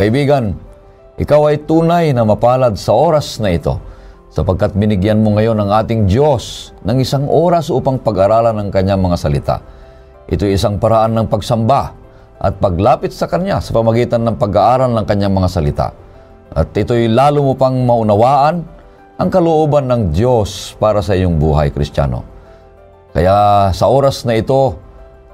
Kaibigan, 0.00 0.56
ikaw 1.20 1.52
ay 1.52 1.60
tunay 1.68 2.16
na 2.16 2.24
mapalad 2.24 2.72
sa 2.80 2.96
oras 2.96 3.36
na 3.36 3.52
ito 3.52 3.76
sapagkat 4.32 4.72
binigyan 4.72 5.20
mo 5.20 5.36
ngayon 5.36 5.60
ng 5.60 5.70
ating 5.76 6.08
Diyos 6.08 6.72
ng 6.88 7.04
isang 7.04 7.28
oras 7.28 7.68
upang 7.68 8.00
pag-aralan 8.00 8.56
ng 8.56 8.68
Kanyang 8.72 8.96
mga 8.96 9.20
salita. 9.20 9.60
Ito 10.24 10.48
ay 10.48 10.56
isang 10.56 10.80
paraan 10.80 11.12
ng 11.20 11.28
pagsamba 11.28 11.92
at 12.40 12.56
paglapit 12.56 13.12
sa 13.12 13.28
Kanya 13.28 13.60
sa 13.60 13.76
pamagitan 13.76 14.24
ng 14.24 14.40
pag-aaral 14.40 14.88
ng 14.88 15.04
Kanyang 15.04 15.36
mga 15.36 15.48
salita. 15.52 15.92
At 16.48 16.72
ito'y 16.72 17.12
lalo 17.12 17.52
mo 17.52 17.54
pang 17.60 17.76
maunawaan 17.84 18.64
ang 19.20 19.28
kalooban 19.28 19.84
ng 19.84 20.16
Diyos 20.16 20.80
para 20.80 21.04
sa 21.04 21.12
iyong 21.12 21.36
buhay, 21.36 21.68
Kristiyano. 21.76 22.24
Kaya 23.12 23.68
sa 23.76 23.84
oras 23.92 24.24
na 24.24 24.32
ito, 24.32 24.80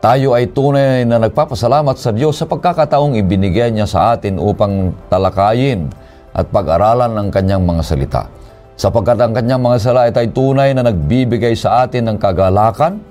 tayo 0.07 0.39
ay 0.39 0.55
tunay 0.55 1.03
na 1.03 1.19
nagpapasalamat 1.19 1.99
sa 1.99 2.15
Diyos 2.15 2.39
sa 2.39 2.47
pagkakataong 2.47 3.19
ibinigay 3.19 3.75
niya 3.75 3.91
sa 3.91 4.15
atin 4.15 4.39
upang 4.39 4.95
talakayin 5.11 5.91
at 6.31 6.47
pag-aralan 6.47 7.11
ng 7.11 7.29
kanyang 7.35 7.67
mga 7.67 7.83
salita. 7.83 8.31
Sapagkat 8.79 9.19
ang 9.19 9.35
kanyang 9.35 9.59
mga 9.59 9.83
salita 9.83 10.23
ay 10.23 10.31
tunay 10.31 10.79
na 10.79 10.87
nagbibigay 10.87 11.59
sa 11.59 11.83
atin 11.83 12.07
ng 12.07 12.23
kagalakan, 12.23 13.03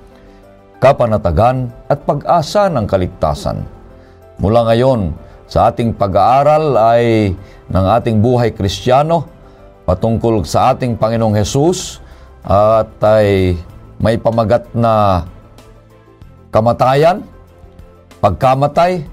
kapanatagan 0.80 1.68
at 1.92 2.00
pag-asa 2.08 2.72
ng 2.72 2.88
kaligtasan. 2.88 3.68
Mula 4.40 4.64
ngayon, 4.72 5.12
sa 5.52 5.68
ating 5.68 6.00
pag-aaral 6.00 6.80
ay 6.80 7.36
ng 7.76 7.86
ating 7.92 8.24
buhay 8.24 8.56
kristyano, 8.56 9.28
patungkol 9.84 10.48
sa 10.48 10.72
ating 10.72 10.96
Panginoong 10.96 11.36
Hesus 11.44 12.00
at 12.48 12.88
ay 13.04 13.60
may 14.00 14.16
pamagat 14.16 14.72
na 14.72 15.28
kamatayan, 16.56 17.20
pagkamatay 18.24 19.04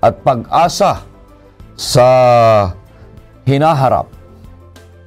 at 0.00 0.14
pag-asa 0.24 1.04
sa 1.76 2.08
hinaharap. 3.44 4.08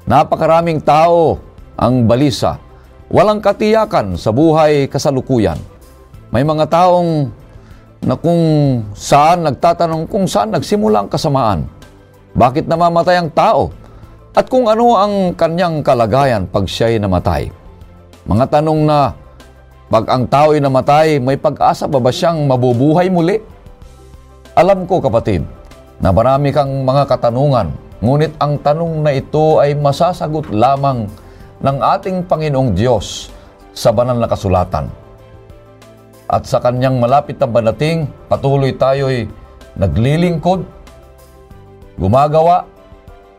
Napakaraming 0.06 0.78
tao 0.86 1.42
ang 1.74 2.06
balisa. 2.06 2.62
Walang 3.10 3.42
katiyakan 3.42 4.14
sa 4.22 4.30
buhay 4.30 4.86
kasalukuyan. 4.86 5.58
May 6.30 6.46
mga 6.46 6.70
taong 6.70 7.34
na 8.06 8.14
kung 8.14 8.42
saan 8.94 9.50
nagtatanong 9.50 10.06
kung 10.06 10.30
saan 10.30 10.54
nagsimula 10.54 11.02
ang 11.02 11.10
kasamaan. 11.10 11.66
Bakit 12.38 12.70
namamatay 12.70 13.18
ang 13.18 13.34
tao? 13.34 13.82
at 14.32 14.48
kung 14.48 14.68
ano 14.72 14.96
ang 14.96 15.36
kanyang 15.36 15.84
kalagayan 15.84 16.48
pag 16.48 16.64
siya'y 16.64 17.00
namatay. 17.04 17.52
Mga 18.24 18.46
tanong 18.48 18.80
na, 18.88 19.12
pag 19.92 20.08
ang 20.08 20.24
tao'y 20.24 20.64
namatay, 20.64 21.20
may 21.20 21.36
pag-asa 21.36 21.84
ba 21.84 22.00
ba 22.00 22.16
siyang 22.16 22.48
mabubuhay 22.48 23.12
muli? 23.12 23.44
Alam 24.56 24.88
ko 24.88 25.04
kapatid, 25.04 25.44
na 26.00 26.16
marami 26.16 26.56
kang 26.56 26.88
mga 26.88 27.12
katanungan, 27.12 27.76
ngunit 28.00 28.32
ang 28.40 28.56
tanong 28.56 29.04
na 29.04 29.12
ito 29.12 29.60
ay 29.60 29.76
masasagot 29.76 30.48
lamang 30.48 31.12
ng 31.60 31.78
ating 31.84 32.24
Panginoong 32.24 32.72
Diyos 32.72 33.36
sa 33.76 33.92
banal 33.92 34.16
na 34.16 34.32
kasulatan. 34.32 34.88
At 36.32 36.48
sa 36.48 36.64
kanyang 36.64 36.96
malapit 37.04 37.36
na 37.36 37.52
banating, 37.52 38.08
patuloy 38.32 38.72
tayo'y 38.72 39.28
naglilingkod, 39.76 40.64
gumagawa 42.00 42.64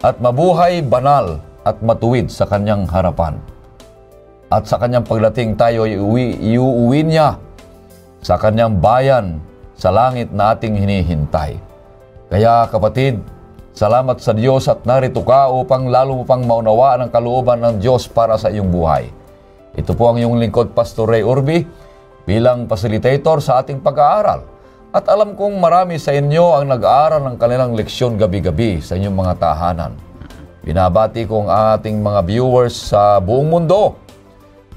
at 0.04 0.20
mabuhay 0.20 0.84
banal 0.84 1.40
at 1.64 1.80
matuwid 1.80 2.28
sa 2.28 2.44
kanyang 2.44 2.84
harapan. 2.84 3.40
At 4.52 4.68
sa 4.68 4.76
kanyang 4.76 5.08
pagdating 5.08 5.56
tayo 5.56 5.88
ay 5.88 5.96
iuwi, 5.96 6.36
iuwi 6.52 7.00
niya 7.08 7.40
sa 8.20 8.36
kanyang 8.36 8.84
bayan 8.84 9.40
sa 9.72 9.88
langit 9.88 10.28
na 10.28 10.52
ating 10.52 10.76
hinihintay. 10.76 11.56
Kaya 12.28 12.68
kapatid, 12.68 13.24
salamat 13.72 14.20
sa 14.20 14.36
Diyos 14.36 14.68
at 14.68 14.84
narito 14.84 15.24
ka 15.24 15.48
upang 15.48 15.88
lalo 15.88 16.20
mo 16.20 16.24
pang 16.28 16.44
maunawaan 16.44 17.08
ang 17.08 17.10
kalooban 17.10 17.64
ng 17.64 17.80
Diyos 17.80 18.04
para 18.12 18.36
sa 18.36 18.52
iyong 18.52 18.68
buhay. 18.68 19.08
Ito 19.72 19.96
po 19.96 20.12
ang 20.12 20.20
iyong 20.20 20.36
lingkod, 20.36 20.76
Pastor 20.76 21.08
Ray 21.08 21.24
Urbi, 21.24 21.64
bilang 22.28 22.68
facilitator 22.68 23.40
sa 23.40 23.64
ating 23.64 23.80
pag-aaral. 23.80 24.44
At 24.92 25.08
alam 25.08 25.32
kong 25.32 25.56
marami 25.56 25.96
sa 25.96 26.12
inyo 26.12 26.60
ang 26.60 26.68
nag-aaral 26.68 27.24
ng 27.24 27.36
kanilang 27.40 27.72
leksyon 27.72 28.20
gabi-gabi 28.20 28.84
sa 28.84 29.00
inyong 29.00 29.16
mga 29.16 29.34
tahanan. 29.40 29.96
Binabati 30.60 31.24
ko 31.24 31.48
ang 31.48 31.80
ating 31.80 32.04
mga 32.04 32.20
viewers 32.28 32.76
sa 32.76 33.16
buong 33.16 33.48
mundo. 33.48 34.01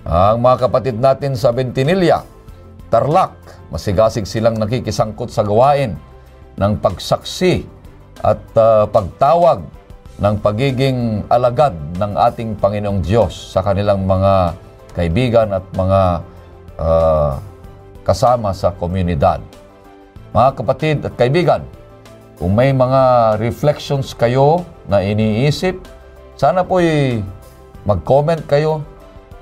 Ang 0.05 0.45
mga 0.45 0.69
kapatid 0.69 1.01
natin 1.01 1.33
sa 1.33 1.49
Bentinilla, 1.49 2.21
Tarlac, 2.93 3.33
masigasig 3.73 4.29
silang 4.29 4.53
nakikisangkot 4.53 5.33
sa 5.33 5.41
gawain 5.41 5.97
ng 6.61 6.73
pagsaksi 6.77 7.65
at 8.21 8.37
uh, 8.53 8.85
pagtawag 8.85 9.65
ng 10.21 10.35
pagiging 10.45 11.25
alagad 11.25 11.73
ng 11.97 12.21
ating 12.21 12.53
Panginoong 12.53 13.01
Diyos 13.01 13.33
sa 13.33 13.65
kanilang 13.65 14.05
mga 14.05 14.53
kaibigan 14.93 15.49
at 15.57 15.65
mga 15.73 16.01
uh, 16.77 17.41
kasama 18.05 18.53
sa 18.53 18.77
komunidad. 18.77 19.41
Mga 20.37 20.49
kapatid 20.53 20.97
at 21.01 21.17
kaibigan, 21.17 21.65
kung 22.37 22.53
may 22.53 22.69
mga 22.69 23.35
reflections 23.41 24.13
kayo 24.13 24.61
na 24.85 25.01
iniisip, 25.01 25.81
sana 26.37 26.61
po'y 26.61 27.25
mag-comment 27.89 28.45
kayo 28.45 28.85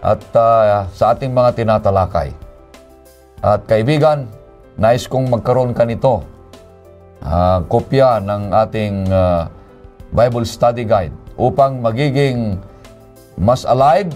at 0.04 0.20
uh, 0.36 0.84
sa 0.92 1.16
ating 1.16 1.32
mga 1.32 1.64
tinatalakay. 1.64 2.36
At 3.40 3.64
kaibigan, 3.64 4.28
nais 4.76 5.08
kong 5.08 5.32
magkaroon 5.32 5.72
ka 5.72 5.88
nito. 5.88 6.28
Uh, 7.24 7.64
kopya 7.72 8.20
ng 8.20 8.52
ating 8.52 9.08
uh, 9.08 9.48
Bible 10.12 10.44
Study 10.44 10.84
Guide 10.84 11.16
upang 11.40 11.80
magiging 11.80 12.60
mas 13.40 13.64
alive 13.64 14.12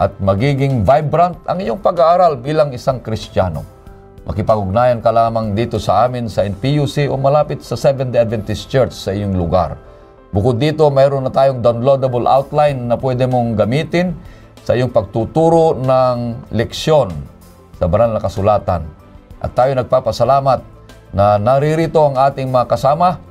at 0.00 0.16
magiging 0.24 0.80
vibrant 0.80 1.36
ang 1.44 1.60
iyong 1.60 1.84
pag-aaral 1.84 2.40
bilang 2.40 2.72
isang 2.72 3.04
Kristiyano. 3.04 3.60
Makipag-ugnayan 4.24 5.04
ka 5.04 5.12
lamang 5.12 5.52
dito 5.52 5.76
sa 5.76 6.08
amin 6.08 6.26
sa 6.32 6.48
NPUC 6.48 7.12
o 7.12 7.14
malapit 7.20 7.60
sa 7.62 7.76
Seventh-day 7.78 8.24
Adventist 8.24 8.66
Church 8.72 8.96
sa 8.96 9.12
iyong 9.12 9.36
lugar. 9.36 9.78
Bukod 10.34 10.58
dito, 10.58 10.88
mayroon 10.90 11.28
na 11.28 11.32
tayong 11.32 11.62
downloadable 11.62 12.26
outline 12.26 12.90
na 12.90 12.98
pwede 12.98 13.28
mong 13.30 13.54
gamitin 13.54 14.16
sa 14.66 14.74
iyong 14.74 14.90
pagtuturo 14.90 15.78
ng 15.78 16.50
leksyon 16.50 17.14
sa 17.78 17.86
banal 17.86 18.10
na 18.10 18.18
kasulatan. 18.18 18.82
At 19.38 19.54
tayo 19.54 19.78
nagpapasalamat 19.78 20.60
na 21.14 21.38
naririto 21.38 22.02
ang 22.02 22.18
ating 22.18 22.50
mga 22.50 22.66
kasama 22.66 23.22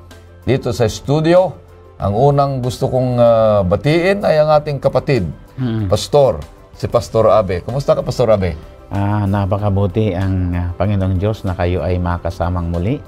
dito 0.47 0.71
sa 0.71 0.87
studio. 0.87 1.51
Ang 1.99 2.13
unang 2.15 2.51
gusto 2.63 2.87
kong 2.87 3.19
uh, 3.19 3.59
batiin 3.67 4.23
ay 4.23 4.39
ang 4.39 4.51
ating 4.55 4.79
kapatid, 4.79 5.27
hmm. 5.59 5.91
Pastor, 5.91 6.39
si 6.75 6.87
Pastor 6.87 7.31
Abe. 7.31 7.63
Kumusta 7.63 7.95
ka, 7.95 8.03
Pastor 8.03 8.31
Abe? 8.31 8.55
Ah, 8.91 9.23
napakabuti 9.27 10.15
ang 10.15 10.55
uh, 10.55 10.71
Panginoong 10.75 11.19
Diyos 11.19 11.43
na 11.43 11.55
kayo 11.55 11.83
ay 11.83 11.99
makasamang 11.99 12.71
muli 12.71 12.99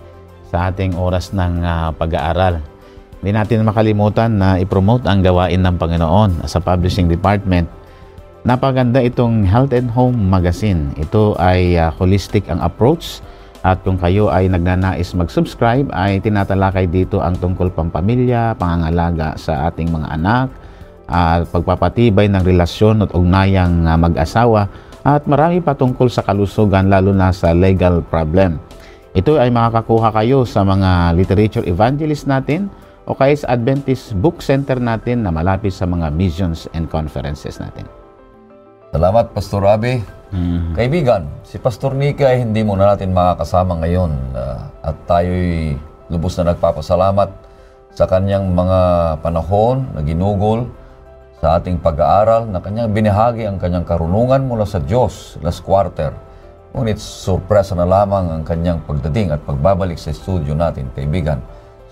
sa 0.48 0.72
ating 0.72 0.96
oras 0.96 1.36
ng 1.36 1.64
uh, 1.64 1.92
pag-aaral. 1.96 2.64
Hindi 3.20 3.32
natin 3.36 3.68
makalimutan 3.68 4.32
na 4.36 4.56
i-promote 4.60 5.04
ang 5.08 5.20
gawain 5.20 5.60
ng 5.60 5.76
Panginoon 5.76 6.48
sa 6.48 6.64
publishing 6.64 7.12
department. 7.12 7.68
Napaganda 8.48 9.04
itong 9.04 9.44
Health 9.44 9.76
and 9.76 9.92
Home 9.92 10.32
Magazine. 10.32 10.96
Ito 10.96 11.36
ay 11.36 11.76
uh, 11.76 11.92
holistic 12.00 12.48
ang 12.48 12.64
approach 12.64 13.20
at 13.60 13.84
kung 13.84 14.00
kayo 14.00 14.32
ay 14.32 14.48
nagnanais 14.48 15.12
mag-subscribe 15.20 15.92
ay 15.92 16.24
tinatalakay 16.24 16.88
dito 16.88 17.20
ang 17.20 17.36
tungkol 17.36 17.68
pampamilya, 17.76 18.56
pangangalaga 18.56 19.36
sa 19.36 19.68
ating 19.68 19.92
mga 19.92 20.08
anak, 20.16 20.48
at 21.12 21.44
uh, 21.44 21.52
pagpapatibay 21.60 22.32
ng 22.32 22.40
relasyon 22.48 23.04
at 23.04 23.12
ugnayang 23.12 23.84
uh, 23.84 24.00
mag-asawa 24.00 24.72
at 25.04 25.28
marami 25.28 25.60
pa 25.60 25.76
tungkol 25.76 26.08
sa 26.08 26.24
kalusugan 26.24 26.88
lalo 26.88 27.12
na 27.12 27.36
sa 27.36 27.52
legal 27.52 28.00
problem. 28.00 28.64
Ito 29.12 29.44
ay 29.44 29.52
makakakuha 29.52 30.16
kayo 30.24 30.48
sa 30.48 30.64
mga 30.64 31.20
literature 31.20 31.68
evangelist 31.68 32.32
natin 32.32 32.72
o 33.04 33.12
kaya 33.12 33.36
sa 33.36 33.60
Adventist 33.60 34.16
Book 34.16 34.40
Center 34.40 34.80
natin 34.80 35.28
na 35.28 35.36
malapit 35.36 35.76
sa 35.76 35.84
mga 35.84 36.16
missions 36.16 36.72
and 36.72 36.88
conferences 36.88 37.60
natin. 37.60 38.07
Salamat, 38.98 39.30
Pastor 39.30 39.62
Abe. 39.70 40.02
Mm-hmm. 40.34 40.74
Kaibigan, 40.74 41.30
si 41.46 41.62
Pastor 41.62 41.94
Nika 41.94 42.34
ay 42.34 42.42
hindi 42.42 42.66
muna 42.66 42.90
natin 42.90 43.14
makakasama 43.14 43.78
ngayon 43.86 44.10
uh, 44.34 44.74
at 44.82 44.98
tayo'y 45.06 45.78
lubos 46.10 46.34
na 46.42 46.50
nagpapasalamat 46.50 47.30
sa 47.94 48.10
kanyang 48.10 48.58
mga 48.58 48.80
panahon 49.22 49.86
na 49.94 50.02
ginugol 50.02 50.66
sa 51.38 51.62
ating 51.62 51.78
pag-aaral 51.78 52.50
na 52.50 52.58
kanyang 52.58 52.90
binahagi 52.90 53.46
ang 53.46 53.62
kanyang 53.62 53.86
karunungan 53.86 54.50
mula 54.50 54.66
sa 54.66 54.82
Diyos 54.82 55.38
last 55.46 55.62
quarter. 55.62 56.10
Ngunit 56.74 56.98
sorpresa 56.98 57.78
na 57.78 57.86
lamang 57.86 58.34
ang 58.34 58.42
kanyang 58.42 58.82
pagdating 58.82 59.30
at 59.30 59.46
pagbabalik 59.46 60.02
sa 60.02 60.10
studio 60.10 60.58
natin, 60.58 60.90
kaibigan. 60.98 61.38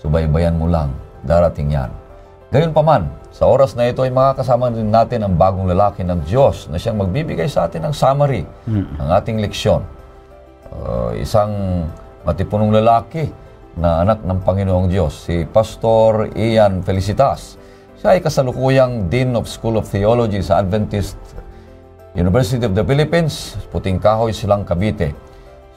Subaybayan 0.02 0.58
mo 0.58 0.66
lang, 0.66 0.90
darating 1.22 1.70
yan. 1.70 2.05
Gayunpaman, 2.46 3.10
sa 3.34 3.50
oras 3.50 3.74
na 3.74 3.90
ito 3.90 4.06
ay 4.06 4.14
makakasama 4.14 4.70
din 4.70 4.86
natin 4.86 5.26
ang 5.26 5.34
bagong 5.34 5.66
lalaki 5.66 6.06
ng 6.06 6.22
Diyos 6.22 6.70
na 6.70 6.78
siyang 6.78 7.02
magbibigay 7.02 7.50
sa 7.50 7.66
atin 7.66 7.90
ng 7.90 7.94
summary 7.94 8.46
mm. 8.70 9.02
ng 9.02 9.08
ating 9.18 9.42
leksyon. 9.42 9.82
Uh, 10.70 11.10
isang 11.18 11.50
matipunong 12.22 12.70
lalaki 12.70 13.34
na 13.74 14.06
anak 14.06 14.22
ng 14.22 14.38
Panginoong 14.46 14.86
Diyos, 14.86 15.26
si 15.26 15.42
Pastor 15.42 16.30
Ian 16.38 16.86
Felicitas. 16.86 17.58
Siya 17.98 18.14
ay 18.14 18.22
kasalukuyang 18.22 19.10
Dean 19.10 19.34
of 19.34 19.50
School 19.50 19.82
of 19.82 19.90
Theology 19.90 20.38
sa 20.38 20.62
Adventist 20.62 21.18
University 22.14 22.62
of 22.62 22.78
the 22.78 22.86
Philippines, 22.86 23.58
Puting 23.74 23.98
Kahoy, 23.98 24.30
Silang 24.30 24.62
Cavite. 24.62 25.18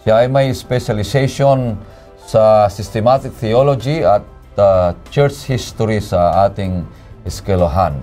Siya 0.05 0.21
ay 0.21 0.29
may 0.29 0.53
specialization 0.53 1.81
sa 2.29 2.69
systematic 2.69 3.33
theology 3.33 4.05
at 4.05 4.21
uh, 4.59 4.91
church 5.07 5.47
history 5.47 6.03
sa 6.03 6.45
ating 6.45 6.83
eskwelahan. 7.23 7.97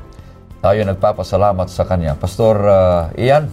Tayo 0.64 0.80
nagpapasalamat 0.88 1.68
sa 1.68 1.84
kanya. 1.84 2.16
Pastor 2.16 2.56
uh, 2.64 3.12
Ian. 3.20 3.52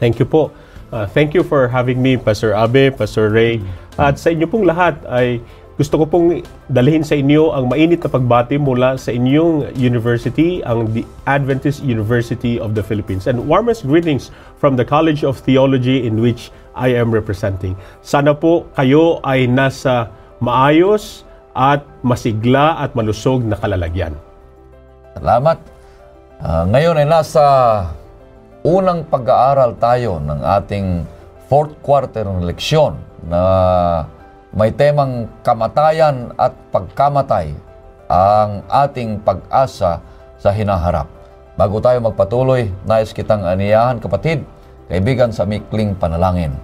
Thank 0.00 0.18
you 0.18 0.26
po. 0.26 0.50
Uh, 0.88 1.04
thank 1.04 1.36
you 1.36 1.44
for 1.44 1.68
having 1.68 2.00
me, 2.00 2.16
Pastor 2.16 2.56
Abe, 2.56 2.88
Pastor 2.88 3.28
Ray. 3.28 3.60
At 4.00 4.16
sa 4.16 4.32
inyo 4.32 4.48
pong 4.48 4.64
lahat 4.64 4.96
ay 5.04 5.44
gusto 5.78 5.94
ko 6.00 6.10
pong 6.10 6.42
dalhin 6.66 7.06
sa 7.06 7.14
inyo 7.14 7.54
ang 7.54 7.70
mainit 7.70 8.02
na 8.02 8.10
pagbati 8.10 8.58
mula 8.58 8.98
sa 8.98 9.14
inyong 9.14 9.78
university, 9.78 10.58
ang 10.66 10.90
the 10.90 11.06
Adventist 11.28 11.86
University 11.86 12.58
of 12.58 12.74
the 12.74 12.82
Philippines. 12.82 13.30
And 13.30 13.46
warmest 13.46 13.86
greetings 13.86 14.34
from 14.58 14.74
the 14.74 14.82
College 14.82 15.22
of 15.22 15.38
Theology 15.38 16.02
in 16.08 16.18
which 16.18 16.50
I 16.74 16.98
am 16.98 17.14
representing. 17.14 17.78
Sana 18.02 18.34
po 18.34 18.66
kayo 18.74 19.22
ay 19.22 19.46
nasa 19.46 20.10
maayos 20.42 21.27
at 21.58 21.82
masigla 22.06 22.78
at 22.78 22.94
malusog 22.94 23.42
na 23.42 23.58
kalalagyan. 23.58 24.14
Salamat. 25.18 25.58
Uh, 26.38 26.62
ngayon 26.70 27.02
ay 27.02 27.06
nasa 27.10 27.42
unang 28.62 29.02
pag-aaral 29.10 29.74
tayo 29.82 30.22
ng 30.22 30.38
ating 30.38 31.02
fourth 31.50 31.74
quarter 31.82 32.22
ng 32.22 32.46
leksyon 32.46 32.94
na 33.26 33.42
may 34.54 34.70
temang 34.70 35.26
kamatayan 35.42 36.30
at 36.38 36.54
pagkamatay 36.70 37.50
ang 38.06 38.62
ating 38.70 39.18
pag-asa 39.26 39.98
sa 40.38 40.50
hinaharap. 40.54 41.10
Bago 41.58 41.82
tayo 41.82 41.98
magpatuloy, 41.98 42.70
nais 42.86 43.10
kitang 43.10 43.42
aniyahan 43.42 43.98
kapatid, 43.98 44.46
kaibigan 44.86 45.34
sa 45.34 45.42
mikling 45.42 45.98
panalangin. 45.98 46.54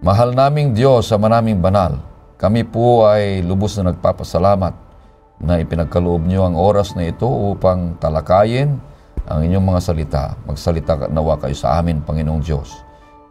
Mahal 0.00 0.32
naming 0.32 0.72
Diyos 0.72 1.12
sa 1.12 1.20
manaming 1.20 1.60
banal, 1.60 2.00
kami 2.40 2.64
po 2.64 3.04
ay 3.04 3.44
lubos 3.44 3.76
na 3.76 3.92
nagpapasalamat 3.92 4.72
na 5.44 5.60
ipinagkaloob 5.60 6.24
niyo 6.24 6.48
ang 6.48 6.56
oras 6.56 6.96
na 6.96 7.04
ito 7.04 7.28
upang 7.28 8.00
talakayin 8.00 8.80
ang 9.28 9.44
inyong 9.44 9.60
mga 9.68 9.80
salita. 9.84 10.24
Magsalita 10.48 11.12
nawa 11.12 11.36
kayo 11.36 11.52
sa 11.52 11.76
amin, 11.76 12.00
Panginoong 12.00 12.40
Diyos. 12.40 12.80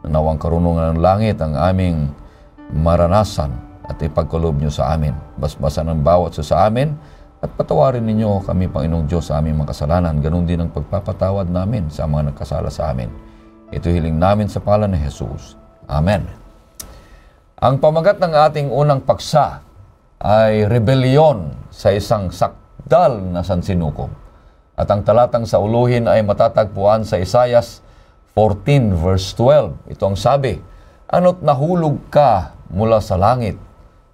Nawang 0.05 0.37
karunungan 0.37 0.93
ng 0.93 1.01
langit 1.01 1.41
ang 1.41 1.57
aming 1.57 2.13
maranasan 2.69 3.49
at 3.89 3.97
ipagkaloob 3.97 4.61
niyo 4.61 4.69
sa 4.69 4.93
amin. 4.93 5.17
Basbasan 5.41 5.89
ang 5.89 6.05
bawat 6.05 6.37
sa 6.37 6.69
amin 6.69 6.93
at 7.41 7.49
patawarin 7.57 8.05
ninyo 8.05 8.45
kami, 8.45 8.69
Panginoong 8.69 9.09
Diyos, 9.09 9.33
sa 9.33 9.41
aming 9.41 9.57
mga 9.57 9.73
kasalanan. 9.73 10.21
Ganon 10.21 10.45
din 10.45 10.61
ang 10.61 10.69
pagpapatawad 10.69 11.49
namin 11.49 11.89
sa 11.89 12.05
mga 12.05 12.29
nagkasala 12.29 12.69
sa 12.69 12.93
amin. 12.93 13.09
Ito 13.73 13.89
hiling 13.89 14.21
namin 14.21 14.45
sa 14.45 14.61
pala 14.61 14.85
ni 14.85 15.01
Jesus. 15.01 15.57
Amen. 15.89 16.38
Ang 17.59 17.83
pamagat 17.83 18.23
ng 18.23 18.31
ating 18.31 18.71
unang 18.71 19.03
paksa 19.03 19.59
ay 20.23 20.63
rebellion 20.63 21.51
sa 21.67 21.91
isang 21.91 22.31
sakdal 22.31 23.19
na 23.19 23.43
sansinukob. 23.43 24.07
At 24.79 24.87
ang 24.87 25.03
talatang 25.03 25.43
sa 25.43 25.59
uluhin 25.59 26.07
ay 26.07 26.23
matatagpuan 26.23 27.03
sa 27.03 27.19
Isayas 27.19 27.83
14 28.31 28.95
verse 28.95 29.35
12. 29.35 29.91
Ito 29.91 30.03
ang 30.07 30.15
sabi, 30.15 30.55
Ano't 31.11 31.43
nahulog 31.43 32.07
ka 32.07 32.55
mula 32.71 33.03
sa 33.03 33.19
langit 33.19 33.59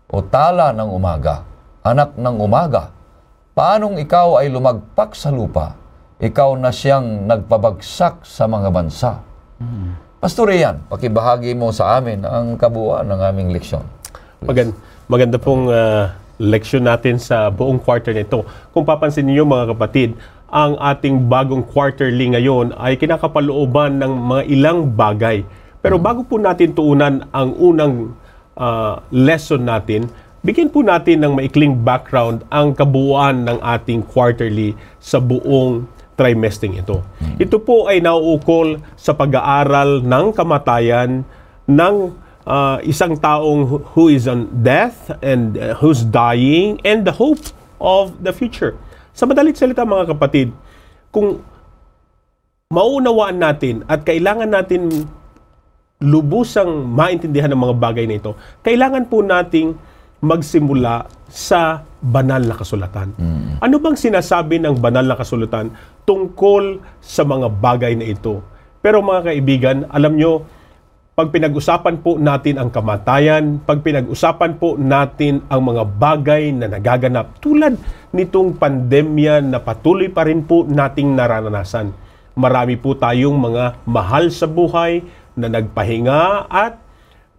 o 0.10 0.26
tala 0.26 0.74
ng 0.74 0.90
umaga, 0.90 1.46
anak 1.86 2.18
ng 2.18 2.38
umaga, 2.42 2.90
paanong 3.54 4.02
ikaw 4.02 4.42
ay 4.42 4.50
lumagpak 4.50 5.14
sa 5.14 5.30
lupa, 5.30 5.78
ikaw 6.18 6.58
na 6.58 6.74
siyang 6.74 7.30
nagpabagsak 7.30 8.26
sa 8.26 8.50
mga 8.50 8.74
bansa. 8.74 9.22
Mm-hmm. 9.62 9.92
Pastor 10.26 10.50
Ian, 10.50 10.82
pakibahagi 10.90 11.54
mo 11.54 11.70
sa 11.70 12.02
amin 12.02 12.26
ang 12.26 12.58
kabuuan 12.58 13.06
ng 13.06 13.22
aming 13.30 13.54
leksyon. 13.54 13.86
Maganda, 14.42 14.74
maganda 15.06 15.38
pong 15.38 15.70
uh, 15.70 16.10
leksyon 16.42 16.90
natin 16.90 17.22
sa 17.22 17.54
buong 17.54 17.78
quarter 17.78 18.10
nito. 18.10 18.42
Kung 18.74 18.90
papansin 18.90 19.30
niyo 19.30 19.46
mga 19.46 19.78
kapatid, 19.78 20.18
ang 20.50 20.82
ating 20.82 21.30
bagong 21.30 21.62
quarterly 21.62 22.34
ngayon 22.34 22.74
ay 22.74 22.98
kinakapalooban 22.98 24.02
ng 24.02 24.14
mga 24.18 24.44
ilang 24.50 24.90
bagay. 24.98 25.46
Pero 25.86 26.02
bago 26.02 26.26
po 26.26 26.42
natin 26.42 26.74
tuunan 26.74 27.30
ang 27.30 27.54
unang 27.62 28.18
uh, 28.58 29.06
lesson 29.14 29.62
natin, 29.62 30.10
bigyan 30.42 30.74
po 30.74 30.82
natin 30.82 31.22
ng 31.22 31.38
maikling 31.38 31.78
background 31.86 32.42
ang 32.50 32.74
kabuuan 32.74 33.46
ng 33.46 33.62
ating 33.62 34.02
quarterly 34.02 34.74
sa 34.98 35.22
buong 35.22 35.86
trimestering 36.16 36.80
ito. 36.80 37.04
Ito 37.36 37.60
po 37.60 37.92
ay 37.92 38.00
nauukol 38.00 38.80
sa 38.96 39.12
pag-aaral 39.12 40.04
ng 40.04 40.26
kamatayan 40.32 41.28
ng 41.68 41.96
uh, 42.48 42.78
isang 42.88 43.20
taong 43.20 43.92
who 43.94 44.08
is 44.08 44.26
on 44.26 44.48
death 44.64 45.12
and 45.20 45.60
uh, 45.60 45.76
who's 45.84 46.08
dying 46.08 46.80
and 46.88 47.04
the 47.04 47.16
hope 47.16 47.52
of 47.84 48.24
the 48.24 48.32
future. 48.32 48.80
Sa 49.12 49.28
madalit 49.28 49.60
salita 49.60 49.84
mga 49.84 50.16
kapatid, 50.16 50.56
kung 51.12 51.44
maunawaan 52.72 53.40
natin 53.40 53.84
at 53.88 54.04
kailangan 54.04 54.50
natin 54.52 55.08
lubusang 56.04 56.92
maintindihan 56.92 57.48
ng 57.52 57.60
mga 57.60 57.76
bagay 57.80 58.06
na 58.08 58.20
ito, 58.20 58.36
kailangan 58.64 59.08
po 59.08 59.24
nating 59.24 59.76
magsimula 60.26 61.06
sa 61.30 61.86
banal 62.02 62.42
na 62.42 62.58
kasulatan. 62.58 63.14
Mm. 63.14 63.62
Ano 63.62 63.76
bang 63.78 63.98
sinasabi 63.98 64.58
ng 64.58 64.82
banal 64.82 65.06
na 65.06 65.14
kasulatan 65.14 65.70
tungkol 66.10 66.82
sa 66.98 67.22
mga 67.22 67.54
bagay 67.62 67.94
na 67.94 68.10
ito? 68.10 68.42
Pero 68.82 69.06
mga 69.06 69.30
kaibigan, 69.30 69.78
alam 69.94 70.18
nyo, 70.18 70.46
pag 71.16 71.32
pinag-usapan 71.32 72.04
po 72.04 72.20
natin 72.20 72.60
ang 72.60 72.68
kamatayan, 72.68 73.64
pag 73.64 73.80
pinag-usapan 73.80 74.60
po 74.60 74.76
natin 74.76 75.40
ang 75.48 75.64
mga 75.64 75.88
bagay 75.96 76.52
na 76.52 76.68
nagaganap 76.68 77.40
tulad 77.40 77.80
nitong 78.12 78.60
pandemya 78.60 79.40
na 79.40 79.64
patuloy 79.64 80.12
pa 80.12 80.28
rin 80.28 80.44
po 80.44 80.68
nating 80.68 81.16
naranasan. 81.16 81.96
Marami 82.36 82.76
po 82.76 83.00
tayong 83.00 83.32
mga 83.32 83.88
mahal 83.88 84.28
sa 84.28 84.44
buhay 84.44 85.08
na 85.40 85.48
nagpahinga 85.48 86.52
at 86.52 86.85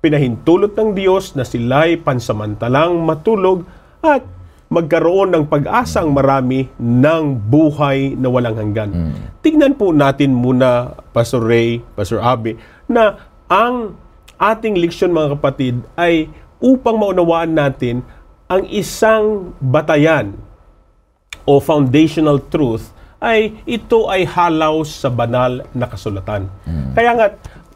pinahintulot 0.07 0.79
ng 0.79 0.95
Diyos 0.95 1.35
na 1.35 1.43
sila'y 1.43 1.99
pansamantalang 1.99 3.03
matulog 3.03 3.67
at 4.07 4.23
magkaroon 4.71 5.35
ng 5.35 5.45
pag-asang 5.51 6.15
marami 6.15 6.71
ng 6.79 7.25
buhay 7.35 8.15
na 8.15 8.31
walang 8.31 8.55
hanggan. 8.55 8.91
Mm. 8.91 9.15
Tingnan 9.43 9.75
po 9.75 9.91
natin 9.91 10.31
muna, 10.31 10.95
Pastor 11.11 11.43
Ray, 11.43 11.83
Pastor 11.99 12.23
Abe, 12.23 12.55
na 12.87 13.19
ang 13.51 13.99
ating 14.39 14.79
leksyon 14.79 15.11
mga 15.11 15.39
kapatid 15.39 15.75
ay 15.99 16.31
upang 16.63 16.99
maunawaan 16.99 17.55
natin 17.55 18.07
ang 18.47 18.63
isang 18.71 19.55
batayan 19.59 20.39
o 21.47 21.59
foundational 21.59 22.39
truth 22.47 22.95
ay 23.23 23.59
ito 23.67 24.07
ay 24.07 24.23
halaw 24.29 24.83
sa 24.87 25.11
banal 25.11 25.67
na 25.75 25.87
kasulatan. 25.91 26.47
Mm. 26.63 26.91
Kaya 26.95 27.11
nga 27.15 27.27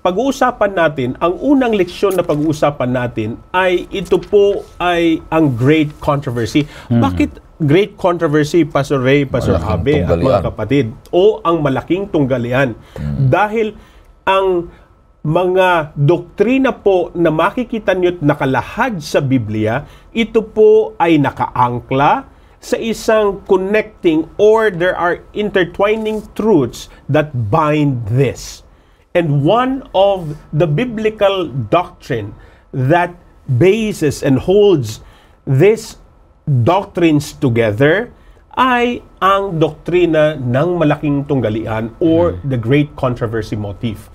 pag-uusapan 0.01 0.73
natin, 0.73 1.09
ang 1.21 1.37
unang 1.37 1.77
leksyon 1.77 2.17
na 2.17 2.25
pag-uusapan 2.25 2.91
natin 2.91 3.29
ay 3.53 3.85
ito 3.93 4.17
po 4.17 4.65
ay 4.81 5.21
ang 5.29 5.53
great 5.53 5.93
controversy. 6.01 6.65
Mm-hmm. 6.65 7.01
Bakit 7.05 7.31
great 7.61 7.93
controversy, 8.01 8.65
Pastor 8.65 9.05
Ray, 9.05 9.29
Pastor 9.29 9.61
Abe, 9.61 10.01
at 10.01 10.17
mga 10.17 10.49
kapatid? 10.49 10.97
O 11.13 11.45
ang 11.45 11.61
malaking 11.61 12.09
tunggalian? 12.09 12.73
Mm-hmm. 12.97 13.29
Dahil 13.29 13.77
ang 14.25 14.73
mga 15.21 15.93
doktrina 15.93 16.73
po 16.73 17.13
na 17.13 17.29
makikita 17.29 17.93
nyo 17.93 18.17
nakalahad 18.25 19.05
sa 19.05 19.21
Biblia, 19.21 19.85
ito 20.17 20.41
po 20.41 20.97
ay 20.97 21.21
nakaangkla 21.21 22.25
sa 22.57 22.77
isang 22.81 23.45
connecting 23.45 24.25
or 24.41 24.73
there 24.73 24.97
are 24.97 25.21
intertwining 25.37 26.25
truths 26.33 26.89
that 27.05 27.53
bind 27.53 28.01
this. 28.09 28.65
And 29.11 29.43
one 29.43 29.91
of 29.91 30.39
the 30.55 30.71
biblical 30.71 31.51
doctrine 31.51 32.31
that 32.71 33.11
bases 33.51 34.23
and 34.23 34.39
holds 34.39 35.03
these 35.43 35.99
doctrines 36.47 37.35
together 37.35 38.15
ay 38.55 39.03
ang 39.19 39.59
doktrina 39.59 40.39
ng 40.39 40.79
malaking 40.79 41.27
tunggalian 41.27 41.91
or 41.99 42.39
mm. 42.39 42.55
the 42.55 42.59
great 42.59 42.95
controversy 42.95 43.59
motif. 43.59 44.11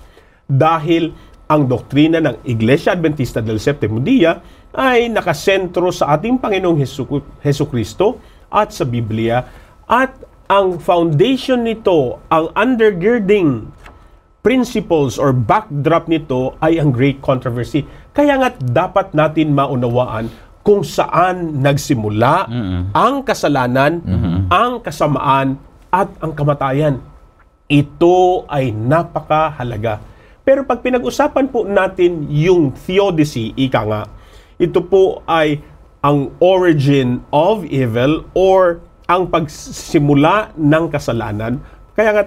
Dahil 0.48 1.12
ang 1.46 1.68
doktrina 1.68 2.18
ng 2.24 2.48
Iglesia 2.48 2.96
Adventista 2.96 3.44
del 3.44 3.60
Septimo 3.60 4.00
Dia 4.00 4.40
ay 4.72 5.12
nakasentro 5.12 5.92
sa 5.92 6.16
ating 6.16 6.40
Panginoong 6.40 6.80
Hesu 7.44 7.64
Kristo 7.68 8.20
at 8.48 8.72
sa 8.72 8.88
Biblia 8.88 9.44
at 9.86 10.12
ang 10.46 10.78
foundation 10.78 11.66
nito, 11.66 12.22
ang 12.30 12.54
undergirding 12.54 13.66
principles 14.46 15.18
or 15.18 15.34
backdrop 15.34 16.06
nito 16.06 16.54
ay 16.62 16.78
ang 16.78 16.94
great 16.94 17.18
controversy. 17.18 17.82
Kaya 18.14 18.38
nga 18.38 18.54
dapat 18.54 19.10
natin 19.10 19.50
maunawaan 19.50 20.30
kung 20.62 20.86
saan 20.86 21.58
nagsimula 21.58 22.46
ang 22.94 23.26
kasalanan, 23.26 24.06
ang 24.46 24.78
kasamaan, 24.86 25.58
at 25.90 26.10
ang 26.22 26.30
kamatayan. 26.30 27.02
Ito 27.66 28.46
ay 28.46 28.70
napakahalaga. 28.70 29.98
Pero 30.46 30.62
pag 30.62 30.78
pinag-usapan 30.78 31.50
po 31.50 31.66
natin 31.66 32.30
yung 32.30 32.70
theodicy, 32.70 33.50
ika 33.58 33.82
nga, 33.82 34.02
ito 34.62 34.78
po 34.78 35.26
ay 35.26 35.58
ang 36.06 36.30
origin 36.38 37.18
of 37.34 37.66
evil 37.66 38.22
or 38.30 38.78
ang 39.10 39.26
pagsimula 39.26 40.54
ng 40.54 40.84
kasalanan. 40.86 41.58
Kaya 41.98 42.10
nga, 42.14 42.24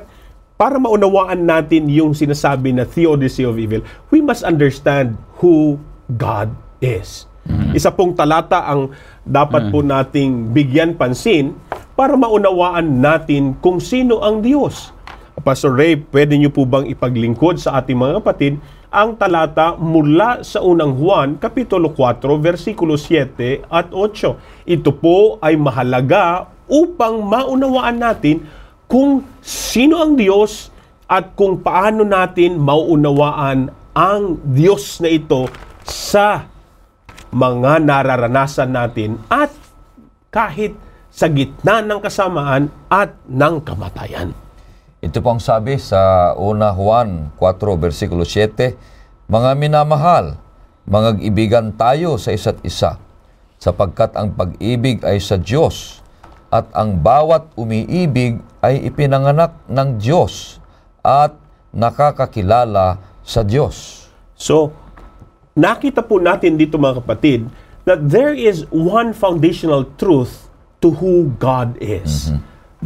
para 0.59 0.75
maunawaan 0.75 1.47
natin 1.47 1.87
yung 1.87 2.11
sinasabi 2.11 2.75
na 2.75 2.83
theodicy 2.83 3.47
of 3.47 3.55
evil, 3.55 3.79
we 4.11 4.19
must 4.19 4.43
understand 4.43 5.15
who 5.39 5.79
God 6.19 6.51
is. 6.83 7.31
Isa 7.71 7.95
pong 7.95 8.11
talata 8.11 8.67
ang 8.67 8.91
dapat 9.23 9.71
po 9.71 9.79
nating 9.79 10.51
bigyan 10.51 10.99
pansin 10.99 11.55
para 11.95 12.19
maunawaan 12.19 12.99
natin 12.99 13.55
kung 13.63 13.79
sino 13.79 14.19
ang 14.19 14.43
Diyos. 14.43 14.91
Pastor 15.39 15.79
Ray, 15.79 15.95
pwede 16.11 16.35
niyo 16.35 16.51
po 16.51 16.67
bang 16.67 16.91
ipaglingkod 16.91 17.55
sa 17.55 17.79
ating 17.79 17.95
mga 17.95 18.19
kapatid 18.19 18.59
ang 18.91 19.15
talata 19.15 19.79
mula 19.79 20.43
sa 20.43 20.59
unang 20.59 20.91
Juan, 20.99 21.39
Kapitulo 21.39 21.95
4, 21.95 22.35
versikulo 22.35 22.99
7 22.99 23.63
at 23.71 23.95
8. 23.95 24.67
Ito 24.67 24.91
po 24.91 25.39
ay 25.39 25.55
mahalaga 25.55 26.51
upang 26.67 27.23
maunawaan 27.23 28.03
natin 28.03 28.43
kung 28.89 29.21
sino 29.45 30.01
ang 30.01 30.17
Diyos 30.17 30.73
at 31.05 31.37
kung 31.37 31.61
paano 31.61 32.01
natin 32.01 32.57
mauunawaan 32.57 33.69
ang 33.93 34.41
Diyos 34.41 34.97
na 35.05 35.13
ito 35.13 35.45
sa 35.85 36.49
mga 37.29 37.85
nararanasan 37.85 38.73
natin 38.73 39.21
at 39.29 39.53
kahit 40.33 40.73
sa 41.13 41.29
gitna 41.29 41.85
ng 41.85 42.01
kasamaan 42.01 42.73
at 42.89 43.13
ng 43.29 43.61
kamatayan. 43.61 44.33
Ito 44.99 45.21
pong 45.21 45.41
sabi 45.41 45.77
sa 45.77 46.33
una 46.33 46.73
Juan 46.73 47.29
4 47.37 47.55
versikulo 47.77 48.25
7, 48.25 49.29
Mga 49.29 49.51
minamahal, 49.57 50.37
mga 50.89 51.21
ibigan 51.21 51.69
tayo 51.77 52.17
sa 52.17 52.33
isa't 52.33 52.57
isa, 52.65 52.97
sapagkat 53.61 54.17
ang 54.17 54.33
pag-ibig 54.33 55.05
ay 55.05 55.21
sa 55.21 55.37
Diyos, 55.37 56.01
at 56.49 56.65
ang 56.73 56.97
bawat 56.97 57.53
umiibig 57.53 58.41
ay 58.59 58.89
ipinanganak 58.89 59.53
ng 59.69 60.01
Diyos 60.01 60.57
at 61.05 61.37
nakakakilala 61.69 62.97
sa 63.21 63.41
Diyos. 63.45 64.09
So, 64.33 64.73
nakita 65.53 66.01
po 66.01 66.17
natin 66.17 66.57
dito 66.57 66.81
mga 66.81 67.05
kapatid 67.05 67.45
that 67.85 68.01
there 68.09 68.33
is 68.33 68.65
one 68.73 69.13
foundational 69.13 69.85
truth 69.97 70.49
to 70.81 70.89
who 70.89 71.29
God 71.37 71.77
is. 71.77 72.33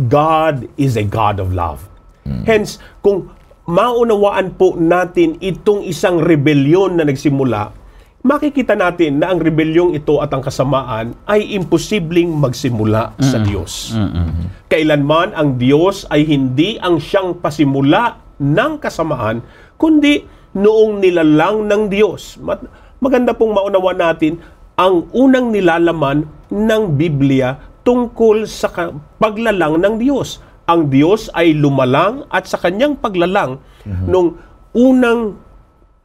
God 0.10 0.68
is 0.76 0.98
a 0.98 1.06
God 1.06 1.40
of 1.40 1.54
love. 1.54 1.86
Hence, 2.48 2.80
kung 3.04 3.30
maunawaan 3.68 4.56
po 4.56 4.76
natin 4.76 5.40
itong 5.40 5.86
isang 5.88 6.20
rebelyon 6.20 7.00
na 7.00 7.08
nagsimula, 7.08 7.72
makikita 8.24 8.74
natin 8.74 9.20
na 9.20 9.36
ang 9.36 9.40
rebelyong 9.44 9.94
ito 9.94 10.24
at 10.24 10.32
ang 10.32 10.40
kasamaan 10.40 11.12
ay 11.28 11.54
imposibleng 11.54 12.32
magsimula 12.32 13.12
sa 13.20 13.38
Diyos. 13.44 13.92
Kailanman 14.72 15.36
ang 15.36 15.60
Diyos 15.60 16.08
ay 16.08 16.24
hindi 16.24 16.80
ang 16.80 17.04
siyang 17.04 17.38
pasimula 17.38 18.16
ng 18.40 18.80
kasamaan, 18.80 19.44
kundi 19.76 20.24
noong 20.56 21.04
nilalang 21.04 21.68
ng 21.68 21.92
Diyos. 21.92 22.40
Mat- 22.40 22.66
Maganda 23.04 23.36
pong 23.36 23.52
maunawa 23.52 23.92
natin 23.92 24.40
ang 24.80 25.12
unang 25.12 25.52
nilalaman 25.52 26.24
ng 26.48 26.84
Biblia 26.96 27.60
tungkol 27.84 28.48
sa 28.48 28.72
paglalang 29.20 29.76
ng 29.76 30.00
Diyos. 30.00 30.40
Ang 30.64 30.88
Diyos 30.88 31.28
ay 31.36 31.52
lumalang 31.52 32.24
at 32.32 32.48
sa 32.48 32.56
kanyang 32.56 32.96
paglalang 32.96 33.60
nung 34.08 34.40
unang 34.72 35.36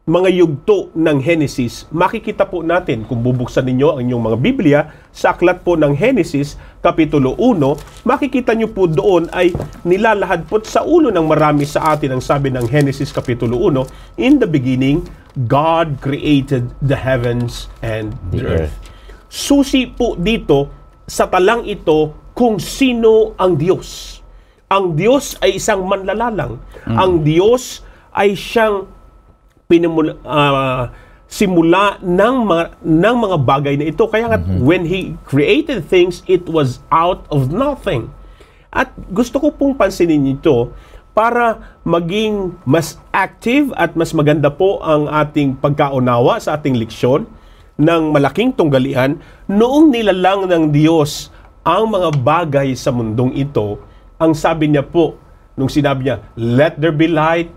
mga 0.08 0.32
yugto 0.32 0.88
ng 0.96 1.20
Genesis, 1.20 1.84
makikita 1.92 2.48
po 2.48 2.64
natin 2.64 3.04
kung 3.04 3.20
bubuksan 3.20 3.68
ninyo 3.68 3.92
ang 3.92 4.00
inyong 4.08 4.24
mga 4.32 4.38
Biblia 4.40 4.80
sa 5.12 5.36
aklat 5.36 5.60
po 5.60 5.76
ng 5.76 5.92
Genesis, 5.92 6.56
Kapitulo 6.80 7.36
1, 7.36 8.08
makikita 8.08 8.56
nyo 8.56 8.72
po 8.72 8.88
doon 8.88 9.28
ay 9.36 9.52
nilalahad 9.84 10.48
po 10.48 10.64
sa 10.64 10.80
ulo 10.80 11.12
ng 11.12 11.26
marami 11.28 11.68
sa 11.68 11.92
atin 11.92 12.16
ang 12.16 12.22
sabi 12.24 12.48
ng 12.48 12.64
Genesis 12.64 13.12
Kapitulo 13.12 13.60
1, 13.68 14.16
In 14.16 14.40
the 14.40 14.48
beginning, 14.48 15.04
God 15.44 16.00
created 16.00 16.72
the 16.80 16.96
heavens 16.96 17.68
and 17.84 18.16
the, 18.32 18.40
The 18.40 18.64
earth. 18.64 18.74
Susi 19.28 19.92
po 19.92 20.16
dito 20.16 20.72
sa 21.04 21.28
talang 21.28 21.68
ito 21.68 22.16
kung 22.32 22.56
sino 22.56 23.36
ang 23.36 23.60
Diyos. 23.60 24.18
Ang 24.72 24.96
Diyos 24.96 25.36
ay 25.44 25.60
isang 25.60 25.84
manlalalang. 25.84 26.56
Ang 26.88 27.20
Diyos 27.20 27.84
ay 28.16 28.32
siyang 28.32 28.97
pinamula, 29.68 30.16
ah, 30.24 30.90
simula 31.28 32.00
ng 32.00 32.34
mga, 32.48 32.64
ng 32.80 33.16
mga 33.20 33.36
bagay 33.44 33.74
na 33.76 33.86
ito. 33.92 34.08
Kaya 34.08 34.32
nga, 34.32 34.40
when 34.64 34.88
He 34.88 35.14
created 35.28 35.84
things, 35.84 36.24
it 36.24 36.48
was 36.48 36.80
out 36.88 37.28
of 37.28 37.52
nothing. 37.52 38.08
At 38.72 38.92
gusto 39.12 39.36
ko 39.36 39.52
pong 39.52 39.76
pansinin 39.76 40.40
ito 40.40 40.72
para 41.12 41.76
maging 41.84 42.56
mas 42.64 42.96
active 43.12 43.74
at 43.76 43.92
mas 43.92 44.16
maganda 44.16 44.48
po 44.48 44.80
ang 44.80 45.04
ating 45.08 45.56
pagkaunawa 45.60 46.40
sa 46.40 46.56
ating 46.56 46.78
leksyon 46.80 47.28
ng 47.78 48.10
malaking 48.10 48.54
tunggalian 48.54 49.20
noong 49.46 49.92
nilalang 49.92 50.46
ng 50.50 50.64
Diyos 50.72 51.30
ang 51.62 51.92
mga 51.92 52.10
bagay 52.24 52.72
sa 52.72 52.88
mundong 52.88 53.36
ito, 53.36 53.76
ang 54.16 54.32
sabi 54.32 54.72
niya 54.72 54.86
po, 54.86 55.20
nung 55.58 55.68
sinabi 55.68 56.08
niya, 56.08 56.22
let 56.38 56.78
there 56.78 56.94
be 56.94 57.10
light, 57.10 57.50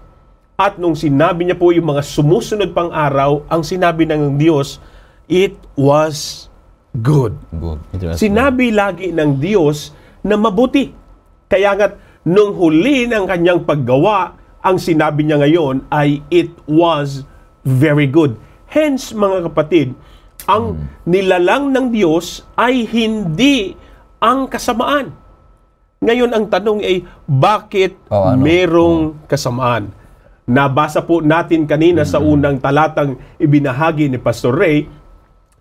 at 0.62 0.78
nung 0.78 0.94
sinabi 0.94 1.50
niya 1.50 1.58
po 1.58 1.74
yung 1.74 1.90
mga 1.90 2.06
sumusunod 2.06 2.70
pang 2.70 2.94
araw, 2.94 3.42
ang 3.50 3.66
sinabi 3.66 4.06
ng 4.06 4.38
Diyos, 4.38 4.78
it 5.26 5.58
was 5.74 6.46
good. 7.02 7.34
Good. 7.50 7.82
It 7.98 8.06
was 8.06 8.22
Sinabi 8.22 8.70
lagi 8.70 9.10
ng 9.10 9.42
Diyos 9.42 9.90
na 10.22 10.38
mabuti. 10.38 10.94
Kaya 11.50 11.74
nga, 11.74 11.98
nung 12.22 12.54
huli 12.54 13.10
ng 13.10 13.26
kanyang 13.26 13.66
paggawa, 13.66 14.38
ang 14.62 14.78
sinabi 14.78 15.26
niya 15.26 15.42
ngayon 15.42 15.90
ay 15.90 16.22
it 16.30 16.54
was 16.70 17.26
very 17.66 18.06
good. 18.06 18.38
Hence, 18.70 19.18
mga 19.18 19.50
kapatid, 19.50 19.98
ang 20.46 20.78
nilalang 21.10 21.74
ng 21.74 21.90
Diyos 21.90 22.46
ay 22.54 22.86
hindi 22.86 23.74
ang 24.22 24.46
kasamaan. 24.46 25.10
Ngayon, 26.02 26.30
ang 26.30 26.46
tanong 26.46 26.86
ay, 26.86 27.02
bakit 27.26 27.98
Oh, 28.14 28.30
ano? 28.30 28.42
merong 28.46 29.26
kasamaan? 29.26 30.01
Nabasa 30.50 31.06
po 31.06 31.22
natin 31.22 31.70
kanina 31.70 32.02
sa 32.02 32.18
unang 32.18 32.58
talatang 32.58 33.18
ibinahagi 33.38 34.10
ni 34.10 34.18
Pastor 34.18 34.58
Ray 34.58 34.90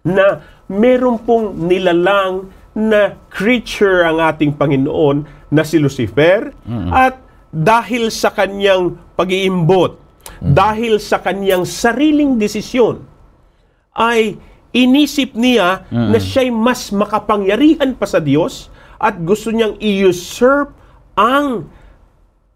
na 0.07 0.41
meron 0.73 1.21
pong 1.21 1.69
nilalang 1.69 2.49
na 2.73 3.19
creature 3.29 4.07
ang 4.09 4.23
ating 4.23 4.57
Panginoon 4.57 5.27
na 5.53 5.63
si 5.67 5.77
Lucifer 5.77 6.55
at 6.95 7.19
dahil 7.51 8.15
sa 8.15 8.31
kanyang 8.31 8.95
pag-iimbot, 9.19 9.99
dahil 10.39 11.03
sa 11.03 11.19
kanyang 11.19 11.67
sariling 11.67 12.39
desisyon, 12.39 13.03
ay 13.91 14.39
inisip 14.71 15.35
niya 15.35 15.83
na 15.91 16.17
siya'y 16.17 16.55
mas 16.55 16.95
makapangyarihan 16.95 17.91
pa 17.99 18.07
sa 18.07 18.23
Diyos 18.23 18.71
at 19.03 19.19
gusto 19.19 19.51
niyang 19.51 19.75
i-usurp 19.83 20.71
ang 21.19 21.67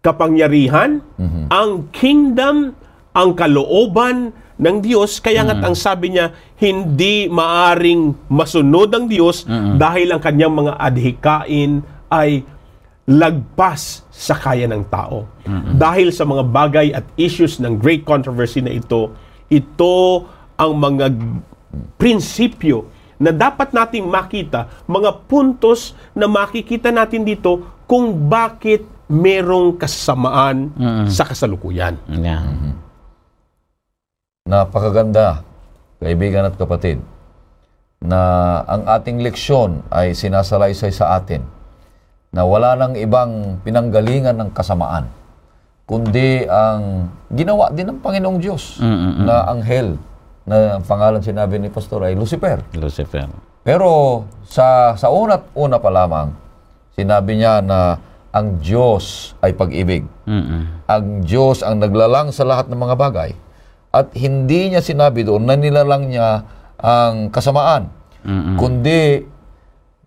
kapangyarihan, 0.05 1.01
ang 1.49 1.89
kingdom, 1.89 2.77
ang 3.17 3.33
kalooban 3.33 4.29
ng 4.55 4.77
Diyos. 4.85 5.17
Kaya 5.17 5.41
nga't 5.41 5.65
ang 5.65 5.75
sabi 5.75 6.13
niya, 6.13 6.29
hindi 6.61 7.25
maaring 7.25 8.29
masunod 8.29 8.93
ang 8.93 9.09
Diyos 9.09 9.49
dahil 9.81 10.13
ang 10.13 10.21
kanyang 10.21 10.53
mga 10.53 10.73
adhikain 10.77 11.81
ay 12.13 12.45
lagpas 13.05 14.05
sa 14.09 14.33
kaya 14.37 14.65
ng 14.69 14.85
tao. 14.89 15.25
Dahil 15.75 16.13
sa 16.13 16.25
mga 16.25 16.43
bagay 16.45 16.87
at 16.93 17.05
issues 17.17 17.57
ng 17.57 17.77
great 17.81 18.05
controversy 18.05 18.61
na 18.61 18.73
ito, 18.73 19.13
ito 19.49 20.25
ang 20.55 20.71
mga 20.77 21.11
prinsipyo 21.99 22.87
na 23.19 23.31
dapat 23.31 23.71
nating 23.71 24.07
makita, 24.07 24.67
mga 24.87 25.27
puntos 25.27 25.95
na 26.11 26.27
makikita 26.27 26.91
natin 26.91 27.23
dito 27.23 27.63
kung 27.87 28.11
bakit 28.27 28.94
merong 29.05 29.77
kasamaan 29.77 30.73
sa 31.09 31.25
kasalukuyan. 31.25 31.97
Yeah. 32.09 32.45
Napakaganda, 34.45 35.41
kaibigan 35.97 36.45
at 36.45 36.55
kapatid, 36.57 37.01
na 38.01 38.61
ang 38.69 38.85
ating 38.85 39.25
leksyon 39.25 39.81
ay 39.89 40.13
sinasalaysay 40.13 40.93
sa 40.93 41.17
atin 41.17 41.41
na 42.29 42.45
wala 42.45 42.77
nang 42.77 42.93
ibang 42.93 43.57
pinanggalingan 43.65 44.37
ng 44.37 44.49
kasamaan, 44.53 45.09
kundi 45.89 46.45
ang 46.45 47.09
ginawa 47.33 47.73
din 47.73 47.89
ng 47.89 47.99
Panginoong 48.03 48.39
Diyos 48.41 48.77
na 49.25 49.49
anghel 49.49 49.97
na 50.45 50.77
ang 50.77 50.85
pangalan 50.85 51.25
sinabi 51.25 51.57
ni 51.57 51.73
Pastor 51.73 52.05
ay 52.05 52.13
Lucifer. 52.13 52.61
Lucifer. 52.77 53.25
Pero 53.65 54.21
sa 54.45 54.93
sa 54.93 55.09
una't 55.09 55.49
una 55.57 55.81
pa 55.81 55.89
lamang, 55.89 56.29
sinabi 56.93 57.41
niya 57.41 57.65
na 57.65 57.97
ang 58.35 58.59
Diyos 58.59 59.31
ay 59.39 59.55
pag-ibig. 59.55 60.03
Mm-mm. 60.27 60.83
Ang 60.91 61.23
Diyos 61.23 61.63
ang 61.63 61.79
naglalang 61.79 62.35
sa 62.35 62.43
lahat 62.43 62.67
ng 62.67 62.75
mga 62.75 62.95
bagay. 62.99 63.31
At 63.95 64.11
hindi 64.11 64.75
niya 64.75 64.83
sinabi 64.83 65.23
doon 65.23 65.47
na 65.47 65.55
nilalang 65.55 66.11
niya 66.11 66.43
ang 66.75 67.31
kasamaan. 67.31 67.87
Mm-mm. 68.27 68.59
Kundi, 68.59 69.23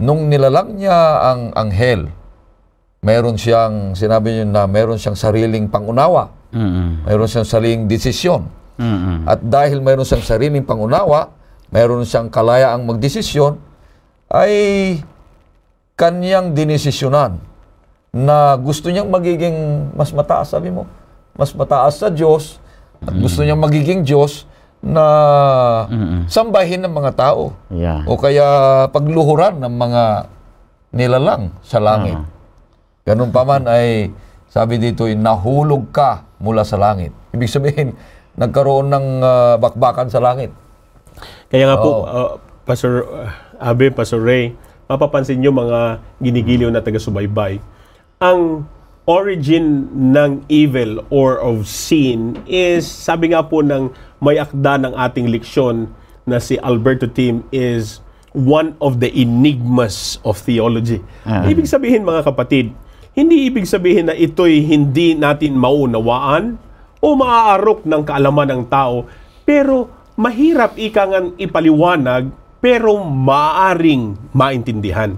nung 0.05 0.29
nilalang 0.29 0.77
niya 0.77 1.25
ang 1.25 1.57
anghel, 1.57 2.13
meron 3.01 3.41
siyang, 3.41 3.97
sinabi 3.97 4.37
niya 4.37 4.45
na 4.45 4.69
meron 4.69 5.01
siyang 5.01 5.17
sariling 5.17 5.73
pangunawa. 5.73 6.29
Mm-mm. 6.53 7.09
Meron 7.09 7.33
siyang 7.33 7.49
sariling 7.49 7.89
desisyon. 7.89 8.45
Mm-mm. 8.77 9.25
At 9.25 9.41
dahil 9.41 9.81
mayroon 9.81 10.05
siyang 10.05 10.29
sariling 10.29 10.69
pangunawa, 10.69 11.33
mayroon 11.73 12.05
siyang 12.05 12.29
kalayaang 12.29 12.85
magdesisyon, 12.85 13.57
ay 14.29 14.53
kanyang 15.97 16.53
dinesisyonan 16.53 17.48
na 18.13 18.57
gusto 18.57 18.89
niyang 18.89 19.11
magiging 19.13 19.91
mas 19.93 20.11
mataas, 20.13 20.53
sabi 20.53 20.73
mo, 20.73 20.89
mas 21.37 21.53
mataas 21.53 22.01
sa 22.01 22.09
Diyos, 22.09 22.59
at 23.05 23.15
gusto 23.15 23.45
niyang 23.47 23.61
magiging 23.61 24.03
Diyos 24.03 24.49
na 24.79 25.05
sambahin 26.31 26.83
ng 26.87 26.93
mga 26.95 27.13
tao. 27.15 27.55
Yeah. 27.71 28.07
O 28.07 28.19
kaya 28.19 28.87
pagluhuran 28.91 29.59
ng 29.59 29.75
mga 29.75 30.03
nilalang 30.95 31.53
sa 31.63 31.79
langit. 31.79 32.19
Ganun 33.05 33.31
pa 33.33 33.43
man 33.45 33.65
ay, 33.69 34.13
sabi 34.49 34.81
dito, 34.81 35.09
ay 35.09 35.17
nahulog 35.17 35.93
ka 35.93 36.29
mula 36.41 36.65
sa 36.65 36.81
langit. 36.81 37.13
Ibig 37.33 37.51
sabihin, 37.51 37.89
nagkaroon 38.39 38.89
ng 38.89 39.07
ah, 39.21 39.55
bakbakan 39.59 40.09
sa 40.09 40.23
langit. 40.23 40.55
Kaya 41.51 41.65
nga 41.67 41.77
po, 41.81 41.91
Oo. 41.91 42.07
uh, 42.07 42.31
Pastor 42.63 43.09
uh, 43.09 43.33
Abe, 43.59 43.91
Pastor 43.91 44.23
Ray, 44.23 44.55
mapapansin 44.87 45.41
nyo 45.41 45.51
mga 45.51 45.99
ginigiliw 46.21 46.69
na 46.71 46.85
taga-subaybay, 46.85 47.59
ang 48.19 48.67
origin 49.09 49.89
ng 50.13 50.45
evil 50.51 51.01
or 51.09 51.41
of 51.41 51.65
sin 51.65 52.37
is, 52.45 52.85
sabi 52.85 53.33
nga 53.33 53.47
po 53.47 53.65
ng 53.65 53.89
may 54.21 54.37
akda 54.37 54.77
ng 54.85 54.93
ating 54.93 55.31
leksyon 55.33 55.89
na 56.29 56.43
si 56.43 56.61
Alberto 56.61 57.09
Tim 57.09 57.41
is 57.55 58.05
one 58.37 58.77
of 58.85 59.01
the 59.01 59.09
enigmas 59.17 60.21
of 60.29 60.37
theology. 60.37 61.01
Ah. 61.25 61.49
Ibig 61.49 61.65
sabihin 61.65 62.05
mga 62.05 62.29
kapatid, 62.29 62.75
hindi 63.17 63.49
ibig 63.49 63.65
sabihin 63.65 64.13
na 64.13 64.15
ito'y 64.15 64.61
hindi 64.63 65.17
natin 65.17 65.57
maunawaan 65.57 66.61
o 67.01 67.07
maaarok 67.17 67.89
ng 67.89 68.03
kaalaman 68.05 68.51
ng 68.53 68.63
tao, 68.69 69.09
pero 69.49 69.89
mahirap 70.19 70.77
ikangan 70.77 71.39
ipaliwanag 71.41 72.29
pero 72.59 72.99
maaring 73.01 74.19
maintindihan. 74.35 75.15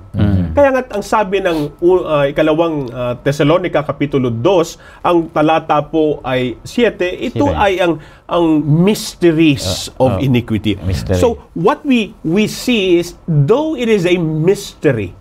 Kaya 0.50 0.68
nga 0.74 0.82
ang 0.90 1.04
sabi 1.04 1.38
ng 1.38 1.78
uh, 1.78 2.26
ikalawang 2.30 2.90
uh, 2.90 3.14
Thessalonica 3.22 3.86
kapitulo 3.86 4.32
2, 4.32 5.06
ang 5.06 5.30
talata 5.30 5.78
po 5.84 6.18
ay 6.26 6.58
7, 6.66 6.96
ito 7.30 7.46
Siyete. 7.46 7.54
ay 7.54 7.72
ang 7.78 8.02
ang 8.30 8.46
mysteries 8.62 9.90
of 9.98 10.18
oh, 10.18 10.22
iniquity. 10.22 10.78
mystery. 10.82 11.18
So 11.18 11.42
what 11.54 11.82
we 11.82 12.14
we 12.26 12.46
see 12.46 12.98
is 12.98 13.14
though 13.26 13.74
it 13.74 13.90
is 13.90 14.06
a 14.06 14.18
mystery, 14.18 15.14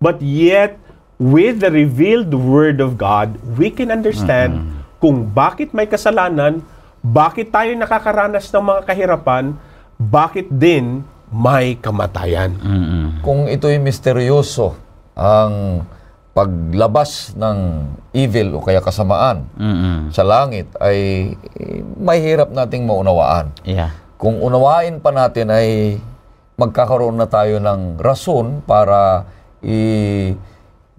but 0.00 0.20
yet 0.20 0.80
with 1.20 1.60
the 1.60 1.68
revealed 1.68 2.32
word 2.32 2.80
of 2.80 2.96
God, 2.96 3.36
we 3.60 3.68
can 3.68 3.92
understand 3.92 4.80
kung 5.00 5.28
bakit 5.32 5.72
may 5.72 5.88
kasalanan, 5.88 6.64
bakit 7.00 7.52
tayo 7.52 7.72
nakakaranas 7.76 8.48
ng 8.52 8.64
mga 8.64 8.80
kahirapan, 8.84 9.44
bakit 9.96 10.48
din 10.48 11.04
may 11.30 11.78
kamatayan. 11.78 12.58
Mm-mm. 12.58 13.04
Kung 13.22 13.46
ito'y 13.46 13.78
misteryoso, 13.78 14.74
ang 15.14 15.86
paglabas 16.30 17.34
ng 17.34 17.86
evil 18.14 18.58
o 18.58 18.62
kaya 18.62 18.78
kasamaan 18.78 19.46
Mm-mm. 19.58 20.14
sa 20.14 20.22
langit 20.22 20.70
ay 20.78 20.98
eh, 21.58 21.82
mahirap 21.98 22.54
nating 22.54 22.86
maunawaan. 22.86 23.50
Yeah. 23.66 23.94
Kung 24.14 24.38
unawain 24.38 25.02
pa 25.02 25.10
natin 25.10 25.50
ay 25.50 25.98
magkakaroon 26.54 27.16
na 27.16 27.26
tayo 27.26 27.56
ng 27.58 27.96
rason 27.96 28.60
para 28.62 29.24
i- 29.64 30.36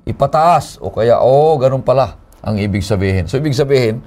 ipataas 0.04 0.82
o 0.82 0.90
kaya, 0.90 1.22
oh, 1.22 1.54
ganun 1.62 1.86
pala 1.86 2.18
ang 2.42 2.58
ibig 2.58 2.82
sabihin. 2.82 3.30
So, 3.30 3.38
ibig 3.38 3.54
sabihin, 3.54 4.02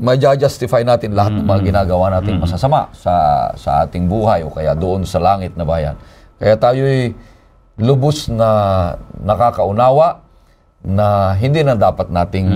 ma-justify 0.00 0.80
natin 0.80 1.12
lahat 1.12 1.36
ng 1.36 1.44
mga 1.44 1.60
ginagawa 1.60 2.08
natin 2.08 2.40
masasama 2.40 2.88
sa, 2.96 3.48
sa 3.52 3.84
ating 3.84 4.08
buhay 4.08 4.40
o 4.42 4.48
kaya 4.48 4.72
doon 4.72 5.04
sa 5.04 5.20
langit 5.20 5.52
na 5.60 5.68
bayan. 5.68 5.94
Kaya 6.40 6.56
tayo'y 6.56 7.12
lubos 7.76 8.32
na 8.32 8.48
nakakaunawa 9.20 10.24
na 10.80 11.36
hindi 11.36 11.60
na 11.60 11.76
dapat 11.76 12.08
nating 12.08 12.48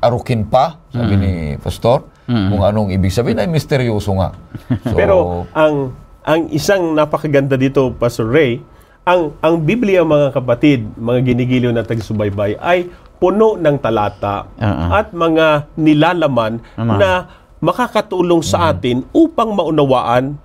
arukin 0.00 0.48
pa, 0.48 0.80
sabi 0.88 1.14
ni 1.20 1.32
Pastor, 1.60 2.08
kung 2.24 2.64
anong 2.64 2.90
ibig 2.96 3.12
sabihin 3.12 3.44
ay 3.44 3.48
misteryoso 3.48 4.16
nga. 4.16 4.32
So, 4.88 4.96
Pero 4.96 5.46
ang 5.52 5.94
ang 6.26 6.50
isang 6.50 6.96
napakaganda 6.96 7.54
dito, 7.54 7.92
Pastor 7.94 8.26
Ray, 8.26 8.58
ang 9.06 9.36
ang 9.38 9.62
Biblia 9.62 10.02
mga 10.02 10.34
kapatid, 10.34 10.82
mga 10.98 11.22
ginigiliw 11.22 11.70
na 11.70 11.86
taga-subaybay 11.86 12.58
ay 12.58 12.90
puno 13.16 13.56
ng 13.56 13.76
talata 13.80 14.48
Oo. 14.56 14.84
at 14.92 15.12
mga 15.12 15.72
nilalaman 15.76 16.60
Tama. 16.76 16.94
na 17.00 17.10
makakatulong 17.58 18.44
sa 18.44 18.70
atin 18.72 19.04
upang 19.16 19.56
maunawaan 19.56 20.36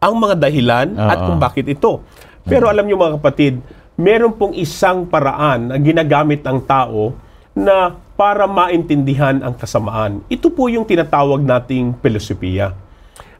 ang 0.00 0.14
mga 0.16 0.34
dahilan 0.36 0.88
at 0.96 1.18
Oo. 1.20 1.26
kung 1.32 1.38
bakit 1.40 1.66
ito. 1.68 2.04
Pero 2.44 2.68
alam 2.68 2.84
niyo 2.84 2.96
mga 2.96 3.20
kapatid, 3.20 3.60
meron 4.00 4.32
pong 4.32 4.56
isang 4.56 5.04
paraan 5.04 5.72
na 5.72 5.76
ginagamit 5.76 6.40
ang 6.44 6.60
tao 6.64 7.12
na 7.52 7.92
para 8.16 8.44
maintindihan 8.44 9.40
ang 9.40 9.56
kasamaan. 9.56 10.20
Ito 10.28 10.52
po 10.52 10.68
yung 10.68 10.84
tinatawag 10.84 11.40
nating 11.40 11.96
filosofiya. 12.04 12.76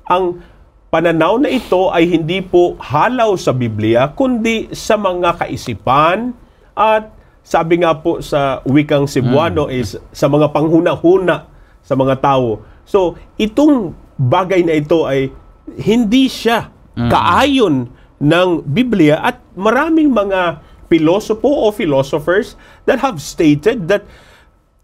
Ang 0.09 0.41
pananaw 0.89 1.37
na 1.37 1.53
ito 1.53 1.93
ay 1.93 2.09
hindi 2.09 2.41
po 2.41 2.81
halaw 2.81 3.37
sa 3.37 3.53
Biblia, 3.53 4.09
kundi 4.13 4.73
sa 4.73 4.97
mga 4.97 5.37
kaisipan 5.37 6.33
at 6.73 7.20
sabi 7.41 7.83
nga 7.83 7.97
po 7.97 8.21
sa 8.21 8.61
wikang 8.69 9.09
Cebuano 9.09 9.67
is 9.73 9.97
sa 10.13 10.29
mga 10.29 10.53
panghuna-huna 10.53 11.49
sa 11.81 11.95
mga 11.97 12.21
tao. 12.21 12.63
So, 12.85 13.17
itong 13.41 13.97
bagay 14.21 14.63
na 14.67 14.77
ito 14.77 15.09
ay 15.09 15.33
hindi 15.81 16.29
siya 16.29 16.69
kaayon 16.95 17.89
ng 18.21 18.49
Biblia 18.69 19.17
at 19.25 19.41
maraming 19.57 20.13
mga 20.13 20.61
pilosopo 20.91 21.49
o 21.49 21.73
philosophers 21.73 22.59
that 22.85 23.01
have 23.01 23.23
stated 23.23 23.89
that 23.89 24.05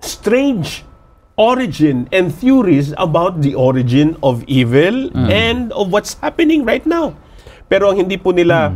strange 0.00 0.86
origin 1.36 2.08
and 2.14 2.32
theories 2.32 2.96
about 2.96 3.44
the 3.44 3.52
origin 3.52 4.16
of 4.24 4.40
evil 4.48 5.12
and 5.28 5.68
of 5.76 5.92
what's 5.92 6.16
happening 6.24 6.64
right 6.64 6.88
now. 6.88 7.12
Pero 7.68 7.92
ang 7.92 8.00
hindi 8.00 8.16
po 8.16 8.32
nila 8.32 8.72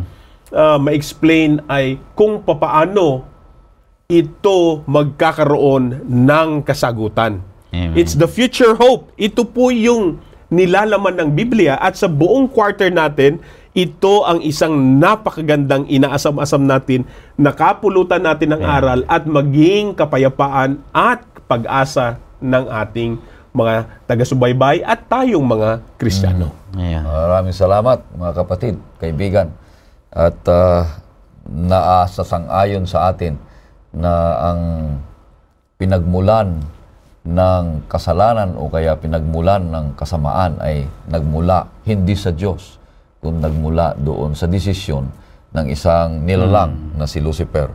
uh, 0.52 0.76
ma-explain 0.76 1.64
ay 1.70 1.96
kung 2.12 2.44
papaano 2.44 3.24
ito 4.10 4.82
magkakaroon 4.90 6.02
ng 6.04 6.66
kasagutan. 6.66 7.38
Amen. 7.70 7.94
It's 7.94 8.18
the 8.18 8.26
future 8.26 8.74
hope. 8.74 9.14
Ito 9.14 9.46
po 9.46 9.70
yung 9.70 10.18
nilalaman 10.50 11.14
ng 11.22 11.30
Biblia 11.38 11.78
at 11.78 11.94
sa 11.94 12.10
buong 12.10 12.50
quarter 12.50 12.90
natin, 12.90 13.38
ito 13.70 14.26
ang 14.26 14.42
isang 14.42 14.98
napakagandang 14.98 15.86
inaasam-asam 15.86 16.66
natin, 16.66 17.06
nakapulutan 17.38 18.26
natin 18.26 18.58
ng 18.58 18.62
aral 18.66 19.06
at 19.06 19.30
maging 19.30 19.94
kapayapaan 19.94 20.82
at 20.90 21.22
pag-asa 21.46 22.18
ng 22.42 22.66
ating 22.66 23.14
mga 23.54 23.86
taga-subaybay 24.10 24.82
at 24.82 25.06
tayong 25.06 25.46
mga 25.46 25.86
Kristiyano. 26.02 26.50
Ayan. 26.74 27.06
Maraming 27.06 27.54
salamat 27.54 28.02
mga 28.10 28.32
kapatid, 28.42 28.74
kaibigan. 28.98 29.54
At 30.10 30.38
uh, 30.50 30.82
naasasang-ayon 31.46 32.90
sa 32.90 33.06
atin 33.14 33.38
na 33.90 34.12
ang 34.52 34.60
pinagmulan 35.76 36.60
ng 37.20 37.64
kasalanan 37.90 38.56
o 38.56 38.72
kaya 38.72 38.96
pinagmulan 38.96 39.60
ng 39.68 39.86
kasamaan 39.96 40.56
ay 40.60 40.88
nagmula 41.08 41.68
hindi 41.84 42.16
sa 42.16 42.32
Diyos, 42.32 42.80
kundi 43.20 43.44
nagmula 43.44 43.96
doon 44.00 44.32
sa 44.32 44.48
desisyon 44.48 45.08
ng 45.50 45.66
isang 45.68 46.24
nilalang 46.24 46.96
na 46.96 47.04
si 47.04 47.20
Lucifer, 47.20 47.68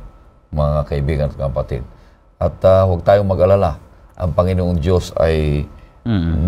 mga 0.50 0.88
kaibigan 0.88 1.28
at 1.30 1.38
kapatid. 1.38 1.84
At 2.42 2.58
uh, 2.64 2.88
huwag 2.90 3.04
tayong 3.06 3.28
mag-alala, 3.28 3.78
ang 4.16 4.32
Panginoong 4.32 4.80
Diyos 4.80 5.12
ay 5.20 5.68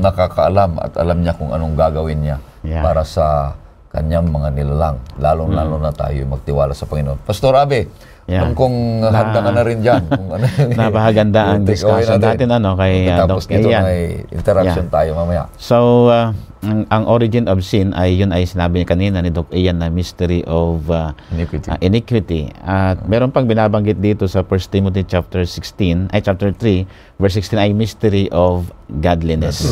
nakakaalam 0.01 0.77
at 0.77 0.93
alam 1.01 1.17
niya 1.25 1.33
kung 1.33 1.49
anong 1.49 1.73
gagawin 1.73 2.21
niya 2.21 2.39
Yeah. 2.65 2.83
para 2.83 3.05
sa 3.07 3.55
kanyang 3.93 4.27
mga 4.27 4.51
nilalang. 4.51 4.97
Lalong-lalo 5.21 5.79
na 5.79 5.93
tayo 5.95 6.19
magtiwala 6.27 6.75
sa 6.75 6.83
Panginoon. 6.83 7.23
Pastor 7.23 7.55
Abe, 7.55 7.87
Yeah. 8.27 8.43
alam 8.43 8.59
kong 8.59 9.07
handa 9.07 9.39
ka 9.39 9.51
na 9.55 9.63
rin 9.63 9.79
dyan. 9.79 10.03
Kung 10.11 10.27
ano 10.35 10.43
Napakaganda 10.75 11.55
ang 11.55 11.63
discussion 11.63 12.19
natin, 12.19 12.51
ano, 12.51 12.75
kay, 12.75 13.07
uh, 13.07 13.23
Doc 13.23 13.47
nito 13.47 13.71
may 13.71 14.19
interaction 14.35 14.91
tayo 14.91 15.15
mamaya. 15.15 15.47
So, 15.55 16.11
uh, 16.11 16.35
ang, 16.59 16.83
ang 16.91 17.03
origin 17.07 17.47
of 17.47 17.63
sin 17.63 17.95
ay 17.95 18.19
yun 18.19 18.35
ay 18.35 18.43
sinabi 18.43 18.83
niya 18.83 18.91
kanina 18.91 19.23
ni 19.23 19.31
Doc 19.31 19.47
Ian 19.55 19.79
na 19.79 19.87
mystery 19.87 20.43
of 20.43 20.91
uh, 20.91 21.15
Iniquity. 21.31 21.71
uh, 21.71 21.79
iniquity. 21.79 22.41
At 22.67 23.07
meron 23.07 23.31
pang 23.31 23.47
binabanggit 23.47 24.03
dito 24.03 24.27
sa 24.27 24.43
1 24.43 24.75
Timothy 24.75 25.07
chapter 25.07 25.47
16, 25.47 26.11
ay 26.11 26.19
chapter 26.19 26.51
3, 26.51 26.83
verse 27.23 27.39
16 27.39 27.63
ay 27.63 27.71
mystery 27.71 28.27
of 28.35 28.67
godliness. 28.99 29.63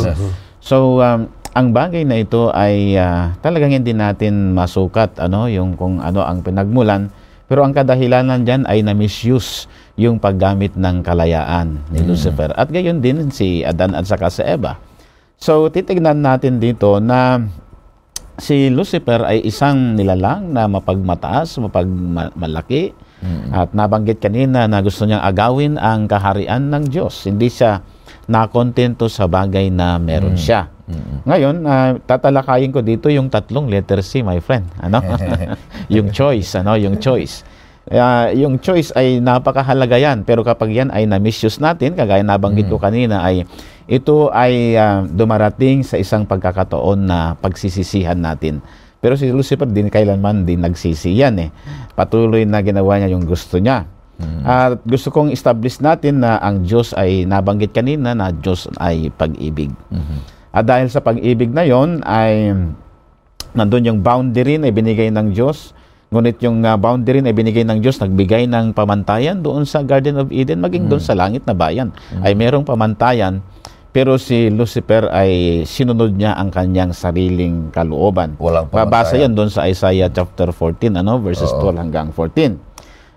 So, 0.63 1.03
um, 1.03 1.27
ang 1.51 1.75
bagay 1.75 2.07
na 2.07 2.23
ito 2.23 2.55
ay 2.55 2.95
uh, 2.95 3.35
talagang 3.43 3.75
hindi 3.75 3.91
natin 3.91 4.55
masukat 4.55 5.19
ano 5.19 5.51
yung 5.51 5.75
kung 5.75 5.99
ano 5.99 6.23
ang 6.23 6.39
pinagmulan 6.39 7.11
pero 7.45 7.61
ang 7.61 7.73
kadahilanan 7.73 8.41
diyan 8.41 8.65
ay 8.65 8.81
na-misuse 8.81 9.69
yung 9.95 10.17
paggamit 10.17 10.73
ng 10.73 11.05
kalayaan 11.05 11.81
ni 11.93 12.01
Lucifer. 12.01 12.49
At 12.57 12.73
gayon 12.73 12.99
din 12.99 13.29
si 13.29 13.61
Adan 13.61 13.93
at 13.93 14.09
saka 14.09 14.33
si 14.33 14.41
Eva. 14.41 14.81
So, 15.37 15.69
titignan 15.69 16.25
natin 16.25 16.57
dito 16.57 16.97
na 16.97 17.45
si 18.41 18.67
Lucifer 18.73 19.23
ay 19.23 19.45
isang 19.45 19.93
nilalang 19.95 20.51
na 20.51 20.65
mapagmataas, 20.65 21.61
mapagmalaki. 21.61 22.91
At 23.49 23.73
nabanggit 23.73 24.21
kanina 24.21 24.69
na 24.69 24.85
gusto 24.85 25.05
niyang 25.05 25.23
agawin 25.23 25.81
ang 25.81 26.05
kaharian 26.05 26.69
ng 26.69 26.93
Diyos. 26.93 27.25
Hindi 27.25 27.49
siya 27.49 27.81
nakontento 28.25 29.05
sa 29.09 29.29
bagay 29.29 29.69
na 29.69 29.97
meron 30.01 30.37
siya. 30.37 30.73
Ngayon, 31.25 31.65
ah, 31.65 31.97
tatalakayin 31.97 32.69
ko 32.69 32.85
dito 32.85 33.09
yung 33.09 33.29
tatlong 33.29 33.65
letter 33.65 34.05
C, 34.05 34.21
my 34.21 34.37
friend. 34.37 34.69
Ano? 34.77 35.01
yung 35.95 36.13
choice, 36.13 36.53
ano? 36.61 36.77
Yung 36.77 37.01
choice. 37.01 37.41
Ah, 37.89 38.29
yung 38.33 38.61
choice 38.61 38.93
ay 38.93 39.21
napakahalaga 39.21 39.97
yan. 39.97 40.25
Pero 40.25 40.45
kapag 40.45 40.73
yan 40.73 40.89
ay 40.93 41.09
na-misuse 41.09 41.57
natin, 41.57 41.97
kagaya 41.97 42.21
nabanggit 42.21 42.69
ko 42.69 42.77
kanina, 42.77 43.25
ay 43.25 43.45
ito 43.85 44.29
ay 44.33 44.77
ah, 44.77 45.05
dumarating 45.05 45.81
sa 45.81 45.97
isang 45.97 46.25
pagkakataon 46.25 46.99
na 47.01 47.33
pagsisisihan 47.37 48.17
natin. 48.17 48.61
Pero 49.01 49.13
si 49.13 49.29
Lucifer 49.29 49.69
din 49.69 49.93
kailanman 49.93 50.49
din 50.49 50.65
nagsisi 50.65 51.13
yan 51.13 51.37
eh. 51.37 51.49
Patuloy 51.93 52.41
na 52.49 52.65
ginawa 52.65 52.97
niya 52.97 53.13
yung 53.13 53.25
gusto 53.25 53.61
niya. 53.61 53.85
At 54.45 54.79
gusto 54.85 55.11
kong 55.11 55.33
establish 55.33 55.81
natin 55.83 56.23
na 56.23 56.39
ang 56.39 56.63
Diyos 56.63 56.95
ay 56.95 57.27
nabanggit 57.27 57.75
kanina 57.75 58.15
na 58.15 58.31
Diyos 58.31 58.69
ay 58.79 59.11
pag-ibig. 59.11 59.73
At 60.55 60.63
dahil 60.63 60.87
sa 60.87 61.03
pag-ibig 61.03 61.51
na 61.51 61.67
yon 61.67 61.99
ay 62.07 62.55
nandun 63.55 63.87
yung 63.87 63.99
boundary 63.99 64.59
na 64.59 64.71
ibinigay 64.71 65.11
ng 65.11 65.35
Diyos. 65.35 65.75
Ngunit 66.15 66.37
yung 66.45 66.61
uh, 66.63 66.77
boundary 66.79 67.19
na 67.19 67.33
ibinigay 67.33 67.65
ng 67.65 67.81
Diyos, 67.81 67.97
nagbigay 67.99 68.45
ng 68.47 68.71
pamantayan 68.71 69.41
doon 69.41 69.65
sa 69.67 69.81
Garden 69.81 70.21
of 70.21 70.29
Eden, 70.29 70.61
maging 70.61 70.87
doon 70.87 71.01
sa 71.01 71.17
langit 71.17 71.43
na 71.43 71.57
bayan. 71.57 71.91
Ay 72.21 72.37
merong 72.37 72.63
pamantayan, 72.63 73.41
pero 73.89 74.15
si 74.21 74.51
Lucifer 74.53 75.09
ay 75.11 75.63
sinunod 75.67 76.13
niya 76.13 76.37
ang 76.37 76.53
kanyang 76.53 76.93
sariling 76.93 77.73
kalooban. 77.73 78.37
Walang 78.37 78.69
Babasa 78.69 79.15
pamantayan. 79.15 79.23
yan 79.27 79.31
doon 79.33 79.49
sa 79.49 79.65
Isaiah 79.65 80.11
chapter 80.11 80.51
14, 80.53 80.99
ano, 80.99 81.19
verses 81.19 81.51
12 81.51 81.83
hanggang 81.83 82.07
14. 82.13 82.59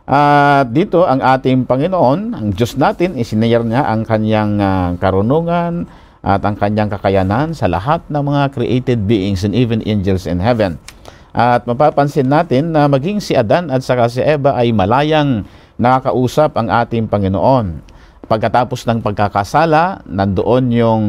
At 0.09 0.73
dito 0.73 1.05
ang 1.05 1.21
ating 1.21 1.68
Panginoon, 1.68 2.33
ang 2.33 2.49
Diyos 2.57 2.81
natin, 2.81 3.21
isinayar 3.21 3.61
niya 3.61 3.85
ang 3.92 4.09
kanyang 4.09 4.57
ah, 4.57 4.97
karunungan 4.97 5.85
at 6.25 6.40
ang 6.49 6.57
kanyang 6.57 6.88
kakayanan 6.88 7.53
sa 7.53 7.68
lahat 7.68 8.01
ng 8.09 8.25
mga 8.25 8.42
created 8.57 8.99
beings 9.05 9.44
and 9.44 9.53
even 9.53 9.85
angels 9.85 10.25
in 10.25 10.40
heaven. 10.40 10.81
At 11.37 11.68
mapapansin 11.68 12.33
natin 12.33 12.73
na 12.73 12.88
maging 12.88 13.21
si 13.21 13.37
Adan 13.37 13.68
at 13.68 13.85
saka 13.85 14.09
si 14.09 14.25
Eva 14.25 14.57
ay 14.57 14.73
malayang 14.73 15.44
nakakausap 15.77 16.57
ang 16.57 16.73
ating 16.73 17.05
Panginoon. 17.05 17.85
Pagkatapos 18.25 18.88
ng 18.88 19.05
pagkakasala, 19.05 20.09
nandoon 20.09 20.64
yung 20.73 21.05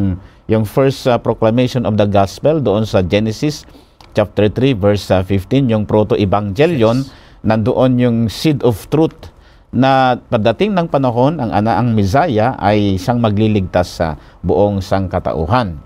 yung 0.51 0.67
first 0.67 1.07
uh, 1.07 1.15
proclamation 1.15 1.87
of 1.87 1.95
the 1.95 2.03
gospel 2.03 2.59
doon 2.59 2.83
sa 2.83 2.99
Genesis 2.99 3.63
chapter 4.11 4.51
3 4.51 4.75
verse 4.75 5.07
uh, 5.07 5.23
15, 5.23 5.71
yung 5.71 5.87
proto-evangelion, 5.87 7.05
nandoon 7.43 7.91
yung 7.99 8.17
seed 8.27 8.63
of 8.63 8.75
truth 8.91 9.31
na 9.69 10.17
pagdating 10.17 10.73
ng 10.73 10.87
panahon, 10.89 11.37
ang 11.37 11.53
ana 11.53 11.77
ang 11.77 11.93
Messiah 11.93 12.57
ay 12.57 12.97
siyang 12.97 13.21
magliligtas 13.21 14.01
sa 14.01 14.17
buong 14.41 14.81
sangkatauhan. 14.81 15.77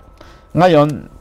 Ngayon, 0.56 1.12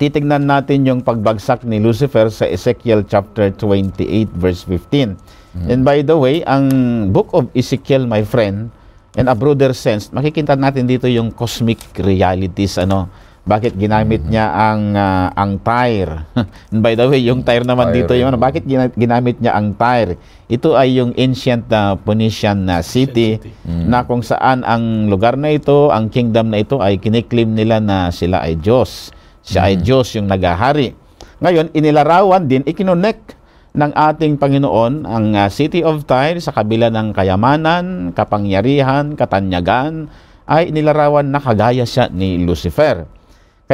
titignan 0.00 0.48
natin 0.48 0.82
yung 0.88 1.00
pagbagsak 1.06 1.62
ni 1.62 1.78
Lucifer 1.78 2.32
sa 2.34 2.50
Ezekiel 2.50 3.06
chapter 3.06 3.54
28 3.54 4.00
verse 4.34 4.66
15. 4.66 5.70
And 5.70 5.86
by 5.86 6.02
the 6.02 6.18
way, 6.18 6.42
ang 6.42 6.66
book 7.14 7.30
of 7.30 7.46
Ezekiel, 7.54 8.10
my 8.10 8.26
friend, 8.26 8.74
in 9.14 9.30
a 9.30 9.38
broader 9.38 9.70
sense, 9.70 10.10
makikita 10.10 10.58
natin 10.58 10.90
dito 10.90 11.06
yung 11.06 11.30
cosmic 11.30 11.78
realities 12.02 12.74
ano. 12.74 13.06
Bakit 13.44 13.76
ginamit 13.76 14.24
niya 14.24 14.48
ang 14.56 14.96
ah, 14.96 15.28
ang 15.36 15.60
Tyre? 15.60 16.24
And 16.72 16.80
by 16.84 16.96
the 16.96 17.04
way, 17.04 17.20
yung 17.20 17.44
Tyre 17.44 17.68
naman 17.68 17.92
Tyre, 17.92 17.96
dito 18.00 18.12
yung 18.16 18.32
ano, 18.32 18.40
bakit 18.40 18.64
gina- 18.64 18.88
ginamit 18.96 19.36
niya 19.36 19.52
ang 19.52 19.76
Tyre? 19.76 20.16
Ito 20.48 20.72
ay 20.72 20.96
yung 20.96 21.12
ancient 21.12 21.68
na 21.68 22.00
Phoenician 22.00 22.64
na 22.64 22.80
city 22.80 23.36
na 23.68 24.08
kung 24.08 24.24
saan 24.24 24.64
ang 24.64 25.12
lugar 25.12 25.36
na 25.36 25.52
ito, 25.52 25.92
ang 25.92 26.08
kingdom 26.08 26.48
na 26.48 26.64
ito 26.64 26.80
ay 26.80 26.96
kiniklaim 26.96 27.52
nila 27.52 27.84
na 27.84 28.08
sila 28.08 28.40
ay 28.40 28.56
Diyos. 28.56 29.12
Siya 29.44 29.68
ay 29.68 29.76
Diyos 29.76 30.08
yung 30.16 30.24
nagahari. 30.24 30.96
Ngayon, 31.44 31.76
inilarawan 31.76 32.48
din, 32.48 32.64
ikinonect 32.64 33.36
ng 33.76 33.92
ating 33.92 34.40
Panginoon 34.40 35.04
ang 35.04 35.36
ah, 35.36 35.52
city 35.52 35.84
of 35.84 36.08
Tyre 36.08 36.40
sa 36.40 36.56
kabila 36.56 36.88
ng 36.88 37.12
kayamanan, 37.12 38.16
kapangyarihan, 38.16 39.12
katanyagan, 39.20 40.08
ay 40.48 40.72
inilarawan 40.72 41.28
na 41.28 41.44
kagaya 41.44 41.84
siya 41.84 42.08
ni 42.08 42.40
Lucifer. 42.40 43.04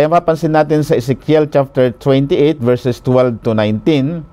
Kaya 0.00 0.08
mapansin 0.08 0.56
natin 0.56 0.80
sa 0.80 0.96
Ezekiel 0.96 1.52
chapter 1.52 1.92
28 1.92 2.56
verses 2.56 3.04
12 3.04 3.44
to 3.44 3.52
19, 3.52 4.24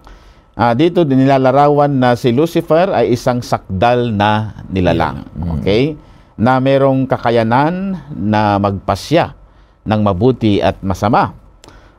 ah, 0.56 0.72
dito 0.72 1.04
din 1.04 1.28
nilalarawan 1.28 1.92
na 1.92 2.16
si 2.16 2.32
Lucifer 2.32 2.88
ay 2.88 3.12
isang 3.12 3.44
sakdal 3.44 4.16
na 4.16 4.64
nilalang. 4.72 5.28
Okay? 5.60 6.00
Na 6.40 6.64
merong 6.64 7.04
kakayanan 7.04 8.00
na 8.16 8.56
magpasya 8.64 9.36
ng 9.84 10.00
mabuti 10.00 10.64
at 10.64 10.80
masama. 10.80 11.36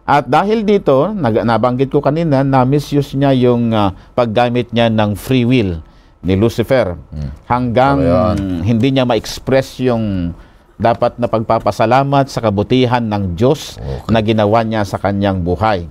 At 0.09 0.25
dahil 0.25 0.65
dito, 0.65 1.13
nag- 1.13 1.45
nabanggit 1.45 1.93
ko 1.93 2.01
kanina 2.01 2.41
na 2.41 2.65
misuse 2.65 3.21
niya 3.21 3.37
yung 3.37 3.69
ah, 3.77 3.93
paggamit 4.17 4.73
niya 4.73 4.89
ng 4.89 5.13
free 5.13 5.45
will 5.45 5.85
ni 6.25 6.41
Lucifer 6.41 6.97
hanggang 7.45 8.01
Tama 8.01 8.65
hindi 8.65 8.97
niya 8.97 9.05
ma-express 9.05 9.85
yung 9.85 10.33
dapat 10.79 11.19
na 11.19 11.27
pagpapasalamat 11.27 12.31
sa 12.31 12.39
kabutihan 12.39 13.03
ng 13.03 13.35
Diyos 13.35 13.77
na 14.07 14.23
ginawa 14.23 14.63
niya 14.63 14.87
sa 14.87 14.97
kanyang 14.97 15.43
buhay. 15.43 15.91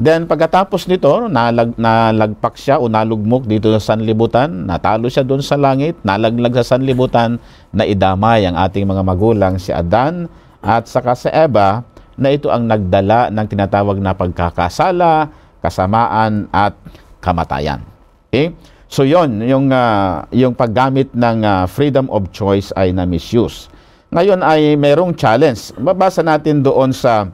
Then 0.00 0.24
pagkatapos 0.24 0.88
nito, 0.88 1.28
nalag, 1.28 1.76
nalagpak 1.76 2.56
siya 2.56 2.80
o 2.80 2.88
nalugmok 2.88 3.44
dito 3.44 3.68
sa 3.76 3.92
sanlibutan, 3.92 4.64
natalo 4.64 5.12
siya 5.12 5.22
doon 5.22 5.44
sa 5.44 5.60
langit, 5.60 6.00
nalaglag 6.00 6.56
sa 6.56 6.74
sanlibutan, 6.74 7.36
na 7.68 7.84
idamay 7.84 8.48
ang 8.48 8.56
ating 8.56 8.88
mga 8.88 9.04
magulang 9.04 9.60
si 9.60 9.70
Adan 9.76 10.26
at 10.64 10.88
saka 10.88 11.12
si 11.12 11.28
Eva 11.28 11.84
na 12.16 12.32
ito 12.32 12.48
ang 12.48 12.64
nagdala 12.64 13.28
ng 13.28 13.46
tinatawag 13.46 14.00
na 14.00 14.16
pagkakasala, 14.16 15.28
kasamaan 15.60 16.48
at 16.48 16.72
kamatayan. 17.20 17.84
Okay? 18.32 18.56
So 18.88 19.04
yon 19.04 19.44
yung 19.44 19.68
ah, 19.68 20.24
yung 20.32 20.56
paggamit 20.56 21.12
ng 21.12 21.44
ah, 21.44 21.68
freedom 21.68 22.08
of 22.08 22.32
choice 22.32 22.72
ay 22.72 22.96
na 22.96 23.04
misuse. 23.04 23.68
Ngayon 24.10 24.42
ay 24.42 24.74
merong 24.74 25.14
challenge. 25.14 25.70
Babasa 25.78 26.26
natin 26.26 26.66
doon 26.66 26.90
sa 26.90 27.30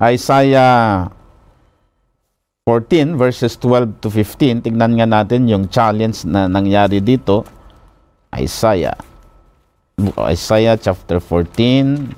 Isaiah 0.00 1.12
14 2.64 3.20
verses 3.20 3.52
12 3.60 4.00
to 4.00 4.08
15. 4.08 4.64
Tignan 4.64 4.96
nga 4.96 5.04
natin 5.04 5.44
yung 5.44 5.68
challenge 5.68 6.24
na 6.24 6.48
nangyari 6.48 7.04
dito. 7.04 7.44
Isaiah. 8.32 8.96
Isaiah 10.32 10.80
chapter 10.80 11.20
14 11.20 12.16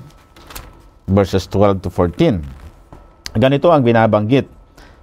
verses 1.11 1.43
12 1.51 1.83
to 1.83 1.91
14. 1.91 2.39
Ganito 3.35 3.67
ang 3.67 3.83
binabanggit. 3.83 4.47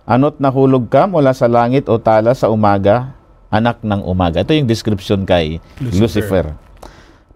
Ano't 0.09 0.41
nahulog 0.41 0.89
ka 0.89 1.05
mula 1.05 1.37
sa 1.37 1.53
langit 1.53 1.85
o 1.85 2.01
tala 2.01 2.33
sa 2.33 2.49
umaga, 2.49 3.13
anak 3.53 3.85
ng 3.85 4.09
umaga. 4.09 4.41
Ito 4.41 4.57
yung 4.57 4.65
description 4.65 5.29
kay 5.29 5.61
Lucifer. 5.85 6.01
Lucifer. 6.01 6.68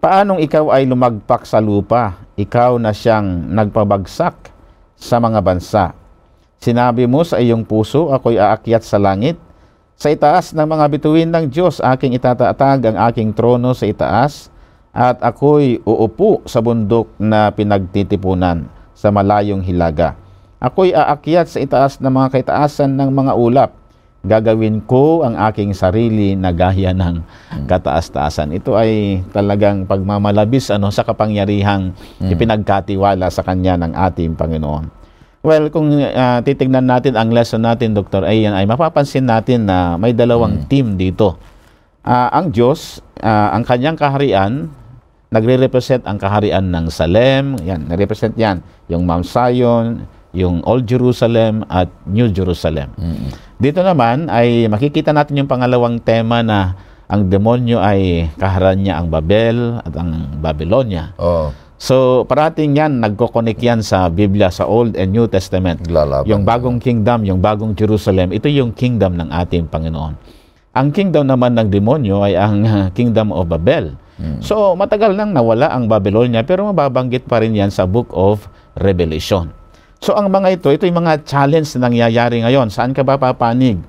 Paanong 0.03 0.43
ikaw 0.43 0.67
ay 0.75 0.83
lumagpak 0.83 1.47
sa 1.47 1.63
lupa, 1.63 2.19
ikaw 2.35 2.75
na 2.75 2.91
siyang 2.91 3.23
nagpabagsak 3.55 4.51
sa 4.99 5.15
mga 5.15 5.39
bansa. 5.39 5.95
Sinabi 6.59 7.07
mo 7.07 7.23
sa 7.23 7.39
iyong 7.39 7.63
puso, 7.63 8.11
ako'y 8.11 8.35
aakyat 8.35 8.83
sa 8.83 8.99
langit. 8.99 9.39
Sa 9.95 10.11
itaas 10.11 10.51
ng 10.51 10.67
mga 10.67 10.85
bituin 10.91 11.31
ng 11.31 11.47
Diyos, 11.47 11.79
aking 11.79 12.19
itatatag 12.19 12.83
ang 12.83 12.97
aking 13.07 13.31
trono 13.31 13.71
sa 13.71 13.87
itaas, 13.87 14.51
at 14.91 15.23
ako'y 15.23 15.79
uupo 15.87 16.43
sa 16.51 16.59
bundok 16.59 17.07
na 17.15 17.47
pinagtitipunan 17.55 18.67
sa 18.91 19.07
malayong 19.07 19.63
hilaga. 19.63 20.19
Ako'y 20.59 20.91
aakyat 20.91 21.47
sa 21.47 21.63
itaas 21.63 22.03
ng 22.03 22.11
mga 22.11 22.27
kaitaasan 22.27 22.91
ng 22.91 23.07
mga 23.07 23.39
ulap. 23.39 23.71
Gagawin 24.23 24.87
ko 24.87 25.27
ang 25.27 25.35
aking 25.35 25.75
sarili 25.75 26.31
na 26.39 26.55
gaya 26.55 26.95
ng 26.95 27.19
kataas-taasan. 27.67 28.55
Ito 28.55 28.71
ay 28.71 29.19
talagang 29.35 29.83
pagmamalabis 29.83 30.71
ano 30.71 30.87
sa 30.95 31.03
kapangyarihang 31.03 31.91
ipinagkatiwala 32.31 33.27
sa 33.27 33.43
kanya 33.43 33.75
ng 33.83 33.91
ating 33.91 34.39
Panginoon. 34.39 34.87
Well, 35.43 35.67
kung 35.75 35.91
uh, 35.91 36.39
titignan 36.39 36.87
natin 36.87 37.19
ang 37.19 37.35
lesson 37.35 37.67
natin, 37.67 37.91
Dr. 37.91 38.23
Ayan, 38.23 38.55
ay 38.55 38.63
mapapansin 38.63 39.27
natin 39.27 39.67
na 39.67 39.99
may 39.99 40.15
dalawang 40.15 40.71
team 40.71 40.95
dito. 40.95 41.35
Uh, 41.99 42.31
ang 42.31 42.47
Diyos, 42.47 43.03
uh, 43.19 43.51
ang 43.51 43.67
kanyang 43.67 43.99
kaharian, 43.99 44.71
nagre-represent 45.35 46.07
ang 46.07 46.15
kaharian 46.15 46.63
ng 46.71 46.87
Salem, 46.87 47.59
yan, 47.59 47.91
nare-represent 47.91 48.39
yan, 48.39 48.63
yung 48.87 49.03
Mount 49.03 49.27
Zion, 49.27 50.07
yung 50.33 50.65
Old 50.65 50.89
Jerusalem 50.89 51.61
at 51.69 51.87
New 52.09 52.27
Jerusalem. 52.33 52.89
Mm-hmm. 52.97 53.29
Dito 53.61 53.79
naman 53.85 54.27
ay 54.33 54.65
makikita 54.67 55.13
natin 55.13 55.39
yung 55.39 55.49
pangalawang 55.49 56.01
tema 56.01 56.41
na 56.41 56.73
ang 57.05 57.29
demonyo 57.29 57.77
ay 57.77 58.33
kaharan 58.41 58.81
niya 58.81 58.97
ang 58.97 59.13
Babel 59.13 59.79
at 59.85 59.93
ang 59.93 60.41
Babylonia. 60.41 61.13
Oh. 61.21 61.53
So, 61.77 62.23
parating 62.25 62.79
yan, 62.79 63.03
nagkokonek 63.03 63.59
yan 63.59 63.83
sa 63.83 64.07
Biblia, 64.07 64.49
sa 64.49 64.65
Old 64.65 64.95
and 64.97 65.13
New 65.13 65.27
Testament. 65.29 65.83
Lalaban. 65.85 66.25
Yung 66.25 66.47
bagong 66.47 66.79
kingdom, 66.79 67.27
yung 67.27 67.43
bagong 67.43 67.75
Jerusalem, 67.77 68.31
ito 68.31 68.47
yung 68.49 68.71
kingdom 68.73 69.19
ng 69.19 69.29
ating 69.29 69.67
Panginoon. 69.67 70.15
Ang 70.73 70.87
kingdom 70.89 71.29
naman 71.29 71.53
ng 71.53 71.69
demonyo 71.69 72.25
ay 72.25 72.33
ang 72.39 72.63
kingdom 72.97 73.29
of 73.29 73.51
Babel. 73.51 73.93
Hmm. 74.17 74.39
So, 74.39 74.73
matagal 74.79 75.13
nang 75.13 75.35
nawala 75.35 75.69
ang 75.69 75.85
Babylonia, 75.91 76.41
pero 76.47 76.65
mababanggit 76.71 77.27
pa 77.27 77.43
rin 77.43 77.53
yan 77.53 77.69
sa 77.69 77.83
Book 77.83 78.09
of 78.15 78.47
Revelation. 78.79 79.62
So 80.03 80.19
ang 80.19 80.27
mga 80.27 80.59
ito, 80.59 80.67
ito 80.67 80.83
yung 80.83 80.99
mga 80.99 81.23
challenge 81.23 81.79
na 81.79 81.87
nangyayari 81.87 82.43
ngayon. 82.43 82.67
Saan 82.67 82.91
ka 82.91 83.07
ba 83.07 83.15
papanig? 83.15 83.79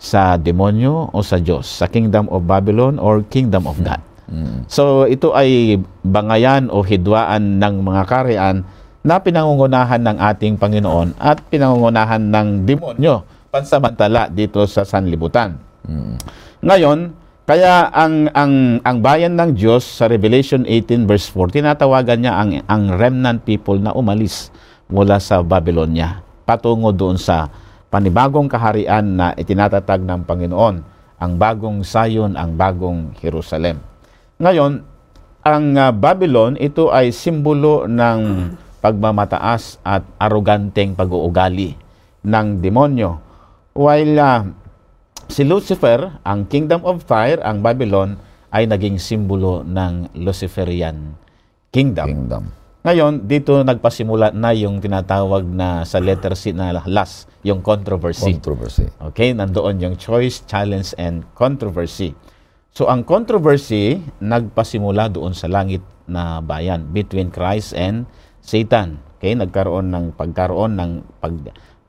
Sa 0.00 0.40
demonyo 0.40 1.12
o 1.12 1.20
sa 1.20 1.36
Diyos? 1.36 1.68
Sa 1.68 1.84
kingdom 1.84 2.32
of 2.32 2.48
Babylon 2.48 2.96
or 2.96 3.20
kingdom 3.28 3.68
of 3.68 3.76
God? 3.84 4.00
Mm. 4.32 4.64
So 4.72 5.04
ito 5.04 5.36
ay 5.36 5.76
bangayan 6.00 6.72
o 6.72 6.80
hidwaan 6.80 7.60
ng 7.60 7.74
mga 7.84 8.02
karian 8.08 8.64
na 9.04 9.20
pinangungunahan 9.20 10.00
ng 10.00 10.16
ating 10.32 10.56
Panginoon 10.56 11.20
at 11.20 11.44
pinangungunahan 11.52 12.24
ng 12.24 12.64
demonyo 12.64 13.20
pansamantala 13.52 14.32
dito 14.32 14.64
sa 14.64 14.88
sanlibutan. 14.88 15.60
Mm. 15.84 16.16
Ngayon, 16.64 16.98
kaya 17.44 17.92
ang 17.92 18.32
ang 18.32 18.80
ang 18.80 18.96
bayan 19.04 19.36
ng 19.36 19.52
Diyos 19.52 19.84
sa 19.84 20.08
Revelation 20.08 20.64
18 20.64 21.04
verse 21.04 21.28
4 21.28 21.60
tinatawagan 21.60 22.24
niya 22.24 22.32
ang 22.38 22.50
ang 22.64 22.96
remnant 22.96 23.44
people 23.44 23.76
na 23.76 23.92
umalis 23.92 24.48
mula 24.90 25.22
sa 25.22 25.40
Babylonia 25.40 26.26
patungo 26.50 26.90
doon 26.90 27.14
sa 27.14 27.46
panibagong 27.94 28.50
kaharian 28.50 29.06
na 29.06 29.30
itinatatag 29.38 30.02
ng 30.02 30.26
Panginoon, 30.26 30.76
ang 31.20 31.32
bagong 31.38 31.86
Zion, 31.86 32.34
ang 32.34 32.58
bagong 32.58 33.14
Jerusalem. 33.22 33.78
Ngayon, 34.42 34.82
ang 35.46 35.64
uh, 35.78 35.94
Babylon, 35.94 36.58
ito 36.58 36.90
ay 36.90 37.14
simbolo 37.14 37.86
ng 37.86 38.50
pagmamataas 38.82 39.78
at 39.86 40.02
aroganteng 40.18 40.98
pag-uugali 40.98 41.76
ng 42.26 42.46
demonyo. 42.58 43.20
While 43.76 44.14
uh, 44.18 44.42
si 45.30 45.46
Lucifer, 45.46 46.18
ang 46.26 46.50
kingdom 46.50 46.82
of 46.82 47.06
fire, 47.06 47.38
ang 47.46 47.62
Babylon, 47.62 48.18
ay 48.50 48.66
naging 48.66 48.98
simbolo 48.98 49.62
ng 49.62 50.18
Luciferian 50.18 51.14
kingdom. 51.70 52.08
kingdom. 52.10 52.44
Ngayon, 52.80 53.28
dito 53.28 53.60
nagpasimula 53.60 54.32
na 54.32 54.56
yung 54.56 54.80
tinatawag 54.80 55.44
na 55.44 55.84
sa 55.84 56.00
letter 56.00 56.32
C 56.32 56.56
na 56.56 56.72
last, 56.88 57.28
yung 57.44 57.60
controversy. 57.60 58.40
Controversy. 58.40 58.88
Okay, 59.12 59.36
nandoon 59.36 59.84
yung 59.84 59.96
choice, 60.00 60.40
challenge, 60.48 60.96
and 60.96 61.28
controversy. 61.36 62.16
So, 62.72 62.88
ang 62.88 63.04
controversy, 63.04 64.00
nagpasimula 64.24 65.12
doon 65.12 65.36
sa 65.36 65.52
langit 65.52 65.84
na 66.08 66.40
bayan 66.40 66.88
between 66.88 67.28
Christ 67.28 67.76
and 67.76 68.08
Satan. 68.40 68.96
Okay, 69.20 69.36
nagkaroon 69.36 69.92
ng 69.92 70.16
pagkaroon 70.16 70.80
ng 70.80 71.20
pag, 71.20 71.36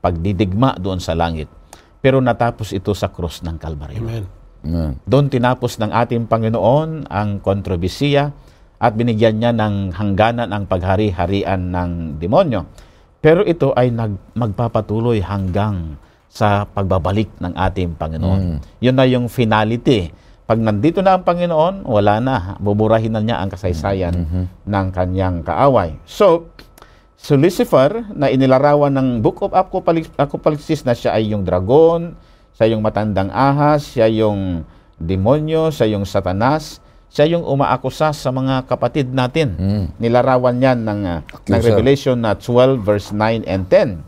pagdidigma 0.04 0.76
doon 0.76 1.00
sa 1.00 1.16
langit. 1.16 1.48
Pero 2.04 2.20
natapos 2.20 2.68
ito 2.76 2.92
sa 2.92 3.08
cross 3.08 3.40
ng 3.40 3.56
Kalbaryo. 3.56 4.04
Amen. 4.04 4.24
Amen. 4.60 5.00
Doon 5.08 5.32
tinapos 5.32 5.80
ng 5.80 5.88
ating 5.88 6.28
Panginoon 6.28 7.08
ang 7.08 7.40
kontrobersiya 7.40 8.51
at 8.82 8.98
binigyan 8.98 9.38
niya 9.38 9.54
ng 9.54 9.94
hangganan 9.94 10.50
ang 10.50 10.66
paghari-harian 10.66 11.70
ng 11.70 12.18
demonyo. 12.18 12.66
Pero 13.22 13.46
ito 13.46 13.70
ay 13.78 13.94
nag, 13.94 14.34
magpapatuloy 14.34 15.22
hanggang 15.22 15.94
sa 16.26 16.66
pagbabalik 16.66 17.30
ng 17.38 17.54
ating 17.54 17.94
Panginoon. 17.94 18.40
Mm. 18.42 18.58
Yun 18.82 18.96
na 18.98 19.06
yung 19.06 19.30
finality. 19.30 20.10
Pag 20.42 20.58
nandito 20.58 20.98
na 20.98 21.14
ang 21.14 21.22
Panginoon, 21.22 21.86
wala 21.86 22.18
na. 22.18 22.58
Buburahin 22.58 23.14
na 23.14 23.22
niya 23.22 23.38
ang 23.38 23.54
kasaysayan 23.54 24.26
mm-hmm. 24.26 24.44
ng 24.66 24.86
kanyang 24.90 25.46
kaaway. 25.46 25.94
So, 26.02 26.50
si 27.14 27.38
Lucifer 27.38 28.02
na 28.10 28.26
inilarawan 28.26 28.90
ng 28.90 29.08
Book 29.22 29.46
of 29.46 29.54
Apocalypse 29.54 30.82
na 30.82 30.98
siya 30.98 31.14
ay 31.14 31.30
yung 31.30 31.46
dragon, 31.46 32.18
siya 32.58 32.74
yung 32.74 32.82
matandang 32.82 33.30
ahas, 33.30 33.94
siya 33.94 34.10
yung 34.10 34.66
demonyo, 34.98 35.70
siya 35.70 35.94
yung 35.94 36.02
satanas, 36.02 36.81
siya 37.12 37.36
yung 37.36 37.44
umaakusa 37.44 38.16
sa 38.16 38.30
mga 38.32 38.64
kapatid 38.64 39.12
natin. 39.12 39.52
Mm. 39.60 39.84
Nilarawan 40.00 40.56
niyan 40.56 40.80
ng, 40.80 41.00
uh, 41.04 41.20
ng 41.44 41.60
Revelation 41.60 42.16
na 42.16 42.32
12 42.32 42.80
verse 42.80 43.12
9 43.12 43.44
and 43.44 43.68
10. 43.68 44.00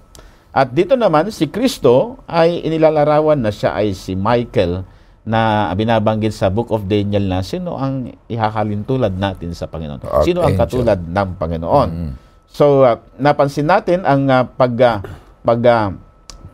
At 0.56 0.72
dito 0.72 0.96
naman 0.96 1.28
si 1.28 1.52
Kristo 1.52 2.24
ay 2.24 2.64
inilalarawan 2.64 3.44
na 3.44 3.52
siya 3.52 3.76
ay 3.76 3.92
si 3.92 4.16
Michael 4.16 4.88
na 5.24 5.68
binabanggit 5.76 6.32
sa 6.32 6.48
Book 6.48 6.72
of 6.72 6.88
Daniel 6.88 7.28
na 7.28 7.44
sino 7.44 7.76
ang 7.76 8.08
ihahalin 8.28 8.88
tulad 8.88 9.12
natin 9.12 9.52
sa 9.52 9.68
Panginoon. 9.68 10.00
Archangel. 10.00 10.24
Sino 10.24 10.40
ang 10.40 10.56
katulad 10.56 11.00
ng 11.00 11.28
Panginoon. 11.36 11.88
Mm. 11.92 12.12
So 12.48 12.88
uh, 12.88 13.04
napansin 13.20 13.68
natin 13.68 14.08
ang 14.08 14.30
uh, 14.32 14.48
pag 14.48 14.72
uh, 14.80 14.96
pag 15.44 15.60
uh, 15.60 15.88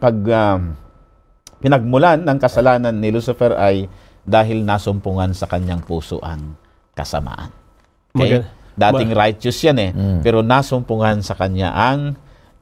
pag 0.03 0.17
uh, 0.27 0.59
pinagmulan 1.61 2.25
ng 2.27 2.39
kasalanan 2.41 2.97
ni 2.99 3.15
Lucifer 3.15 3.55
ay 3.55 3.87
dahil 4.31 4.63
nasumpungan 4.63 5.35
sa 5.35 5.51
kanyang 5.51 5.83
puso 5.83 6.23
ang 6.23 6.55
kasamaan. 6.95 7.51
Okay? 8.15 8.47
Dating 8.79 9.13
righteous 9.13 9.59
yan 9.61 9.79
eh, 9.83 9.91
mm. 9.91 10.19
pero 10.23 10.41
nasumpungan 10.47 11.21
sa 11.21 11.35
kanya 11.35 11.75
ang 11.75 12.15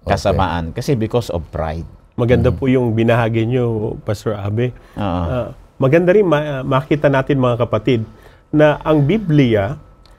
kasamaan 0.09 0.73
okay. 0.73 0.81
kasi 0.81 0.97
because 0.97 1.29
of 1.29 1.45
pride. 1.53 1.87
Maganda 2.17 2.49
mm. 2.51 2.57
po 2.57 2.67
yung 2.67 2.97
binahagi 2.97 3.45
nyo, 3.47 3.95
Pastor 4.03 4.35
Abe. 4.35 4.73
Uh, 4.97 5.53
maganda 5.79 6.11
rin 6.11 6.27
ma- 6.27 6.65
makita 6.67 7.07
natin 7.13 7.39
mga 7.39 7.69
kapatid 7.69 8.03
na 8.51 8.81
ang 8.83 9.05
Biblia 9.05 9.77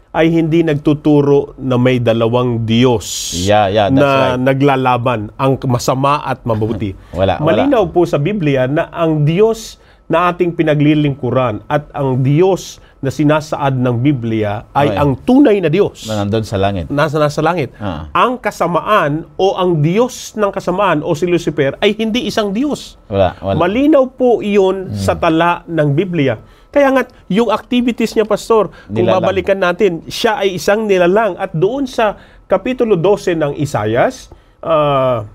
ay 0.10 0.34
hindi 0.34 0.66
nagtuturo 0.66 1.54
na 1.62 1.78
may 1.78 2.02
dalawang 2.02 2.66
Diyos 2.66 3.38
yeah, 3.46 3.70
yeah, 3.70 3.94
na 3.94 4.34
right. 4.34 4.42
naglalaban 4.42 5.30
ang 5.38 5.54
masama 5.70 6.26
at 6.26 6.42
mabuti. 6.50 6.98
wala, 7.14 7.38
Malinaw 7.38 7.86
wala. 7.86 7.94
po 7.94 8.10
sa 8.10 8.18
Biblia 8.18 8.66
na 8.66 8.90
ang 8.90 9.22
Diyos 9.22 9.78
na 10.10 10.34
ating 10.34 10.58
pinaglilingkuran 10.58 11.62
at 11.70 11.86
ang 11.94 12.26
Diyos 12.26 12.82
na 13.00 13.14
sinasaad 13.14 13.78
ng 13.78 13.96
Biblia 14.02 14.66
ay 14.74 14.92
okay. 14.92 14.98
ang 14.98 15.12
tunay 15.22 15.62
na 15.62 15.70
Diyos. 15.70 16.10
Na 16.10 16.26
nandun 16.26 16.44
sa 16.44 16.58
langit. 16.58 16.90
Nasa 16.90 17.22
nasa 17.22 17.40
langit. 17.46 17.72
Ah. 17.78 18.10
Ang 18.12 18.42
kasamaan 18.42 19.30
o 19.38 19.54
ang 19.54 19.86
Diyos 19.86 20.34
ng 20.34 20.50
kasamaan 20.50 21.06
o 21.06 21.14
si 21.14 21.30
Lucifer 21.30 21.78
ay 21.78 21.94
hindi 21.94 22.26
isang 22.26 22.50
Diyos. 22.52 22.98
Wala, 23.06 23.38
wala. 23.40 23.56
Malinaw 23.62 24.04
po 24.18 24.42
iyon 24.42 24.92
hmm. 24.92 24.98
sa 24.98 25.14
tala 25.14 25.62
ng 25.70 25.90
Biblia. 25.94 26.42
Kaya 26.70 26.90
nga, 26.94 27.02
yung 27.30 27.50
activities 27.50 28.14
niya, 28.14 28.30
Pastor, 28.30 28.70
nilalang. 28.70 28.94
kung 28.94 29.06
babalikan 29.10 29.58
natin, 29.58 30.06
siya 30.06 30.38
ay 30.42 30.58
isang 30.58 30.86
nilalang. 30.86 31.34
At 31.38 31.50
doon 31.54 31.90
sa 31.90 32.14
Kapitulo 32.46 32.94
12 32.94 33.34
ng 33.42 33.54
Isayas, 33.58 34.30
uh, 34.62 35.26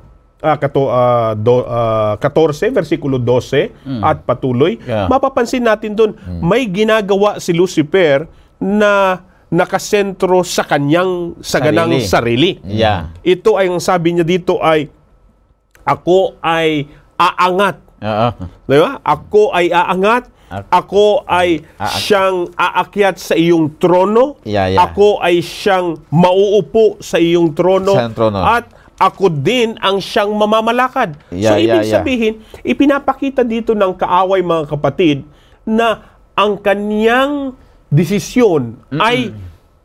uh, 0.45 0.57
kato, 0.61 0.93
uh, 0.93 1.33
do, 1.33 1.65
uh, 1.65 2.21
14, 2.21 2.77
versikulo 2.77 3.17
12 3.17 3.73
mm. 3.73 4.03
at 4.05 4.21
patuloy, 4.29 4.77
yeah. 4.85 5.09
mapapansin 5.09 5.65
natin 5.65 5.97
doon, 5.97 6.13
mm. 6.13 6.45
may 6.45 6.69
ginagawa 6.69 7.41
si 7.41 7.57
Lucifer 7.57 8.29
na 8.61 9.25
nakasentro 9.55 10.43
sa 10.43 10.67
kanyang 10.67 11.39
saganang 11.41 12.03
sarili. 12.05 12.59
sarili. 12.61 12.77
Yeah. 12.83 13.15
Ito 13.23 13.57
ay 13.57 13.71
ang 13.71 13.81
sabi 13.81 14.19
niya 14.19 14.27
dito 14.27 14.59
ay 14.59 14.91
ako 15.87 16.43
ay 16.43 16.91
aangat. 17.15 17.79
Uh-huh. 18.03 18.51
Di 18.67 18.77
ba? 18.83 18.99
Ako 19.01 19.55
ay 19.55 19.71
aangat. 19.71 20.35
Ako 20.55 21.27
ay 21.27 21.67
siyang 21.99 22.47
aakyat 22.55 23.19
sa 23.19 23.35
iyong 23.35 23.75
trono. 23.81 24.39
Yeah, 24.47 24.71
yeah. 24.71 24.87
Ako 24.87 25.19
ay 25.19 25.43
siyang 25.43 25.99
mauupo 26.15 27.03
sa 27.03 27.19
iyong 27.19 27.57
trono. 27.59 27.95
Sa 27.95 28.11
trono. 28.15 28.39
At 28.39 28.71
ako 28.99 29.27
din 29.31 29.75
ang 29.83 29.99
siyang 29.99 30.31
mamamalakad. 30.35 31.19
Yeah, 31.35 31.55
so, 31.55 31.61
ibig 31.61 31.83
yeah, 31.87 31.95
sabihin, 31.99 32.33
ipinapakita 32.63 33.43
dito 33.43 33.75
ng 33.75 33.93
kaaway 33.99 34.41
mga 34.41 34.65
kapatid 34.71 35.27
na 35.67 36.15
ang 36.35 36.59
kanyang 36.59 37.55
desisyon 37.91 38.79
Mm-mm. 38.91 39.01
ay 39.03 39.31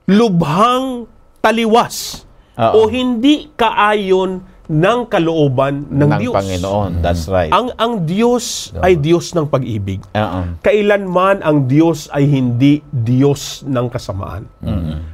lubhang 0.10 1.06
taliwas 1.40 2.26
Uh-oh. 2.58 2.86
o 2.86 2.90
hindi 2.90 3.54
kaayon 3.54 4.44
ng 4.70 5.00
kalooban 5.10 5.90
ng, 5.90 5.98
ng 6.06 6.10
Diyos. 6.22 6.36
Panginoon. 6.38 6.92
That's 7.02 7.26
right. 7.26 7.50
Ang 7.50 7.74
ang 7.74 8.06
Diyos 8.06 8.70
ay 8.78 9.02
Diyos 9.02 9.34
ng 9.34 9.50
pag-ibig. 9.50 9.98
Oo. 10.14 10.40
Kailanman 10.62 11.42
ang 11.42 11.66
Diyos 11.66 12.06
ay 12.14 12.30
hindi 12.30 12.86
Diyos 12.94 13.66
ng 13.66 13.90
kasamaan. 13.90 14.46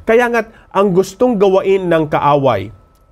Kaya 0.04 0.28
nga 0.28 0.42
ang 0.76 0.92
gustong 0.92 1.40
gawain 1.40 1.88
ng 1.88 2.04
kaaway 2.12 2.68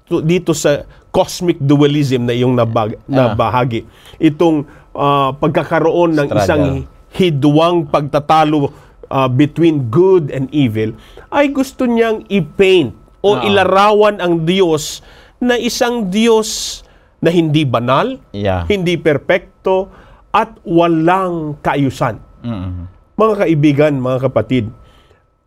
dito 0.09 0.51
sa 0.51 0.83
cosmic 1.13 1.61
dualism 1.61 2.25
na 2.25 2.33
iyong 2.33 2.57
nabag, 2.57 2.97
na 3.05 3.37
bahagi. 3.37 3.85
Itong 4.17 4.65
ah, 4.91 5.31
pagkakaroon 5.37 6.17
ng 6.17 6.27
Struggle. 6.27 6.41
isang 6.41 6.65
hidwang 7.13 7.85
pagtatalo 7.87 8.73
ah, 9.07 9.29
between 9.29 9.87
good 9.93 10.33
and 10.33 10.49
evil 10.49 10.91
ay 11.29 11.53
gusto 11.53 11.85
niyang 11.85 12.25
i-paint 12.27 12.97
o 13.21 13.37
Oo. 13.37 13.45
ilarawan 13.45 14.19
ang 14.19 14.43
Diyos 14.43 15.05
na 15.37 15.55
isang 15.55 16.09
Diyos 16.09 16.81
na 17.23 17.31
hindi 17.31 17.63
banal, 17.63 18.19
Yeah. 18.35 18.67
hindi 18.67 18.99
perpekto, 18.99 19.87
at 20.33 20.59
walang 20.67 21.55
kaayusan. 21.63 22.19
Mm. 22.43 22.91
Mga 23.15 23.33
kaibigan, 23.47 23.93
mga 23.95 24.27
kapatid, 24.27 24.67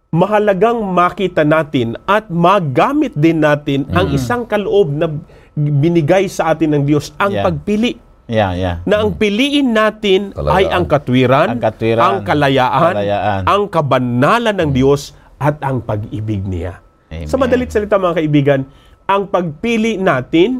mahalagang 0.08 0.78
makita 0.86 1.42
natin 1.42 1.98
at 2.04 2.30
magamit 2.30 3.12
din 3.12 3.42
natin 3.42 3.84
ang 3.90 4.10
isang 4.10 4.46
kaloob 4.46 4.88
na 4.88 5.10
binigay 5.52 6.26
sa 6.26 6.52
atin 6.52 6.72
ng 6.72 6.82
Diyos, 6.84 7.10
ang 7.16 7.32
Yeah. 7.32 7.44
pagpili. 7.44 7.92
Yeah, 8.26 8.52
yeah. 8.52 8.76
Na 8.82 9.00
ang 9.00 9.14
piliin 9.14 9.70
natin 9.70 10.34
Kalayaan. 10.34 10.56
ay 10.56 10.64
ang 10.66 10.84
katwiran, 10.84 11.48
Ang 11.48 11.62
katwiran, 11.62 12.02
ang 12.02 12.18
kalayaan, 12.22 12.92
kalayaan. 12.92 13.42
ang 13.46 13.62
kabanalan 13.66 14.56
ng 14.56 14.70
Diyos 14.72 15.14
at 15.38 15.62
ang 15.62 15.78
pag-ibig 15.78 16.42
niya. 16.42 16.82
Amen. 17.06 17.30
Sa 17.30 17.38
madalit 17.38 17.70
salita 17.70 17.94
mga 17.94 18.18
kaibigan, 18.18 18.60
ang 19.06 19.30
pagpili 19.30 19.94
natin 19.94 20.58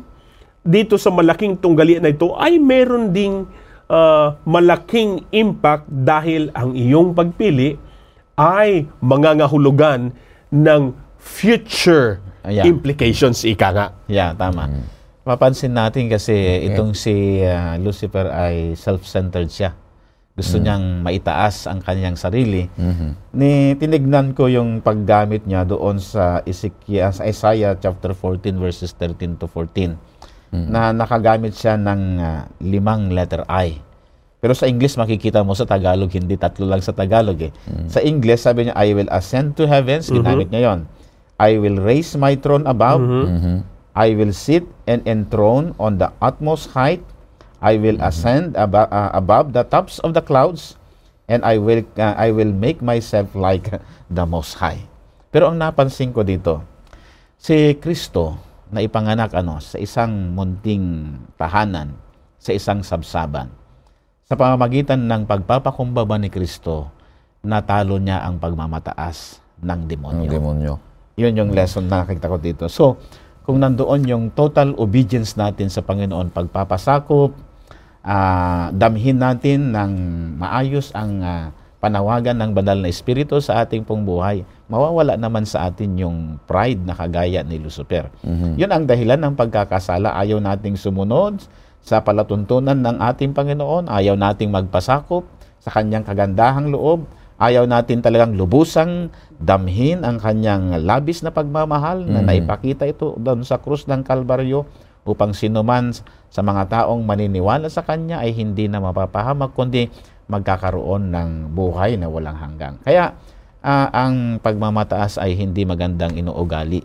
dito 0.62 0.94
sa 0.94 1.10
malaking 1.10 1.58
tunggali 1.58 1.98
na 1.98 2.06
ito 2.06 2.38
ay 2.38 2.54
meron 2.56 3.10
ding 3.10 3.50
ah, 3.86 4.38
malaking 4.42 5.26
impact 5.30 5.86
dahil 5.86 6.50
ang 6.52 6.70
iyong 6.72 7.14
pagpili 7.14 7.78
ay 8.36 8.84
mangangahulugan 9.00 10.12
ng 10.52 10.82
future 11.16 12.20
Ayan. 12.46 12.68
implications 12.68 13.42
ika 13.42 13.68
nga. 13.74 13.86
Yeah, 14.06 14.36
tama. 14.36 14.70
Mapansin 15.26 15.74
natin 15.74 16.06
kasi 16.06 16.32
itong 16.70 16.94
si 16.94 17.42
ah, 17.42 17.74
Lucifer 17.80 18.30
ay 18.30 18.78
self-centered 18.78 19.50
siya. 19.50 19.74
Gusto 20.36 20.60
niyang 20.60 21.00
maitaas 21.00 21.64
ang 21.64 21.80
kanyang 21.80 22.14
sarili. 22.14 22.68
Ni 23.32 23.72
tinignan 23.80 24.36
ko 24.36 24.52
yung 24.52 24.84
paggamit 24.84 25.48
niya 25.48 25.64
doon 25.64 25.96
sa 25.96 26.44
Ezekiel, 26.44 27.08
sa 27.10 27.24
Isaiah 27.24 27.72
chapter 27.80 28.12
14 28.12 28.60
verses 28.60 28.92
13 28.94 29.40
to 29.40 29.48
14 29.48 29.96
na 30.52 30.94
nakagamit 30.94 31.56
siya 31.56 31.74
ng 31.80 32.02
ah, 32.20 32.46
limang 32.62 33.10
letter 33.10 33.42
I. 33.48 33.80
Pero 34.46 34.54
sa 34.54 34.70
English 34.70 34.94
makikita 34.94 35.42
mo 35.42 35.58
sa 35.58 35.66
Tagalog 35.66 36.06
hindi 36.14 36.38
tatlo 36.38 36.70
lang 36.70 36.78
sa 36.78 36.94
Tagalog 36.94 37.34
eh. 37.42 37.50
Sa 37.90 37.98
English 37.98 38.46
sabi 38.46 38.70
niya 38.70 38.78
I 38.78 38.94
will 38.94 39.10
ascend 39.10 39.58
to 39.58 39.66
heavens, 39.66 40.06
ginamit 40.06 40.54
niya 40.54 40.70
'yon. 40.70 40.86
I 41.42 41.58
will 41.58 41.82
raise 41.82 42.14
my 42.14 42.38
throne 42.38 42.62
above. 42.62 43.02
I 43.98 44.14
will 44.14 44.30
sit 44.30 44.62
and 44.86 45.02
enthroned 45.02 45.74
on 45.82 45.98
the 45.98 46.14
utmost 46.22 46.70
height. 46.78 47.02
I 47.58 47.74
will 47.74 47.98
ascend 47.98 48.54
abo- 48.54 48.86
uh, 48.86 49.10
above 49.18 49.50
the 49.50 49.66
tops 49.66 49.98
of 50.06 50.14
the 50.14 50.22
clouds 50.22 50.78
and 51.26 51.42
I 51.42 51.58
will 51.58 51.82
uh, 51.98 52.14
I 52.14 52.30
will 52.30 52.54
make 52.54 52.78
myself 52.78 53.34
like 53.34 53.66
the 54.06 54.22
most 54.30 54.62
high. 54.62 54.78
Pero 55.34 55.50
ang 55.50 55.58
napansin 55.58 56.14
ko 56.14 56.22
dito, 56.22 56.62
si 57.34 57.74
Kristo 57.82 58.38
na 58.70 58.78
ipanganak 58.78 59.34
ano 59.34 59.58
sa 59.58 59.74
isang 59.82 60.38
munting 60.38 61.18
tahanan, 61.34 61.98
sa 62.38 62.54
isang 62.54 62.86
sabsaban. 62.86 63.65
Sa 64.26 64.34
pamamagitan 64.34 65.06
ng 65.06 65.22
pagpapakumbaba 65.22 66.18
ni 66.18 66.26
Kristo, 66.26 66.90
natalo 67.46 68.02
niya 68.02 68.26
ang 68.26 68.42
pagmamataas 68.42 69.38
ng 69.62 69.86
demonyo. 69.86 70.26
demonyo. 70.26 70.74
Yun 71.14 71.38
yung 71.38 71.50
lesson 71.54 71.86
na 71.86 72.02
nakikita 72.02 72.34
ko 72.34 72.38
dito. 72.42 72.64
So, 72.66 72.98
kung 73.46 73.62
nandoon 73.62 74.02
yung 74.10 74.24
total 74.34 74.74
obedience 74.82 75.38
natin 75.38 75.70
sa 75.70 75.86
Panginoon, 75.86 76.34
pagpapasakop, 76.34 77.38
ah, 78.02 78.74
damhin 78.74 79.22
natin 79.22 79.70
ng 79.70 79.92
maayos 80.42 80.90
ang 80.90 81.22
ah, 81.22 81.54
panawagan 81.78 82.34
ng 82.34 82.50
banal 82.50 82.82
na 82.82 82.90
espiritu 82.90 83.38
sa 83.38 83.62
ating 83.62 83.86
pong 83.86 84.02
buhay, 84.02 84.42
mawawala 84.66 85.14
naman 85.14 85.46
sa 85.46 85.70
atin 85.70 86.02
yung 86.02 86.42
pride 86.50 86.82
na 86.82 86.98
kagaya 86.98 87.46
ni 87.46 87.62
Lucifer. 87.62 88.10
Yun 88.58 88.74
ang 88.74 88.90
dahilan 88.90 89.22
ng 89.22 89.38
pagkakasala. 89.38 90.18
Ayaw 90.18 90.42
nating 90.42 90.74
sumunod 90.74 91.46
sa 91.86 92.02
palatuntunan 92.02 92.74
ng 92.74 92.98
ating 92.98 93.30
Panginoon. 93.30 93.86
Ayaw 93.86 94.18
nating 94.18 94.50
magpasakop 94.50 95.22
sa 95.62 95.70
kanyang 95.70 96.02
kagandahang 96.02 96.74
loob. 96.74 97.06
Ayaw 97.38 97.70
natin 97.70 98.02
talagang 98.02 98.34
lubusang 98.34 99.14
damhin 99.38 100.02
ang 100.02 100.18
kanyang 100.18 100.82
labis 100.82 101.22
na 101.22 101.30
pagmamahal 101.30 102.02
na 102.02 102.26
naipakita 102.26 102.88
ito 102.90 103.14
doon 103.22 103.46
sa 103.46 103.62
krus 103.62 103.86
ng 103.86 104.02
Kalbaryo 104.02 104.66
upang 105.06 105.30
sinuman 105.30 105.94
sa 106.26 106.42
mga 106.42 106.66
taong 106.66 107.06
maniniwala 107.06 107.70
sa 107.70 107.86
kanya 107.86 108.18
ay 108.24 108.34
hindi 108.34 108.66
na 108.66 108.82
mapapahamak 108.82 109.54
kundi 109.54 109.86
magkakaroon 110.26 111.14
ng 111.14 111.54
buhay 111.54 111.94
na 111.94 112.10
walang 112.10 112.34
hanggang. 112.34 112.82
Kaya 112.82 113.14
ah, 113.62 113.86
ang 113.94 114.42
pagmamataas 114.42 115.22
ay 115.22 115.38
hindi 115.38 115.62
magandang 115.62 116.18
inuugali 116.18 116.82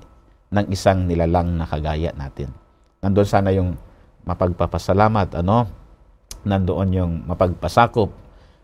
ng 0.52 0.66
isang 0.70 1.10
nilalang 1.10 1.58
na 1.58 1.66
kagaya 1.66 2.14
natin. 2.14 2.54
Nandun 3.02 3.26
sana 3.26 3.50
yung 3.50 3.74
mapagpapasalamat, 4.26 5.42
ano? 5.42 5.68
Nandoon 6.42 6.90
yung 6.94 7.12
mapagpasakop, 7.30 8.10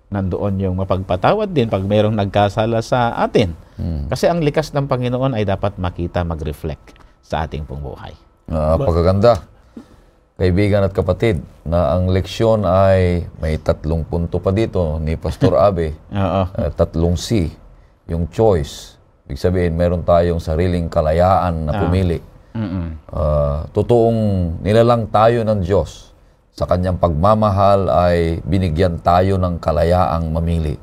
nandoon 0.09 0.55
yung 0.63 0.75
mapagpatawad 0.79 1.51
din 1.51 1.69
pag 1.69 1.83
mayroong 1.83 2.15
nagkasala 2.15 2.81
sa 2.81 3.13
atin. 3.21 3.53
Kasi 4.09 4.25
ang 4.25 4.41
likas 4.41 4.73
ng 4.73 4.89
Panginoon 4.89 5.37
ay 5.37 5.45
dapat 5.45 5.77
makita, 5.77 6.25
mag-reflect 6.25 6.97
sa 7.21 7.45
ating 7.45 7.67
pong 7.67 7.83
buhay. 7.83 8.15
Ah, 8.49 8.79
pagkaganda. 8.79 9.43
Kaibigan 10.37 10.85
at 10.85 10.93
kapatid, 10.93 11.41
na 11.65 11.97
ang 11.97 12.13
leksyon 12.13 12.61
ay 12.61 13.25
may 13.41 13.57
tatlong 13.57 14.05
punto 14.05 14.37
pa 14.37 14.53
dito 14.53 15.01
ni 15.01 15.17
Pastor 15.17 15.57
Abe. 15.67 15.97
Oo. 16.13 16.41
Ah, 16.47 16.69
tatlong 16.71 17.17
C, 17.17 17.49
yung 18.07 18.29
choice. 18.29 18.95
Ibig 19.27 19.41
sabihin, 19.41 19.73
meron 19.75 20.07
tayong 20.07 20.39
sariling 20.39 20.87
kalayaan 20.87 21.67
na 21.67 21.83
pumili. 21.83 22.23
Mm-mm. 22.57 22.87
Ah, 23.13 23.69
totoong 23.69 24.19
nilalang 24.65 25.05
tayo 25.13 25.45
ng 25.45 25.61
Diyos. 25.61 26.09
Sa 26.57 26.65
kanyang 26.65 26.97
pagmamahal 26.97 27.85
ay 27.85 28.41
binigyan 28.41 28.97
tayo 29.05 29.37
ng 29.37 29.61
kalayaang 29.61 30.33
mamili. 30.33 30.73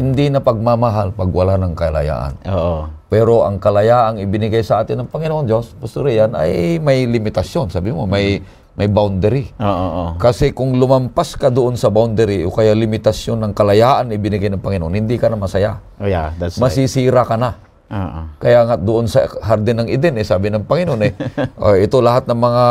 Hindi 0.00 0.32
na 0.32 0.40
pagmamahal 0.40 1.12
pag 1.12 1.28
wala 1.28 1.60
ng 1.60 1.76
kalayaan. 1.76 2.32
Oo. 2.48 2.88
Pero 3.12 3.44
ang 3.44 3.60
kalayaang 3.60 4.16
ibinigay 4.16 4.64
sa 4.64 4.80
atin 4.80 5.04
ng 5.04 5.08
Panginoon 5.12 5.44
Diyos, 5.44 5.76
Pastor 5.76 6.08
Rian, 6.08 6.32
ay 6.32 6.80
may 6.80 7.04
limitasyon. 7.04 7.68
Sabi 7.68 7.92
mo, 7.92 8.08
may 8.08 8.40
may 8.80 8.88
boundary. 8.88 9.52
Oo. 9.60 9.68
Oo. 9.68 10.04
Kasi 10.16 10.56
kung 10.56 10.80
lumampas 10.80 11.36
ka 11.36 11.52
doon 11.52 11.76
sa 11.76 11.92
boundary 11.92 12.48
o 12.48 12.54
kaya 12.54 12.72
limitasyon 12.72 13.44
ng 13.44 13.52
kalayaan 13.52 14.08
ibinigay 14.16 14.48
ng 14.48 14.62
Panginoon, 14.64 14.96
hindi 14.96 15.20
ka 15.20 15.28
na 15.28 15.36
masaya. 15.36 15.76
Oh, 16.00 16.08
yeah, 16.08 16.32
that's 16.40 16.56
right. 16.56 16.72
Masisira 16.72 17.28
ka 17.28 17.36
na. 17.36 17.60
Oo. 17.90 18.20
Kaya 18.38 18.58
nga 18.70 18.76
doon 18.78 19.10
sa 19.10 19.26
Hardin 19.42 19.82
ng 19.82 19.88
Eden, 19.90 20.14
eh, 20.14 20.26
sabi 20.26 20.46
ng 20.46 20.62
Panginoon, 20.62 21.00
eh, 21.02 21.12
oh, 21.62 21.74
ito 21.74 21.98
lahat 21.98 22.30
ng 22.30 22.38
mga 22.38 22.64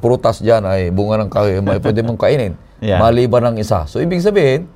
prutas 0.00 0.40
dyan 0.40 0.64
ay 0.64 0.88
bunga 0.88 1.20
ng 1.20 1.30
kahoy, 1.30 1.60
may 1.60 1.76
pwede 1.80 2.00
mong 2.00 2.20
kainin. 2.20 2.54
Yeah. 2.76 3.00
Maliban 3.00 3.40
ng 3.40 3.56
isa. 3.56 3.88
So, 3.88 4.04
ibig 4.04 4.20
sabihin, 4.20 4.68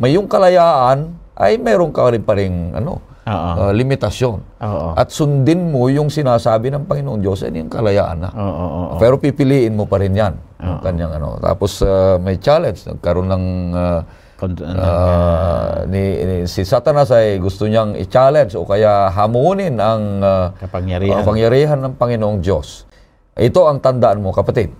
may 0.00 0.16
yung 0.16 0.24
kalayaan 0.24 1.12
ay 1.36 1.60
meron 1.60 1.92
ka 1.92 2.08
rin 2.08 2.24
pa 2.24 2.32
rin, 2.32 2.72
ano, 2.72 3.04
Oo. 3.28 3.50
ah, 3.68 3.72
limitasyon. 3.76 4.40
Oo. 4.56 4.88
At 4.96 5.12
sundin 5.12 5.68
mo 5.68 5.92
yung 5.92 6.08
sinasabi 6.08 6.72
ng 6.72 6.88
Panginoon 6.88 7.20
Diyos, 7.20 7.44
ay 7.44 7.52
yung 7.52 7.68
kalayaan 7.68 8.24
na. 8.24 8.32
Oo. 8.32 8.96
Pero 8.96 9.20
pipiliin 9.20 9.76
mo 9.76 9.84
pa 9.84 10.00
rin 10.00 10.16
yan. 10.16 10.32
Yung 10.64 10.80
kanyang 10.80 11.20
ano. 11.20 11.36
Tapos 11.44 11.84
ah, 11.84 12.16
may 12.16 12.40
challenge. 12.40 12.88
Nagkaroon 12.88 13.28
ng 13.28 13.44
ah, 13.76 14.00
Ah, 14.74 15.86
ni, 15.86 16.02
ni- 16.18 16.46
si 16.50 16.66
Satanas 16.66 17.14
ay 17.14 17.38
gusto 17.38 17.70
niyang 17.70 17.94
i-challenge 17.94 18.58
o 18.58 18.66
kaya 18.66 19.12
hamunin 19.14 19.78
ang 19.78 20.02
ah, 20.18 20.50
kapangyarihan. 20.58 21.22
kapangyarihan 21.22 21.78
ng 21.78 21.94
Panginoong 21.94 22.42
Diyos. 22.42 22.90
Ito 23.38 23.70
ang 23.70 23.78
tandaan 23.78 24.20
mo, 24.20 24.34
kapatid. 24.34 24.74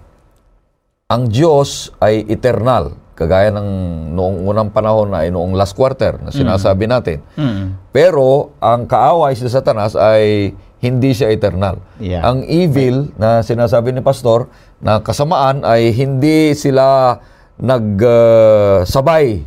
Ang 1.09 1.29
Diyos 1.29 1.93
ay 2.01 2.25
eternal. 2.29 2.97
Kagaya 3.13 3.53
ng 3.53 3.69
noong 4.17 4.49
unang 4.49 4.73
panahon 4.73 5.13
na 5.13 5.29
noong 5.29 5.53
last 5.53 5.77
quarter 5.77 6.17
na 6.25 6.33
sinasabi 6.33 6.89
natin. 6.89 7.21
Mm. 7.37 7.93
Pero 7.93 8.57
ang 8.57 8.89
kaaway 8.89 9.37
si 9.37 9.45
Satanas 9.47 9.93
ay 9.95 10.57
hindi 10.83 11.15
siya 11.15 11.31
eternal. 11.31 11.79
Yeah. 12.03 12.27
Ang 12.27 12.43
evil 12.49 13.15
na 13.21 13.45
sinasabi 13.47 13.95
ni 13.95 14.03
pastor 14.03 14.51
na 14.83 14.99
kasamaan 15.05 15.63
ay 15.63 15.95
hindi 15.95 16.57
sila 16.59 17.21
nagsabay 17.63 19.45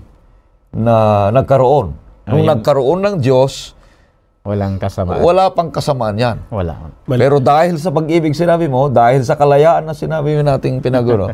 na 0.75 1.31
nagkaroon. 1.31 1.95
Nung 2.27 2.43
Ayun. 2.43 2.51
nagkaroon 2.51 2.99
ng 2.99 3.15
Diyos, 3.23 3.75
Walang 4.45 4.77
kasama. 4.77 5.17
Wala 5.25 5.49
pang 5.49 5.73
kasamaan 5.73 6.21
yan. 6.21 6.37
Wala. 6.53 6.93
Pero 7.09 7.41
dahil 7.41 7.81
sa 7.81 7.89
pag-ibig 7.89 8.37
sinabi 8.37 8.69
mo, 8.69 8.93
dahil 8.93 9.25
sa 9.25 9.33
kalayaan 9.33 9.89
na 9.89 9.97
sinabi 9.97 10.37
mo 10.37 10.45
nating 10.45 10.85
pinagulo, 10.85 11.33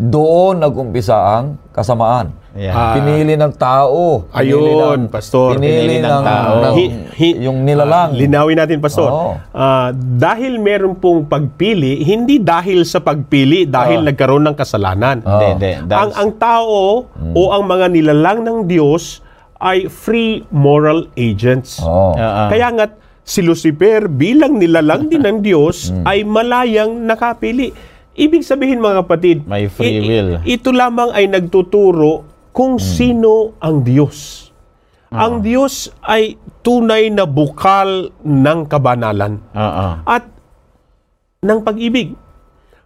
doon 0.00 0.64
nag-umpisa 0.64 1.12
ang 1.12 1.60
kasamaan. 1.76 2.32
Yeah. 2.50 2.74
Ah. 2.74 2.98
pinili 2.98 3.38
ng 3.38 3.52
tao. 3.54 4.26
pinili 4.26 4.74
Ayun, 4.74 5.06
ng- 5.06 5.12
Pastor. 5.12 5.54
Pinili, 5.54 5.86
Pinili 5.86 5.96
ng 6.02 6.10
ng, 6.10 6.24
tao. 6.26 6.54
ng- 6.58 6.74
Hi- 6.74 6.94
hi- 7.14 7.38
yung 7.46 7.62
nilalang. 7.62 8.10
Ah, 8.10 8.16
linawin 8.16 8.58
natin, 8.58 8.82
Pastor. 8.82 9.06
Oo. 9.06 9.32
Ah, 9.54 9.94
dahil 9.94 10.58
meron 10.58 10.98
pong 10.98 11.30
pagpili, 11.30 12.02
hindi 12.02 12.42
dahil 12.42 12.82
sa 12.82 12.98
pagpili, 12.98 13.70
dahil 13.70 14.02
nagkaroon 14.02 14.50
ng 14.50 14.56
kasalanan. 14.58 15.22
Ah. 15.22 15.54
Hindi, 15.54 15.78
hindi. 15.78 15.94
ang 15.94 16.10
ang 16.10 16.30
tao 16.42 17.06
o 17.14 17.40
ang 17.54 17.62
mga 17.62 17.86
nilalang 17.86 18.42
ng 18.42 18.58
Diyos 18.66 19.22
ay 19.60 19.86
free 19.86 20.42
moral 20.50 21.06
agents. 21.14 21.78
Ah, 21.78 22.16
ah. 22.16 22.48
Kaya 22.50 22.66
nga 22.72 22.86
si 23.22 23.46
Lucifer 23.46 24.10
bilang 24.10 24.58
nilalang 24.58 25.06
din 25.06 25.22
ng 25.22 25.38
Diyos 25.38 25.94
ay 26.10 26.26
malayang 26.26 27.06
nakapili. 27.06 27.70
Ibig 28.20 28.44
sabihin 28.44 28.84
mga 28.84 29.00
kapatid, 29.00 29.48
May 29.48 29.72
free 29.72 30.04
will. 30.04 30.44
ito 30.44 30.68
lamang 30.68 31.08
ay 31.16 31.24
nagtuturo 31.24 32.28
kung 32.52 32.76
sino 32.76 33.56
ang 33.56 33.80
Diyos. 33.80 34.50
Ang 35.10 35.42
Diyos 35.42 35.90
ay 36.04 36.38
tunay 36.60 37.10
na 37.10 37.26
bukal 37.26 38.14
ng 38.22 38.58
kabanalan 38.68 39.42
Oo. 39.56 39.86
at 40.06 40.22
ng 41.40 41.58
pag-ibig. 41.64 42.14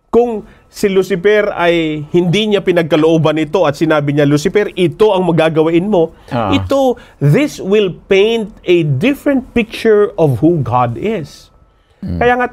Kung 0.09 0.47
si 0.71 0.87
Lucifer 0.87 1.51
ay 1.51 2.07
hindi 2.15 2.47
niya 2.47 2.63
pinagkalooban 2.63 3.35
ito 3.43 3.67
at 3.67 3.75
sinabi 3.75 4.15
niya, 4.15 4.31
Lucifer, 4.31 4.71
ito 4.79 5.11
ang 5.11 5.27
magagawain 5.27 5.85
mo. 5.91 6.15
Ah. 6.31 6.55
Ito, 6.55 6.95
this 7.19 7.59
will 7.59 7.91
paint 8.07 8.55
a 8.63 8.87
different 8.87 9.51
picture 9.51 10.15
of 10.15 10.39
who 10.39 10.63
God 10.63 10.95
is. 10.95 11.51
Kaya 11.99 12.37
nga, 12.37 12.47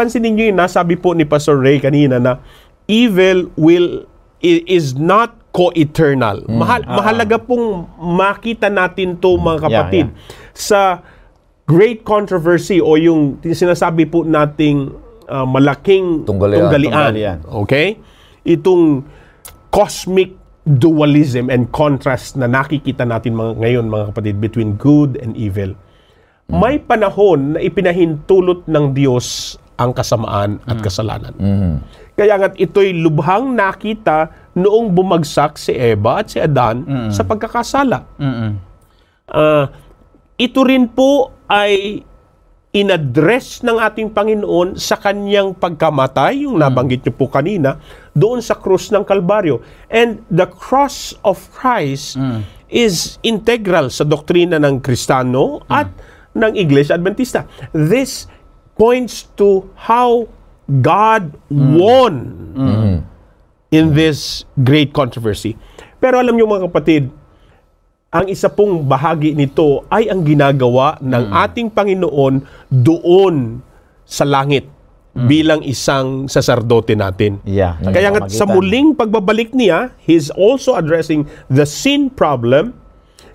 pansinin 0.00 0.32
niyo 0.32 0.48
yun, 0.48 0.56
nasabi 0.56 0.96
po 0.96 1.12
ni 1.12 1.28
Pastor 1.28 1.60
Ray 1.60 1.76
kanina 1.76 2.16
na 2.16 2.40
evil 2.88 3.52
will 3.60 4.08
is 4.40 4.96
not 4.96 5.36
co-eternal. 5.52 6.40
Mahal, 6.48 6.88
mahalaga 6.88 7.36
pong 7.36 7.84
makita 8.00 8.72
natin 8.72 9.20
to 9.20 9.36
mga 9.36 9.68
kapatid. 9.68 10.06
Sa 10.56 11.04
great 11.68 12.08
controversy 12.08 12.80
o 12.80 12.96
yung 12.96 13.36
sinasabi 13.44 14.08
po 14.08 14.24
nating 14.24 14.88
ah, 15.28 15.44
malaking 15.44 16.24
Tunggalian. 16.24 16.72
Tunggalian. 16.72 17.36
Okay? 17.68 18.00
Itong 18.48 19.04
cosmic 19.68 20.32
dualism 20.64 21.52
and 21.52 21.68
contrast 21.74 22.40
na 22.40 22.48
nakikita 22.48 23.04
natin 23.04 23.36
mga, 23.36 23.60
ngayon 23.60 23.84
mga 23.90 24.04
kapatid 24.14 24.36
between 24.40 24.80
good 24.80 25.20
and 25.20 25.36
evil. 25.36 25.76
May 26.50 26.82
panahon 26.82 27.54
na 27.54 27.58
ipinahintulot 27.62 28.66
ng 28.66 28.84
Diyos 28.90 29.54
ang 29.80 29.96
kasamaan 29.96 30.60
at 30.68 30.76
kasalanan. 30.84 31.32
Kaya 32.12 32.36
nga't 32.36 32.60
ito'y 32.60 32.92
lubhang 33.00 33.56
nakita 33.56 34.28
noong 34.52 34.92
bumagsak 34.92 35.56
si 35.56 35.72
Eva 35.72 36.20
at 36.20 36.28
si 36.28 36.36
Adan 36.36 37.08
sa 37.08 37.24
pagkakasala. 37.24 38.04
Mm-mm. 38.20 38.50
Ah, 39.32 39.72
ito 40.36 40.60
rin 40.66 40.84
po 40.92 41.32
ay 41.48 42.04
inaddress 42.70 43.66
ng 43.66 43.82
ating 43.82 44.14
Panginoon 44.14 44.78
sa 44.78 44.94
kanyang 44.94 45.58
pagkamatay, 45.58 46.46
yung 46.46 46.62
nabanggit 46.62 47.02
niyo 47.02 47.14
po 47.18 47.26
kanina, 47.26 47.82
doon 48.14 48.38
sa 48.38 48.54
krus 48.54 48.94
ng 48.94 49.02
Kalbaryo. 49.02 49.58
And 49.90 50.22
the 50.30 50.46
cross 50.46 51.18
of 51.26 51.40
Christ 51.50 52.14
is 52.70 53.18
integral 53.26 53.90
sa 53.90 54.06
doktrina 54.06 54.62
ng 54.62 54.78
Kristano 54.78 55.66
at 55.66 55.90
ng 56.30 56.54
Iglesia 56.54 56.94
Adventista. 56.94 57.42
This 57.74 58.30
points 58.80 59.28
to 59.36 59.68
how 59.76 60.24
God 60.80 61.36
won 61.52 62.32
in 63.68 63.92
this 63.92 64.48
great 64.64 64.96
controversy. 64.96 65.60
Pero 66.00 66.16
alam 66.16 66.32
niyo 66.32 66.48
mga 66.48 66.72
kapatid, 66.72 67.12
ang 68.08 68.26
isa 68.26 68.48
pong 68.48 68.88
bahagi 68.88 69.36
nito 69.36 69.84
ay 69.92 70.08
ang 70.08 70.24
ginagawa 70.24 70.96
ng 71.04 71.28
ating 71.30 71.68
Panginoon 71.68 72.42
doon 72.72 73.60
sa 74.08 74.24
langit 74.24 74.64
bilang 75.14 75.60
isang 75.62 76.30
saserdote 76.30 76.94
natin. 76.94 77.42
Yeah. 77.44 77.78
Kaya 77.82 78.14
nga 78.14 78.30
sa 78.30 78.46
muling 78.46 78.96
pagbabalik 78.96 79.52
niya, 79.54 79.92
he's 80.00 80.30
also 80.32 80.78
addressing 80.78 81.26
the 81.50 81.66
sin 81.66 82.08
problem. 82.10 82.78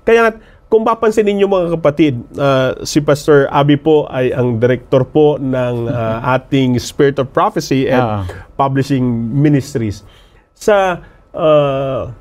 Kaya 0.08 0.20
nga 0.28 0.32
kung 0.76 0.84
papansin 0.84 1.24
ninyo 1.24 1.48
mga 1.48 1.80
kapatid, 1.80 2.20
ah, 2.36 2.76
si 2.84 3.00
Pastor 3.00 3.48
Abi 3.48 3.80
po 3.80 4.12
ay 4.12 4.36
ang 4.36 4.60
director 4.60 5.08
po 5.08 5.40
ng 5.40 5.88
ah, 5.88 6.20
ating 6.36 6.76
Spirit 6.76 7.16
of 7.16 7.32
Prophecy 7.32 7.88
and 7.88 8.04
Ah. 8.04 8.28
Publishing 8.60 9.00
Ministries. 9.32 10.04
Sa 10.52 11.00
ah, 11.32 12.12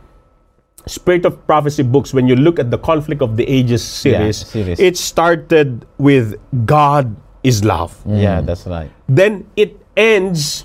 Spirit 0.87 1.27
of 1.27 1.35
Prophecy 1.51 1.83
books, 1.83 2.15
when 2.15 2.31
you 2.31 2.39
look 2.39 2.63
at 2.63 2.71
the 2.71 2.79
Conflict 2.79 3.27
of 3.27 3.35
the 3.35 3.43
Ages 3.43 3.83
series, 3.83 4.47
series. 4.47 4.79
it 4.79 4.95
started 4.95 5.83
with 5.99 6.39
God 6.63 7.11
is 7.43 7.67
love. 7.67 7.91
Yeah, 8.07 8.39
that's 8.39 8.71
right. 8.71 8.93
Then 9.11 9.51
it 9.59 9.75
ends 9.99 10.63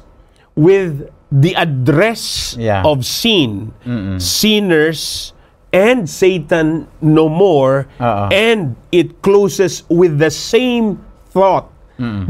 with 0.54 1.10
the 1.34 1.58
address 1.58 2.54
Yeah. 2.54 2.84
of 2.86 3.02
sin, 3.02 3.72
sinners, 4.20 5.32
and 5.70 6.10
Satan 6.10 6.90
no 7.02 7.30
more. 7.30 7.86
Oo. 8.02 8.26
And 8.34 8.74
it 8.90 9.22
closes 9.22 9.86
with 9.90 10.18
the 10.18 10.34
same 10.34 11.02
thought 11.30 11.70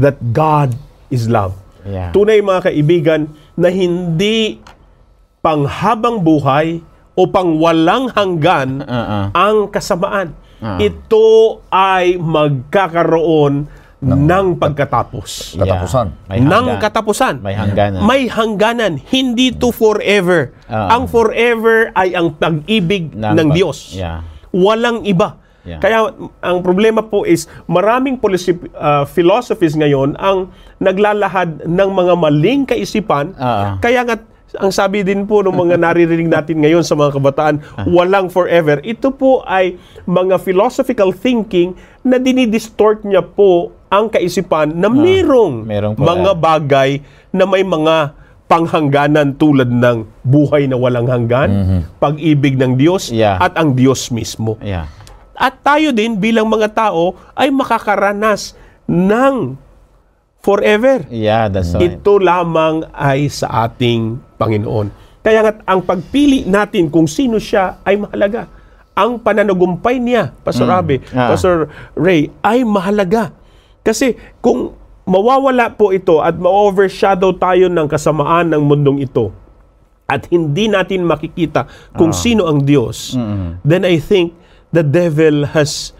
that 0.02 0.18
God 0.34 0.74
is 1.14 1.30
love. 1.30 1.54
Yeah. 1.86 2.10
Tunay 2.10 2.42
mga 2.42 2.74
kaibigan 2.74 3.30
na 3.54 3.70
hindi 3.70 4.58
panghabang 5.40 6.20
buhay 6.20 6.82
o 7.14 7.20
pangwalang 7.30 8.10
hanggan 8.12 8.82
Oo. 8.84 9.18
ang 9.30 9.56
kasamaan. 9.70 10.34
Ito 10.60 11.60
ay 11.72 12.20
magkakaroon 12.20 13.64
ng 14.00 14.56
pagkatapos. 14.56 15.60
Katapusan. 15.60 16.06
Yeah. 16.08 16.28
May 16.28 16.38
Ng 16.40 16.48
hanggan. 16.48 16.78
katapusan. 16.80 17.34
May 17.44 17.54
hangganan. 17.54 18.00
May 18.08 18.22
hangganan. 18.26 18.92
Hindi 18.96 19.52
to 19.52 19.68
forever. 19.70 20.56
Oo. 20.70 20.88
ang 20.88 21.04
forever 21.04 21.92
ay 21.92 22.16
ang 22.16 22.32
pag-ibig 22.32 23.12
Ng 23.12 23.36
ng 23.36 23.48
Diyos. 23.52 23.92
Yeah. 23.92 24.24
Walang 24.50 25.04
iba. 25.04 25.36
Yeah. 25.68 25.76
Kaya 25.76 26.08
ang 26.40 26.64
problema 26.64 27.04
po 27.04 27.28
is 27.28 27.44
maraming 27.68 28.16
policy, 28.16 28.56
uh, 28.72 29.04
philosophies 29.04 29.76
ngayon 29.76 30.16
ang 30.16 30.48
naglalahad 30.80 31.68
ng 31.68 31.90
mga 31.92 32.14
maling 32.16 32.64
kaisipan. 32.64 33.36
Oo. 33.36 33.76
Kaya 33.84 34.08
nga 34.08 34.16
ang 34.58 34.72
sabi 34.74 35.06
din 35.06 35.28
po 35.28 35.44
ng 35.44 35.54
mga 35.54 35.76
naririnig 35.78 36.26
natin 36.40 36.58
ngayon 36.64 36.82
sa 36.82 36.96
mga 36.96 37.20
kabataan, 37.20 37.56
walang 37.86 38.32
forever. 38.32 38.80
Ito 38.80 39.12
po 39.12 39.44
ay 39.44 39.76
mga 40.08 40.40
philosophical 40.40 41.12
thinking 41.12 41.76
na 42.00 42.16
dinidistort 42.16 43.04
niya 43.04 43.20
po 43.20 43.76
ang 43.90 44.06
kaisipan 44.06 44.70
na 44.72 44.86
merong, 44.86 45.54
Ah. 45.60 45.66
merong 45.66 45.94
mga 45.94 46.06
forever. 46.30 46.38
bagay 46.38 46.90
na 47.28 47.44
may 47.44 47.60
mga 47.60 48.14
panghangganan 48.46 49.34
tulad 49.34 49.66
ng 49.66 50.06
buhay 50.22 50.66
na 50.66 50.74
walang 50.74 51.06
hanggan, 51.06 51.50
pag-ibig 51.98 52.54
ng 52.54 52.74
Diyos, 52.74 53.10
Yeah. 53.10 53.38
at 53.38 53.54
ang 53.54 53.74
Diyos 53.74 54.10
mismo. 54.10 54.58
Yeah. 54.58 54.90
At 55.34 55.58
tayo 55.60 55.90
din 55.90 56.16
bilang 56.16 56.46
mga 56.46 56.70
tao 56.70 57.14
ay 57.32 57.48
makakaranas 57.48 58.54
ng 58.84 59.54
forever. 60.38 61.06
Yeah, 61.08 61.46
that's 61.46 61.72
right. 61.72 61.94
Ito 61.96 62.18
lamang 62.18 62.90
ay 62.90 63.26
sa 63.26 63.66
ating 63.66 64.18
Panginoon. 64.34 64.90
Kaya 65.20 65.40
nga 65.40 65.52
ang 65.64 65.80
pagpili 65.80 66.42
natin 66.44 66.88
kung 66.88 67.04
sino 67.04 67.36
siya 67.36 67.78
ay 67.82 67.98
mahalaga. 67.98 68.48
Ang 68.92 69.16
pananagumpay 69.16 69.96
niya, 69.96 70.32
Pastor 70.42 70.68
Abe, 70.68 71.00
Ah. 71.12 71.32
Pastor 71.32 71.68
Ray, 71.94 72.32
ay 72.40 72.64
mahalaga. 72.64 73.32
Kasi 73.90 74.14
kung 74.38 74.78
mawawala 75.02 75.74
po 75.74 75.90
ito 75.90 76.22
at 76.22 76.38
ma-overshadow 76.38 77.34
tayo 77.34 77.66
ng 77.66 77.90
kasamaan 77.90 78.54
ng 78.54 78.62
mundong 78.62 79.02
ito 79.02 79.34
at 80.06 80.30
hindi 80.30 80.70
natin 80.70 81.02
makikita 81.02 81.66
kung 81.94 82.14
sino 82.14 82.46
ang 82.46 82.62
Diyos, 82.62 83.18
then 83.62 83.82
I 83.82 83.98
think 83.98 84.38
the 84.70 84.86
devil 84.86 85.50
has 85.50 85.90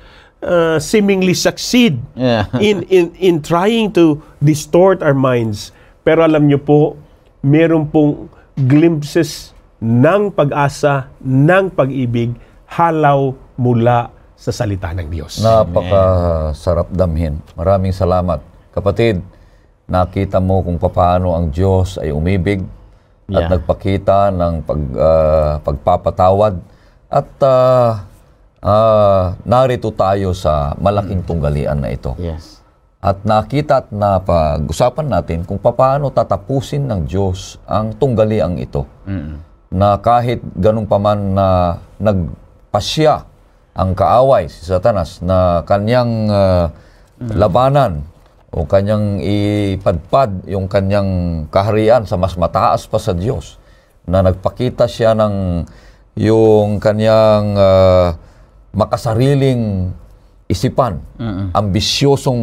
uh, 0.40 0.78
seemingly 0.78 1.34
succeed 1.34 1.98
Yeah. 2.14 2.46
in 2.62 2.86
in 2.86 3.10
in 3.18 3.34
trying 3.42 3.90
to 3.98 4.22
distort 4.38 5.02
our 5.02 5.14
minds. 5.14 5.74
Pero 6.06 6.22
alam 6.22 6.46
niyo 6.46 6.62
po, 6.62 6.94
meron 7.42 7.90
pong 7.90 8.30
glimpses 8.56 9.50
ng 9.78 10.30
pag-asa, 10.30 11.10
ng 11.18 11.74
pag-ibig, 11.74 12.38
halaw 12.70 13.34
mula 13.56 14.14
sa 14.40 14.56
salita 14.56 14.88
ng 14.96 15.12
Diyos. 15.12 15.44
Napakasarap 15.44 16.88
damhin. 16.96 17.36
Maraming 17.60 17.92
salamat. 17.92 18.40
Kapatid, 18.72 19.20
nakita 19.84 20.40
mo 20.40 20.64
kung 20.64 20.80
paano 20.80 21.36
ang 21.36 21.52
Diyos 21.52 22.00
ay 22.00 22.08
umibig 22.08 22.64
at 23.30 23.46
Yeah. 23.46 23.50
nagpakita 23.52 24.32
ng 24.32 24.54
pag, 24.64 24.80
ah, 24.96 25.54
pagpapatawad 25.60 26.56
at 27.12 27.30
ah, 27.44 28.08
ah, 28.64 29.36
narito 29.44 29.92
tayo 29.92 30.32
sa 30.32 30.72
malaking 30.80 31.20
tunggalian 31.22 31.76
na 31.76 31.92
ito. 31.92 32.16
Yes. 32.16 32.64
At 33.00 33.22
nakita 33.24 33.84
at 33.84 33.88
napag-usapan 33.92 35.06
natin 35.08 35.44
kung 35.44 35.60
paano 35.60 36.08
tatapusin 36.12 36.84
ng 36.88 37.00
Diyos 37.08 37.60
ang 37.68 37.92
tunggaliang 37.96 38.60
ito. 38.60 38.84
Mm. 39.08 39.40
Na 39.72 39.96
kahit 40.00 40.42
ganun 40.56 40.84
pa 40.84 40.98
man 41.00 41.32
na 41.32 41.78
nagpasya 41.96 43.29
ang 43.80 43.96
kaaway 43.96 44.52
si 44.52 44.68
Satanas 44.68 45.24
na 45.24 45.64
kanyang 45.64 46.28
ah, 46.28 46.68
labanan 47.16 48.04
o 48.52 48.68
kanyang 48.68 49.24
ipadpad 49.24 50.44
yung 50.44 50.68
kanyang 50.68 51.44
kaharian 51.48 52.04
sa 52.04 52.20
mas 52.20 52.36
mataas 52.36 52.84
pa 52.84 53.00
sa 53.00 53.16
Diyos 53.16 53.56
na 54.04 54.20
nagpakita 54.20 54.84
siya 54.84 55.16
ng 55.16 55.64
yung 56.20 56.76
kanyang 56.76 57.56
ah, 57.56 58.20
makasariling 58.76 59.96
isipan, 60.50 60.98
ambisyosong 61.54 62.42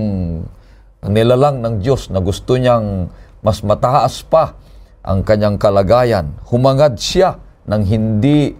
nilalang 1.11 1.59
ng 1.59 1.83
Diyos 1.83 2.07
na 2.07 2.23
gusto 2.23 2.55
niyang 2.55 3.11
mas 3.43 3.59
mataas 3.61 4.23
pa 4.23 4.55
ang 5.03 5.27
kanyang 5.27 5.59
kalagayan. 5.59 6.31
Humangad 6.47 6.95
siya 6.99 7.35
ng 7.67 7.83
hindi 7.83 8.55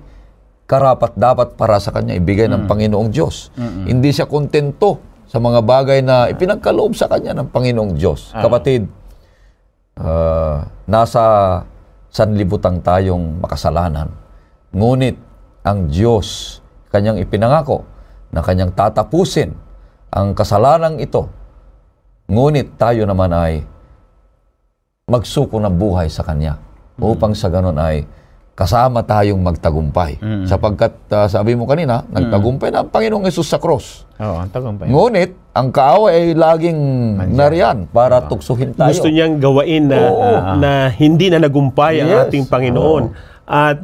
karapat 0.68 1.16
dapat 1.16 1.56
para 1.56 1.80
sa 1.80 1.96
kanya 1.96 2.14
ibigay 2.14 2.52
ng 2.52 2.68
Panginoong 2.68 3.10
Diyos. 3.10 3.56
Hindi 3.88 4.12
siya 4.12 4.28
kontento 4.28 5.00
sa 5.28 5.40
mga 5.40 5.64
bagay 5.64 6.00
na 6.04 6.28
ipinagkaloob 6.28 6.94
sa 6.94 7.08
kanya 7.08 7.32
ng 7.40 7.48
Panginoong 7.52 7.96
Diyos. 7.96 8.36
Kapatid, 8.36 8.84
ah, 9.98 10.68
nasa 10.86 11.24
sanlibutan 12.12 12.84
tayong 12.84 13.40
makasalanan. 13.40 14.12
Ngunit 14.76 15.16
ang 15.64 15.88
Diyos, 15.88 16.60
kanyang 16.92 17.24
ipinangako 17.24 17.88
na 18.32 18.44
kanyang 18.44 18.76
tatapusin 18.76 19.56
ang 20.12 20.36
kasalanang 20.36 21.00
ito. 21.00 21.28
Ngunit 22.28 22.76
tayo 22.76 23.08
naman 23.08 23.32
ay 23.32 23.64
magsuko 25.08 25.64
ng 25.64 25.76
buhay 25.80 26.12
sa 26.12 26.28
Kanya 26.28 26.60
upang 27.00 27.32
sa 27.32 27.48
ganon 27.48 27.80
ay 27.80 28.04
kasama 28.58 29.06
tayong 29.06 29.38
magtagumpay. 29.38 30.18
Sapagkat 30.50 30.98
ah, 31.14 31.30
sabi 31.30 31.54
mo 31.54 31.70
kanina, 31.70 32.02
nagtagumpay 32.10 32.74
na 32.74 32.82
ang 32.82 32.90
Panginoong 32.90 33.30
Yesus 33.30 33.46
sa 33.46 33.62
cross. 33.62 34.10
Oo, 34.18 34.42
ang 34.42 34.50
tagumpay. 34.50 34.90
Ngunit, 34.90 35.54
ang 35.54 35.70
kaaway 35.70 36.10
ay 36.10 36.28
laging 36.34 36.80
nariyan 37.38 37.86
para 37.86 38.26
tuksuhin 38.26 38.74
tayo. 38.74 38.90
Gusto 38.90 39.14
niyang 39.14 39.38
gawain 39.38 39.86
na, 39.86 40.00
na 40.58 40.72
hindi 40.90 41.30
na 41.30 41.38
nagumpay 41.38 42.02
ang 42.02 42.10
Yes. 42.10 42.22
ating 42.28 42.50
Panginoon. 42.50 43.04
At 43.46 43.78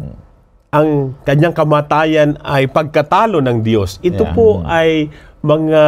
ang 0.74 1.14
kanyang 1.22 1.54
kamatayan 1.54 2.34
ay 2.42 2.66
pagkatalo 2.66 3.38
ng 3.40 3.62
Diyos. 3.62 4.02
Ito 4.02 4.26
Yeah. 4.26 4.34
po 4.34 4.48
ay 4.66 5.14
mga 5.44 5.84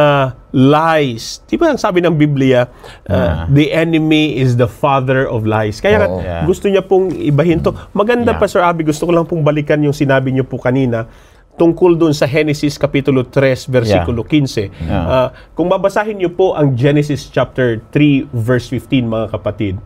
lies. 0.52 1.40
Di 1.42 1.56
ba 1.56 1.72
ang 1.72 1.80
sabi 1.80 2.04
ng 2.04 2.12
Biblia, 2.14 2.68
uh, 3.08 3.48
the 3.50 3.72
enemy 3.72 4.36
is 4.36 4.54
the 4.54 4.68
father 4.68 5.26
of 5.26 5.42
lies. 5.42 5.80
Kaya 5.80 6.06
Oo. 6.06 6.20
Yeah. 6.20 6.44
gusto 6.46 6.68
niya 6.68 6.84
pong 6.84 7.10
ibahin 7.10 7.64
to. 7.64 7.74
Maganda 7.90 8.36
Yeah. 8.36 8.40
pa, 8.40 8.46
Sir 8.46 8.62
Abby, 8.62 8.84
gusto 8.84 9.08
ko 9.08 9.12
lang 9.12 9.26
pong 9.26 9.42
balikan 9.42 9.80
yung 9.80 9.96
sinabi 9.96 10.30
niyo 10.30 10.46
po 10.46 10.60
kanina 10.60 11.08
tungkol 11.56 11.96
doon 11.96 12.12
sa 12.12 12.28
Genesis 12.28 12.76
Kapitulo 12.76 13.24
3, 13.24 13.64
versikulo 13.66 14.22
15. 14.22 14.68
Yeah. 14.76 14.92
Ah, 14.92 15.28
kung 15.56 15.66
babasahin 15.66 16.20
niyo 16.20 16.36
po 16.36 16.52
ang 16.52 16.76
Genesis 16.76 17.32
chapter 17.32 17.80
3, 17.90 18.28
verse 18.28 18.68
15, 18.68 19.08
mga 19.08 19.26
kapatid, 19.32 19.80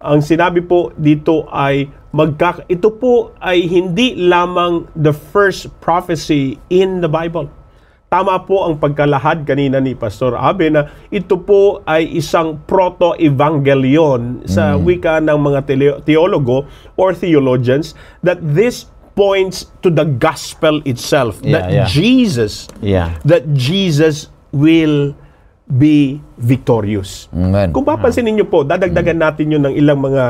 ang 0.00 0.20
sinabi 0.20 0.60
po 0.60 0.92
dito 0.96 1.48
ay 1.48 1.88
magka 2.12 2.64
ito 2.68 2.92
po 2.92 3.32
ay 3.40 3.64
hindi 3.64 4.16
lamang 4.16 4.88
the 4.96 5.12
first 5.12 5.72
prophecy 5.80 6.60
in 6.68 7.00
the 7.00 7.08
Bible. 7.08 7.48
Tama 8.06 8.38
po 8.46 8.62
ang 8.62 8.78
pagkalahad 8.78 9.42
kanina 9.42 9.82
ni 9.82 9.96
Pastor 9.98 10.38
Abe 10.38 10.70
na 10.70 10.94
ito 11.10 11.42
po 11.42 11.82
ay 11.82 12.06
isang 12.14 12.62
proto-evangelion 12.62 14.46
sa 14.46 14.78
wika 14.78 15.18
ng 15.18 15.34
mga 15.34 15.60
teologo 16.06 16.70
or 16.94 17.10
theologians 17.12 17.98
that 18.22 18.38
this 18.40 18.86
points 19.18 19.72
to 19.82 19.90
the 19.90 20.06
gospel 20.06 20.78
itself 20.86 21.40
Yeah, 21.42 21.52
that 21.56 21.66
yeah. 21.72 21.88
Jesus 21.88 22.70
Yeah. 22.78 23.16
that 23.26 23.48
Jesus 23.56 24.30
will 24.54 25.16
be 25.66 26.22
victorious. 26.38 27.26
Amen. 27.34 27.74
Kung 27.74 27.82
papansinin 27.82 28.38
niyo 28.38 28.46
po, 28.46 28.62
dadagdagan 28.62 29.18
natin 29.18 29.50
yun 29.50 29.62
ng 29.66 29.74
ilang 29.74 29.98
mga 29.98 30.24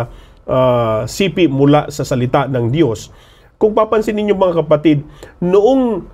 ah, 0.49 1.05
sipi 1.05 1.45
mula 1.45 1.93
sa 1.93 2.03
salita 2.03 2.49
ng 2.49 2.73
Diyos. 2.73 3.13
Kung 3.57 3.73
papansinin 3.73 4.25
niyo 4.25 4.37
mga 4.37 4.65
kapatid, 4.65 5.05
noong 5.41 6.05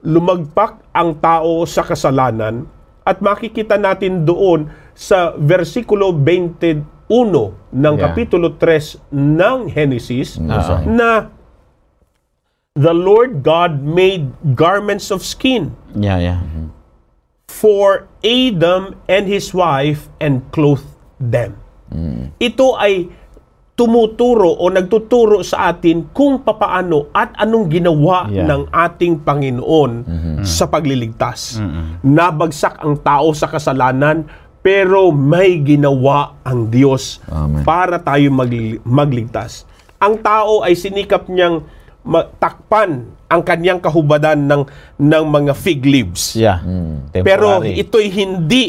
lumagpak 0.00 0.84
ang 0.92 1.16
tao 1.16 1.64
sa 1.64 1.80
kasalanan 1.80 2.68
at 3.04 3.20
makikita 3.20 3.76
natin 3.76 4.24
doon 4.24 4.68
sa 4.92 5.32
versikulo 5.36 6.12
21 6.12 6.84
ng 7.68 7.94
Yeah. 7.96 8.04
kapitulo 8.04 8.56
3 8.56 8.96
ng 9.12 9.68
Genesis 9.68 10.36
Ah. 10.40 10.80
na 10.84 11.28
the 12.74 12.92
Lord 12.92 13.40
God 13.44 13.80
made 13.80 14.32
garments 14.56 15.08
of 15.08 15.20
skin 15.20 15.72
Yeah, 15.92 16.16
yeah. 16.20 16.40
For 17.46 18.08
Adam 18.20 18.96
and 19.06 19.24
his 19.26 19.52
wife 19.52 20.08
and 20.18 20.44
clothed 20.50 20.88
them. 21.16 21.60
Ito 22.36 22.74
ay 22.74 23.06
tumuturo 23.74 24.50
o 24.50 24.66
nagtuturo 24.66 25.42
sa 25.42 25.70
atin 25.70 26.10
kung 26.10 26.42
papaano 26.42 27.10
at 27.10 27.34
anong 27.36 27.66
ginawa 27.68 28.26
Yeah. 28.26 28.46
ng 28.46 28.62
ating 28.68 29.22
Panginoon 29.22 29.92
sa 30.42 30.66
pagliligtas. 30.66 31.58
Nabagsak 32.00 32.82
ang 32.82 32.98
tao 32.98 33.30
sa 33.30 33.46
kasalanan 33.46 34.26
pero 34.58 35.12
may 35.12 35.60
ginawa 35.60 36.40
ang 36.40 36.66
Diyos 36.66 37.20
Amen. 37.28 37.62
para 37.62 38.00
tayo 38.00 38.32
magli- 38.32 38.80
magligtas. 38.80 39.68
Ang 40.00 40.18
tao 40.18 40.64
ay 40.64 40.72
sinikap 40.72 41.28
niyang 41.28 41.62
matakpan 42.04 42.90
ang 43.26 43.40
kanyang 43.40 43.80
kahubadan 43.80 44.38
ng 44.38 44.62
ng 44.94 45.24
mga 45.26 45.52
fig 45.52 45.82
leaves. 45.82 46.36
Yeah. 46.36 46.60
Pero 47.10 47.58
Temporary. 47.58 47.80
ito'y 47.80 48.08
hindi 48.08 48.64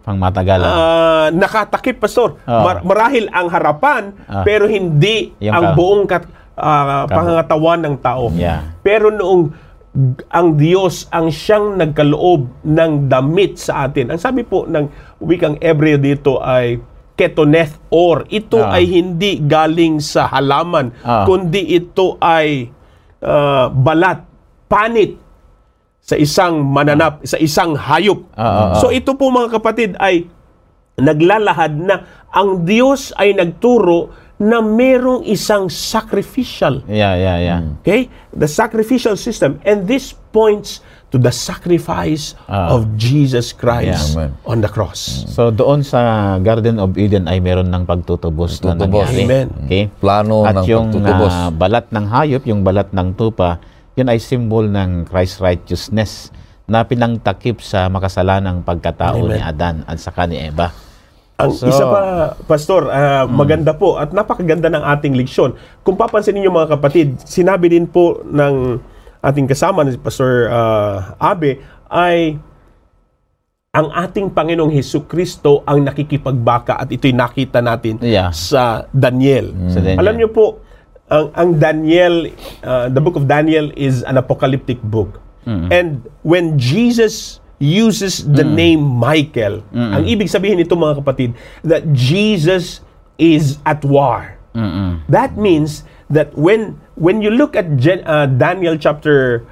pang 0.00 0.16
matagalan. 0.16 0.64
ah, 0.64 1.28
nakatakip, 1.28 1.98
Pastor. 1.98 2.38
Oo. 2.40 2.62
Mar- 2.62 2.80
marahil 2.80 3.26
ang 3.28 3.50
harapan, 3.50 4.14
Ah. 4.24 4.46
pero 4.46 4.64
hindi 4.64 5.34
Yung 5.42 5.50
ang 5.50 5.64
ka- 5.64 5.74
buong 5.74 6.02
kat- 6.06 6.30
ah, 6.54 7.04
pangangatawan 7.04 7.80
ng 7.82 7.96
tao. 7.98 8.30
Yeah. 8.32 8.70
Pero 8.80 9.10
noong 9.10 9.50
ang 10.28 10.54
Diyos 10.54 11.08
ang 11.08 11.26
siyang 11.26 11.74
nagkaloob 11.74 12.62
ng 12.62 13.08
damit 13.08 13.58
sa 13.58 13.82
atin. 13.82 14.12
Ang 14.12 14.20
sabi 14.20 14.44
po 14.44 14.62
ng 14.62 14.86
wikang 15.18 15.56
Ebreo 15.58 15.96
dito 15.96 16.38
ay 16.38 16.78
ketoneth 17.16 17.80
or 17.88 18.28
ito 18.28 18.60
Ah. 18.60 18.76
ay 18.76 18.84
hindi 18.86 19.40
galing 19.40 19.98
sa 19.98 20.28
halaman 20.28 20.92
Ah. 21.00 21.24
kundi 21.24 21.74
ito 21.74 22.20
ay 22.20 22.68
ah, 23.24 23.72
balat, 23.72 24.22
panit 24.68 25.16
sa 25.98 26.14
isang 26.14 26.62
mananap, 26.62 27.26
sa 27.26 27.34
isang 27.34 27.74
hayop. 27.74 28.22
Ah, 28.38 28.44
ah, 28.44 28.46
ah. 28.46 28.78
So 28.78 28.94
ito 28.94 29.18
po 29.18 29.32
mga 29.32 29.58
kapatid 29.58 29.98
ay 29.98 30.28
naglalahad 30.96 31.74
na 31.74 32.06
ang 32.30 32.62
Diyos 32.62 33.10
ay 33.16 33.34
nagturo 33.34 34.12
na 34.36 34.60
merong 34.60 35.24
isang 35.24 35.72
sacrificial 35.72 36.84
Yeah, 36.84 37.16
yeah, 37.16 37.38
yeah. 37.40 37.60
Okay? 37.80 38.12
The 38.36 38.44
sacrificial 38.46 39.16
system. 39.16 39.58
And 39.64 39.88
this 39.88 40.12
points 40.12 40.84
to 41.16 41.18
the 41.18 41.32
sacrifice 41.32 42.36
Ah. 42.44 42.68
of 42.70 42.92
Jesus 42.94 43.50
Christ 43.50 44.12
Yeah. 44.12 44.28
Amen. 44.28 44.30
on 44.44 44.60
the 44.60 44.68
cross. 44.68 45.24
So 45.26 45.48
doon 45.48 45.80
sa 45.80 45.98
Garden 46.38 46.76
of 46.76 46.92
Eden 46.94 47.24
ay 47.24 47.40
meron 47.40 47.72
ng 47.72 47.82
pagtutubos 47.82 48.60
na 48.60 48.76
Pagtutubos. 48.76 49.08
nangyari. 49.08 49.24
Amen. 49.24 49.46
Okay? 49.64 49.82
Plano 49.96 50.44
At 50.44 50.54
ng 50.54 50.64
yung 50.66 50.86
pagtutubos. 50.92 51.32
ah, 51.32 51.48
balat 51.48 51.88
ng 51.88 52.04
hayop, 52.06 52.42
yung 52.44 52.60
balat 52.60 52.92
ng 52.92 53.16
tupa, 53.16 53.56
yun 53.94 54.06
ay 54.06 54.20
symbol 54.20 54.68
ng 54.68 55.08
Christ 55.08 55.40
righteousness 55.40 56.28
na 56.64 56.84
pinangtakip 56.84 57.64
sa 57.64 57.88
makasalanang 57.88 58.60
pagkatao 58.60 59.24
ni 59.24 59.40
Adan 59.40 59.88
at 59.88 59.96
saka 59.96 60.28
ni 60.28 60.36
Eva. 60.42 60.68
Ang 61.36 61.52
So- 61.52 61.64
isa 61.64 61.84
pa, 61.84 62.00
Pastor, 62.42 62.88
ah, 62.88 63.24
maganda 63.24 63.72
po 63.72 63.96
at 63.96 64.10
napakaganda 64.10 64.68
ng 64.68 64.84
ating 64.90 65.14
leksyon. 65.14 65.52
Kung 65.80 65.94
papansin 65.94 66.32
niyo 66.34 66.48
mga 66.50 66.76
kapatid, 66.76 67.16
sinabi 67.22 67.68
din 67.68 67.84
po 67.84 68.20
ng 68.22 68.80
ating 69.26 69.50
kasama 69.50 69.82
ni 69.82 69.98
Pastor 69.98 70.46
ah, 70.46 71.18
Abe 71.18 71.58
ay 71.90 72.38
ang 73.76 73.92
ating 73.92 74.32
Panginoong 74.32 74.72
Hesus 74.72 75.04
Kristo 75.04 75.60
ang 75.68 75.84
nakikipagbaka 75.84 76.80
at 76.80 76.88
ito'y 76.88 77.12
nakita 77.12 77.60
natin 77.60 78.00
Yeah. 78.00 78.32
sa 78.32 78.88
Daniel. 78.88 79.52
Sa 79.68 79.84
Daniel. 79.84 80.00
Alam 80.00 80.14
niyo 80.16 80.28
po, 80.32 80.64
ang, 81.12 81.28
ang 81.36 81.50
Daniel, 81.60 82.32
uh, 82.64 82.88
the 82.88 83.02
book 83.04 83.20
of 83.20 83.28
Daniel 83.28 83.68
is 83.76 84.00
an 84.02 84.16
apocalyptic 84.16 84.80
book. 84.80 85.20
And 85.46 86.02
when 86.26 86.58
Jesus 86.58 87.38
uses 87.62 88.26
the 88.26 88.42
name 88.42 88.82
Michael, 88.82 89.62
ang 89.70 90.02
ibig 90.02 90.26
sabihin 90.26 90.58
nito 90.58 90.74
mga 90.74 90.98
kapatid, 90.98 91.38
that 91.62 91.86
Jesus 91.94 92.82
is 93.14 93.62
at 93.62 93.86
war. 93.86 94.35
Mm-mm. 94.56 95.04
That 95.12 95.36
means 95.36 95.84
that 96.08 96.32
when 96.32 96.80
when 96.96 97.20
you 97.20 97.28
look 97.28 97.52
at 97.54 97.76
Gen- 97.76 98.02
uh, 98.08 98.24
Daniel 98.24 98.80
chapter 98.80 99.44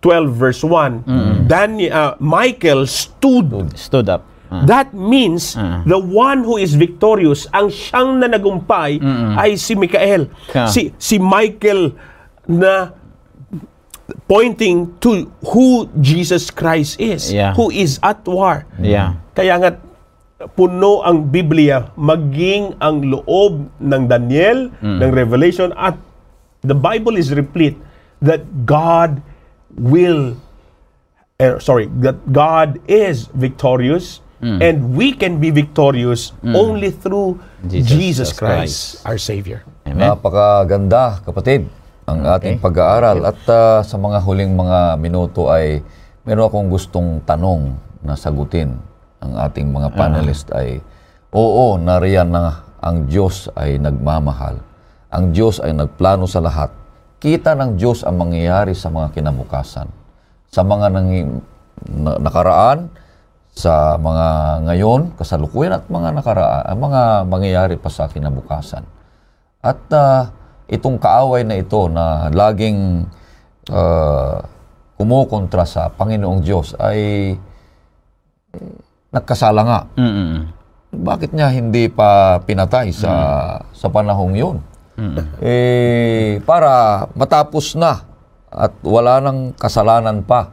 12 0.00 0.30
verse 0.34 0.62
1, 0.62 1.02
Daniel, 1.46 1.90
uh, 1.90 2.14
Michael 2.18 2.86
stood. 2.86 3.50
Stood 3.74 4.06
up. 4.08 4.22
Ah. 4.52 4.62
That 4.66 4.92
means 4.92 5.58
the 5.86 5.98
one 5.98 6.44
who 6.44 6.60
is 6.60 6.74
victorious, 6.76 7.48
ang 7.50 7.72
siyang 7.72 8.20
na 8.20 8.28
nagumpay 8.28 9.02
ay 9.34 9.56
si 9.56 9.74
Mikael. 9.74 10.30
Ka. 10.52 10.68
Si 10.68 10.92
si 11.00 11.16
Michael 11.18 11.96
na 12.46 12.92
pointing 14.28 14.92
to 15.00 15.30
who 15.54 15.88
Jesus 16.00 16.50
Christ 16.50 17.00
is, 17.00 17.32
Yeah. 17.32 17.54
who 17.54 17.70
is 17.70 17.96
at 18.02 18.20
war. 18.28 18.66
Yeah. 18.76 19.16
Kaya 19.32 19.56
nga 19.56 19.70
puno 20.52 21.02
ang 21.06 21.30
Biblia 21.30 21.90
maging 21.94 22.78
ang 22.82 23.02
loob 23.06 23.68
ng 23.78 24.02
Daniel, 24.10 24.70
ng 24.82 25.10
Revelation 25.14 25.70
at 25.78 25.94
the 26.66 26.74
Bible 26.74 27.18
is 27.18 27.34
replete 27.34 27.78
that 28.22 28.42
God 28.66 29.22
will 29.74 30.38
eh, 31.42 31.58
sorry, 31.58 31.90
that 31.98 32.18
God 32.30 32.78
is 32.86 33.26
victorious 33.34 34.22
and 34.42 34.98
we 34.98 35.14
can 35.14 35.38
be 35.38 35.54
victorious 35.54 36.34
only 36.42 36.90
through 36.90 37.38
Jesus 37.66 37.90
Jesus, 37.94 38.28
Christ. 38.34 38.98
Christ, 38.98 39.06
our 39.06 39.18
Savior. 39.18 39.62
Amen. 39.86 40.02
Napakaganda, 40.02 41.22
kapatid, 41.22 41.70
ang 42.10 42.26
ating 42.26 42.58
pag-aaral. 42.58 43.22
At 43.22 43.38
ah, 43.46 43.86
sa 43.86 43.96
mga 43.98 44.18
huling 44.22 44.50
mga 44.54 44.98
minuto 44.98 45.46
ay 45.46 45.78
meron 46.26 46.50
akong 46.50 46.68
gustong 46.70 47.22
tanong 47.22 47.74
na 48.02 48.18
sagutin. 48.18 48.78
Ang 49.22 49.38
ating 49.38 49.70
mga 49.70 49.88
panelist 49.94 50.50
ay, 50.50 50.82
oo, 51.30 51.78
nariyan 51.78 52.28
na 52.34 52.66
ang 52.82 53.06
Diyos 53.06 53.46
ay 53.54 53.78
nagmamahal. 53.78 54.58
Ang 55.14 55.30
Diyos 55.30 55.62
ay 55.62 55.70
nagplano 55.70 56.26
sa 56.26 56.42
lahat. 56.42 56.74
Kita 57.22 57.54
ng 57.54 57.78
Diyos 57.78 58.02
ang 58.02 58.18
mangyayari 58.18 58.74
sa 58.74 58.90
mga 58.90 59.14
kinabukasan. 59.14 59.86
Sa 60.50 60.66
mga 60.66 60.90
nangi, 60.90 61.22
na- 61.86 62.18
nakaraan, 62.18 62.90
sa 63.52 63.94
mga 64.00 64.26
ngayon, 64.66 65.14
kasalukuyan 65.14 65.78
at 65.78 65.84
mga 65.86 66.18
nakaraan, 66.18 66.74
mga 66.74 67.02
mangyayari 67.30 67.76
pa 67.78 67.92
sa 67.92 68.10
kinabukasan. 68.10 68.82
At 69.62 69.78
ah, 69.94 70.34
itong 70.66 70.98
kaaway 70.98 71.46
na 71.46 71.60
ito 71.60 71.86
na 71.86 72.26
laging 72.34 73.06
ah, 73.70 74.42
kumukontra 74.98 75.62
sa 75.62 75.92
Panginoong 75.92 76.40
Diyos 76.42 76.74
ay 76.80 77.36
nagkasala 79.12 79.60
nga. 79.62 79.80
Mm-mm. 79.94 80.48
Bakit 80.92 81.32
niya 81.32 81.48
hindi 81.48 81.88
pa 81.88 82.36
pinatay 82.38 82.90
sa 82.90 83.12
sa 83.70 83.86
panahong 83.88 84.34
yun? 84.34 84.56
Eh, 85.40 86.38
para 86.44 87.04
matapos 87.12 87.74
na 87.74 88.04
at 88.46 88.76
wala 88.84 89.18
nang 89.18 89.56
kasalanan 89.56 90.20
pa 90.20 90.52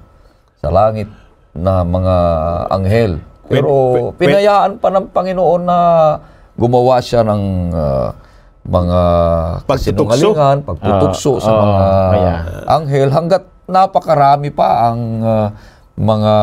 sa 0.56 0.70
langit 0.70 1.12
na 1.52 1.84
mga 1.84 2.16
anghel. 2.72 3.12
Pero 3.46 3.72
pwede- 4.10 4.16
pinayaan 4.18 4.80
pa 4.80 4.88
ng 4.90 5.12
Panginoon 5.12 5.62
na 5.62 5.78
gumawa 6.56 6.98
siya 7.00 7.22
ng 7.22 7.44
ah, 7.70 8.16
mga 8.64 9.00
Pagtutukso. 9.64 9.68
kasinungalingan, 9.68 10.58
pagtutukso 10.64 11.32
sa 11.40 11.50
Oo, 11.50 11.60
mga 11.60 11.86
kaya. 12.08 12.34
anghel 12.70 13.10
hanggat 13.10 13.44
napakarami 13.66 14.50
pa 14.50 14.88
ang 14.88 15.00
ah, 15.20 15.48
mga 15.96 16.34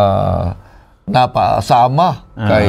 napasama 1.06 2.26
kay 2.36 2.68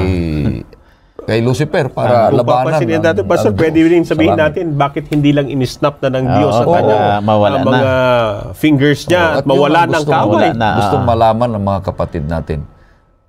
kay 1.20 1.44
Lucifer 1.44 1.92
para 1.92 2.32
Kung 2.32 2.40
labanan 2.40 2.80
ang- 2.80 3.04
natin, 3.04 3.24
Pastor, 3.28 3.52
ang 3.52 3.60
pwede 3.60 3.80
rin 3.84 4.02
sabihin 4.02 4.32
sa 4.32 4.40
langit. 4.40 4.64
natin 4.64 4.66
bakit 4.80 5.04
hindi 5.12 5.36
lang 5.36 5.52
in-snap 5.52 6.00
na 6.00 6.10
ng 6.10 6.24
Ah, 6.24 6.34
Diyos 6.34 6.54
sa 6.54 6.64
oo, 6.64 6.72
kanyang 6.72 7.04
oo. 7.04 7.20
Mawala 7.20 7.52
ang 7.52 7.60
na. 7.60 7.68
mga 7.68 7.92
fingers 8.56 9.02
niya 9.04 9.20
Oo, 9.20 9.34
at 9.34 9.44
yun 9.44 9.50
mawala 9.52 9.80
ng 9.82 9.92
gustong- 9.92 10.16
kaway. 10.24 10.50
Na. 10.56 10.70
Gustong 10.78 11.04
oo. 11.04 11.10
malaman 11.10 11.50
ng 11.52 11.64
mga 11.66 11.80
kapatid 11.84 12.24
natin. 12.24 12.60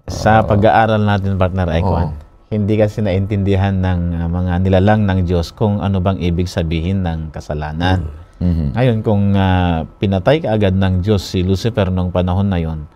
Sa 0.07 0.41
pag-aaral 0.43 1.03
natin, 1.03 1.35
partner 1.35 1.69
Icon, 1.75 2.15
hindi 2.49 2.75
kasi 2.79 3.03
naintindihan 3.03 3.75
ng 3.75 4.01
uh, 4.15 4.29
mga 4.31 4.53
nilalang 4.63 5.03
ng 5.03 5.27
Diyos 5.27 5.51
kung 5.51 5.83
ano 5.83 5.99
bang 5.99 6.17
ibig 6.19 6.47
sabihin 6.47 7.03
ng 7.03 7.29
kasalanan. 7.29 8.07
Ngayon, 8.39 9.03
kung 9.03 9.35
uh, 9.35 9.83
pinatay 9.99 10.39
ka 10.39 10.55
agad 10.55 10.73
ng 10.73 11.03
Diyos 11.03 11.27
si 11.27 11.43
Lucifer 11.43 11.91
nung 11.91 12.09
panahon 12.09 12.47
na 12.47 12.57
yon 12.57 12.87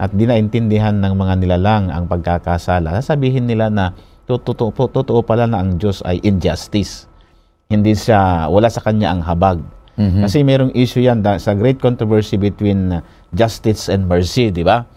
at 0.00 0.16
di 0.16 0.24
naintindihan 0.24 0.96
ng 0.96 1.12
mga 1.12 1.34
nilalang 1.44 1.92
ang 1.92 2.08
pagkakasala, 2.08 3.04
sasabihin 3.04 3.44
nila 3.44 3.68
na 3.68 3.92
totoo, 4.24 4.72
totoo 4.72 5.20
pala 5.20 5.44
na 5.44 5.60
ang 5.60 5.76
Diyos 5.76 6.00
ay 6.08 6.24
injustice. 6.24 7.04
Hindi 7.68 7.92
siya, 7.92 8.48
wala 8.48 8.72
sa 8.72 8.80
kanya 8.80 9.12
ang 9.12 9.20
habag. 9.20 9.60
Kasi 10.24 10.40
merong 10.40 10.72
issue 10.72 11.04
yan 11.04 11.20
da- 11.20 11.36
sa 11.36 11.52
great 11.52 11.76
controversy 11.76 12.40
between 12.40 12.88
uh, 12.88 13.04
justice 13.36 13.92
and 13.92 14.08
mercy, 14.08 14.48
di 14.48 14.64
ba? 14.64 14.88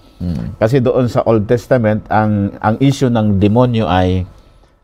Kasi 0.55 0.79
doon 0.79 1.11
sa 1.11 1.19
Old 1.27 1.51
Testament, 1.51 2.07
ang 2.07 2.55
ang 2.63 2.79
issue 2.79 3.11
ng 3.11 3.43
demonyo 3.43 3.83
ay 3.83 4.23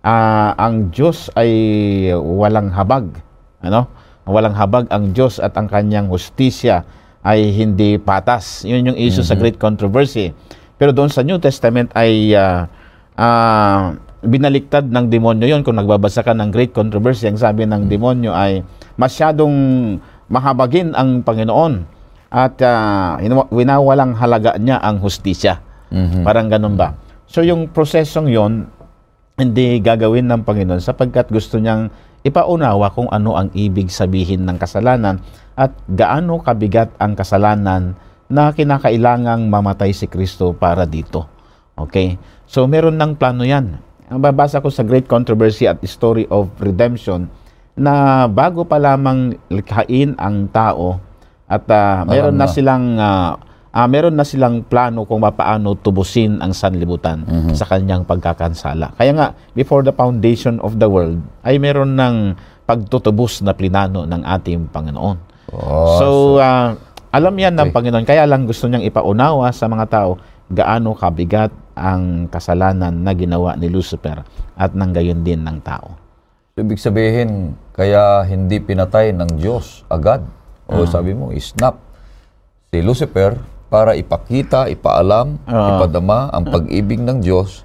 ah, 0.04 0.52
ang 0.60 0.92
Diyos 0.92 1.32
ay 1.40 1.52
walang 2.12 2.76
habag. 2.76 3.08
Ano? 3.64 3.88
Walang 4.28 4.60
habag 4.60 4.92
ang 4.92 5.16
Diyos 5.16 5.40
at 5.40 5.56
ang 5.56 5.72
kanyang 5.72 6.12
hustisya 6.12 6.84
ay 7.24 7.52
hindi 7.52 8.00
patas. 8.00 8.64
Yun 8.64 8.94
yung 8.94 9.00
issue 9.00 9.24
sa 9.24 9.36
great 9.36 9.60
controversy. 9.60 10.32
Pero 10.80 10.96
doon 10.96 11.12
sa 11.12 11.24
New 11.24 11.38
Testament 11.38 11.92
ay 11.92 12.32
ah, 12.36 12.72
ah, 13.20 13.96
binaliktad 14.24 14.88
ng 14.88 15.12
demonyo 15.12 15.48
yon 15.48 15.64
kung 15.64 15.76
nagbabasa 15.76 16.24
ka 16.24 16.32
ng 16.36 16.52
great 16.52 16.72
controversy 16.72 17.28
ang 17.28 17.40
sabi 17.40 17.64
ng 17.68 17.88
demonyo 17.88 18.32
ay 18.32 18.64
masyadong 19.00 19.52
mahabagin 20.28 20.92
ang 20.96 21.24
Panginoon 21.24 21.88
at 22.30 22.60
hinawa- 23.20 23.50
winawalang 23.50 24.14
halaga 24.14 24.60
niya 24.60 24.78
ang 24.80 25.02
hustisya. 25.02 25.64
Parang 26.22 26.52
ganun 26.52 26.78
ba? 26.78 26.94
So 27.26 27.42
yung 27.42 27.72
prosesong 27.72 28.30
yon 28.30 28.70
hindi 29.40 29.80
gagawin 29.80 30.28
ng 30.28 30.44
Panginoon 30.44 30.84
sapagkat 30.84 31.32
gusto 31.32 31.58
niyang 31.58 31.88
ipaunawa 32.24 32.92
kung 32.92 33.08
ano 33.10 33.40
ang 33.40 33.50
ibig 33.56 33.88
sabihin 33.88 34.44
ng 34.44 34.58
kasalanan 34.60 35.24
at 35.56 35.72
gaano 35.88 36.40
kabigat 36.40 36.92
ang 37.00 37.16
kasalanan 37.16 37.96
na 38.30 38.54
kinakailangang 38.54 39.50
mamatay 39.50 39.92
si 39.92 40.06
Kristo 40.06 40.54
para 40.54 40.86
dito. 40.86 41.26
Okay? 41.76 42.20
So 42.46 42.70
meron 42.70 43.00
ng 43.00 43.18
plano 43.18 43.44
yan. 43.44 43.82
Ang 44.10 44.20
babasa 44.22 44.62
ko 44.62 44.70
sa 44.74 44.86
Great 44.86 45.06
Controversy 45.06 45.70
at 45.70 45.82
Story 45.86 46.26
of 46.30 46.50
Redemption 46.62 47.30
na 47.80 48.26
bago 48.28 48.66
pa 48.68 48.76
lamang 48.82 49.38
likhain 49.48 50.18
ang 50.20 50.50
tao 50.52 51.00
at 51.50 51.66
ah, 51.72 52.06
meron 52.06 52.38
na 52.38 52.46
silang 52.46 53.00
ah, 53.00 53.40
ah, 53.74 53.88
meron 53.90 54.18
na 54.18 54.26
silang 54.26 54.66
plano 54.66 55.06
kung 55.06 55.22
paano 55.22 55.78
tubusin 55.78 56.42
ang 56.42 56.54
sanlibutan 56.54 57.22
sa 57.54 57.66
kanyang 57.70 58.06
pagkakansala. 58.06 58.98
Kaya 58.98 59.12
nga, 59.14 59.28
before 59.54 59.86
the 59.86 59.94
foundation 59.94 60.58
of 60.66 60.82
the 60.82 60.90
world, 60.90 61.22
ay 61.46 61.62
meron 61.62 61.94
ng 61.94 62.34
pagtutubos 62.66 63.42
na 63.42 63.54
plinano 63.54 64.06
ng 64.06 64.22
ating 64.26 64.70
Panginoon. 64.70 65.18
Oh, 65.50 65.98
so, 65.98 66.08
ah, 66.38 66.78
alam 67.10 67.34
yan 67.34 67.58
ng 67.58 67.74
Panginoon. 67.74 68.06
Kaya 68.06 68.30
lang 68.30 68.46
gusto 68.46 68.70
niyang 68.70 68.86
ipaunawa 68.86 69.50
sa 69.50 69.66
mga 69.66 69.86
tao 69.90 70.22
gaano 70.50 70.98
kabigat 70.98 71.54
ang 71.78 72.26
kasalanan 72.30 73.06
na 73.06 73.14
ginawa 73.14 73.54
ni 73.54 73.70
Lucifer 73.70 74.26
at 74.58 74.74
nang 74.74 74.94
gayon 74.94 75.22
din 75.22 75.46
ng 75.46 75.58
tao. 75.62 75.98
Ibig 76.60 76.82
sabihin, 76.82 77.56
kaya 77.72 78.26
hindi 78.28 78.60
pinatay 78.60 79.16
ng 79.16 79.40
Diyos 79.40 79.88
agad. 79.88 80.26
O 80.70 80.86
sabi 80.86 81.18
mo, 81.18 81.34
isnap 81.34 81.82
si 82.70 82.84
Lucifer 82.86 83.40
para 83.70 83.94
ipakita, 83.94 84.66
ipaalam, 84.68 85.38
ipadama 85.46 86.34
ang 86.34 86.50
pag-ibig 86.50 86.98
ng 87.00 87.22
Diyos 87.22 87.64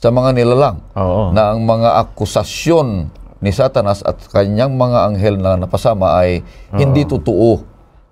sa 0.00 0.08
mga 0.08 0.32
nilalang 0.32 0.80
Oo. 0.96 1.34
na 1.36 1.52
ang 1.52 1.60
mga 1.66 2.00
akusasyon 2.06 3.12
ni 3.44 3.50
Satanas 3.52 4.00
at 4.00 4.16
kanyang 4.32 4.78
mga 4.78 4.98
anghel 5.12 5.36
na 5.36 5.60
napasama 5.60 6.16
ay 6.24 6.40
hindi 6.72 7.04
totoo 7.04 7.50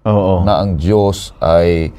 Oo. 0.04 0.44
na 0.44 0.60
ang 0.60 0.76
Diyos 0.76 1.32
ay 1.40 1.94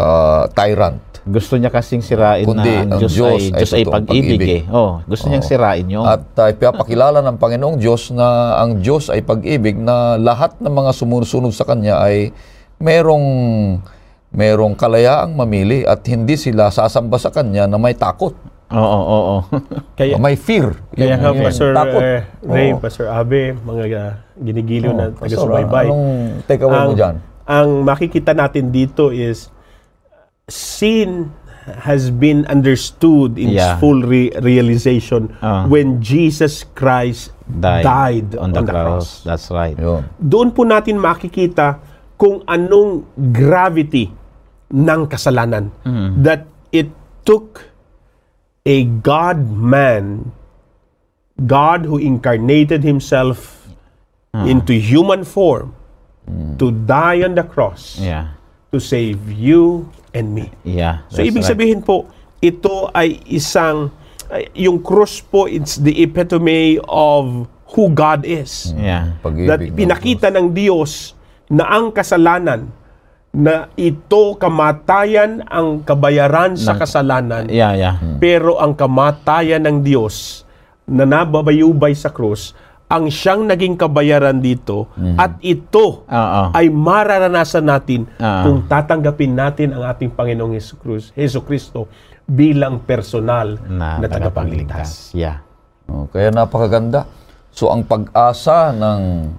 ah, 0.00 0.48
tyrant. 0.48 1.00
Gusto 1.24 1.56
niya 1.56 1.72
kasing 1.72 2.04
sirain 2.04 2.44
Kundi 2.44 2.68
na 2.68 2.84
ang 2.84 2.90
ang 2.92 3.00
Diyos, 3.00 3.12
Diyos 3.16 3.40
ay, 3.40 3.44
ay 3.48 3.60
Diyos 3.64 3.72
ay 3.72 3.84
totoong 3.84 3.96
pag-ibig 3.96 4.38
pag-ibig. 4.40 4.60
eh. 4.60 4.62
Oh, 4.68 5.00
gusto 5.08 5.24
niyang 5.32 5.46
sirain 5.48 5.86
yun. 5.88 6.04
At 6.04 6.24
uh, 6.36 6.52
ipapakilala 6.52 7.24
ng 7.24 7.36
Panginoong 7.40 7.80
Diyos 7.80 8.12
na 8.12 8.60
ang 8.60 8.84
Diyos 8.84 9.08
ay 9.08 9.24
pag-ibig 9.24 9.80
na 9.80 10.20
lahat 10.20 10.60
ng 10.60 10.68
mga 10.68 10.90
sumusunod 10.92 11.52
sa 11.56 11.64
Kanya 11.64 12.04
ay 12.04 12.28
merong 12.76 13.24
merong 14.34 14.74
kalayaang 14.74 15.32
mamili 15.32 15.86
at 15.86 16.02
hindi 16.04 16.34
sila 16.34 16.68
sasamba 16.68 17.16
sa 17.16 17.30
Kanya 17.30 17.64
na 17.64 17.78
may 17.78 17.94
takot, 17.94 18.34
Oo, 18.66 18.82
oo, 18.82 18.98
oo. 19.06 19.36
Kaya, 19.98 20.18
may 20.18 20.34
fear. 20.34 20.74
kaya 20.90 21.14
nga, 21.14 21.30
Pastor 21.30 21.70
takot. 21.70 22.02
eh, 22.02 22.20
Ray, 22.42 22.74
Oo. 22.74 22.82
Pastor 22.82 23.06
Abe, 23.06 23.54
mga 23.54 23.84
uh, 23.86 24.12
ginigiliw 24.36 24.90
na 24.90 25.04
Oo. 25.08 25.14
Pastor, 25.14 25.46
taga-subaybay. 25.46 25.86
Anong 25.86 26.06
takeaway 26.42 26.74
mo 26.74 26.90
ang, 26.90 26.98
dyan? 26.98 27.14
ang 27.46 27.68
makikita 27.86 28.34
natin 28.34 28.74
dito 28.74 29.14
is 29.14 29.46
sin 30.44 31.30
has 31.80 32.10
been 32.10 32.44
understood 32.46 33.38
in 33.38 33.48
its 33.48 33.62
Yeah. 33.62 33.78
full 33.78 34.02
re- 34.02 34.34
realization 34.42 35.32
Ah. 35.38 35.64
when 35.64 36.02
Jesus 36.02 36.66
Christ 36.74 37.32
Died, 37.46 37.84
died, 37.84 38.28
on 38.36 38.50
the, 38.50 38.60
cross. 38.60 39.22
That's 39.22 39.48
right. 39.48 39.72
Yun. 39.72 40.04
Doon 40.18 40.50
po 40.50 40.64
natin 40.64 40.98
makikita 40.98 41.78
kung 42.16 42.44
anong 42.44 43.04
gravity 43.30 44.12
ng 44.74 45.06
kasalanan. 45.06 45.70
That 46.18 46.50
it 46.74 46.90
took 47.22 47.70
a 48.66 48.82
God-man, 48.84 50.34
God 51.38 51.86
who 51.86 52.02
incarnated 52.02 52.82
himself 52.82 53.62
into 54.34 54.74
human 54.74 55.22
form 55.22 55.78
to 56.58 56.74
die 56.74 57.22
on 57.22 57.38
the 57.38 57.46
cross 57.46 58.00
Yeah. 58.02 58.34
to 58.74 58.82
save 58.82 59.30
you 59.30 59.86
and 60.10 60.34
me. 60.34 60.50
Yeah. 60.66 61.06
So 61.06 61.22
ibig 61.22 61.46
right. 61.46 61.54
sabihin 61.54 61.78
po, 61.86 62.10
ito 62.42 62.90
ay 62.90 63.22
isang 63.30 63.94
yung 64.58 64.82
cross 64.82 65.22
po 65.22 65.46
it's 65.46 65.78
the 65.78 65.94
epitome 66.02 66.82
of 66.90 67.46
who 67.70 67.94
God 67.94 68.26
is. 68.26 68.74
Yeah. 68.74 69.14
That 69.22 69.62
pinakita 69.62 70.34
ng 70.34 70.50
Diyos 70.50 71.14
na 71.46 71.70
ang 71.70 71.94
kasalanan 71.94 72.66
na 73.34 73.66
ito 73.74 74.38
kamatayan 74.38 75.42
ang 75.50 75.82
kabayaran 75.82 76.54
sa 76.54 76.78
kasalanan 76.78 77.50
Yeah, 77.50 77.74
yeah. 77.74 77.94
pero 78.22 78.62
ang 78.62 78.78
kamatayan 78.78 79.66
ng 79.66 79.82
Diyos 79.82 80.46
na 80.86 81.02
nababayubay 81.02 81.98
sa 81.98 82.14
krus 82.14 82.54
ang 82.86 83.10
siyang 83.10 83.50
naging 83.50 83.74
kabayaran 83.74 84.38
dito 84.38 84.86
at 85.18 85.40
ito 85.42 86.06
Oo. 86.06 86.42
ay 86.54 86.70
mararanasan 86.70 87.66
natin 87.66 88.06
Ah. 88.22 88.46
kung 88.46 88.70
tatanggapin 88.70 89.34
natin 89.34 89.74
ang 89.74 89.82
ating 89.82 90.14
Panginoong 90.14 90.54
Heso 90.54 90.78
Heso 91.16 91.42
Kristo 91.42 91.90
bilang 92.22 92.86
personal 92.86 93.58
na, 93.66 93.98
na 93.98 94.06
tagapagligtas. 94.06 95.10
Yeah. 95.10 95.42
Oh, 95.90 96.06
kaya 96.08 96.30
napakaganda. 96.30 97.04
So 97.50 97.68
ang 97.68 97.82
pag-asa 97.84 98.70
ng 98.70 99.32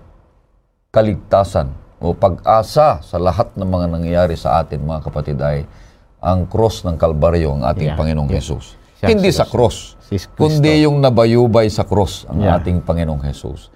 kaligtasan 0.90 1.85
o 2.00 2.12
pag-asa 2.12 3.00
sa 3.00 3.18
lahat 3.18 3.56
ng 3.56 3.66
mga 3.66 3.86
nangyayari 3.88 4.36
sa 4.36 4.60
atin 4.60 4.84
mga 4.84 5.02
kapatid 5.08 5.38
ay 5.40 5.64
ang 6.20 6.50
cross 6.50 6.82
ng 6.84 6.98
Kalbaryo 6.98 7.54
ang 7.56 7.64
ating 7.64 7.94
Yeah. 7.94 7.98
Panginoong 8.00 8.30
Yeah. 8.30 8.42
Jesus. 8.42 8.76
Siya 9.00 9.08
Hindi 9.14 9.30
si 9.30 9.38
sa 9.38 9.46
cross, 9.46 9.94
Si 10.06 10.16
kundi 10.34 10.86
yung 10.86 11.02
nabayubay 11.02 11.70
sa 11.70 11.86
cross 11.86 12.26
ang 12.26 12.42
Yeah. 12.42 12.58
ating 12.58 12.82
Panginoong 12.82 13.22
Jesus. 13.24 13.70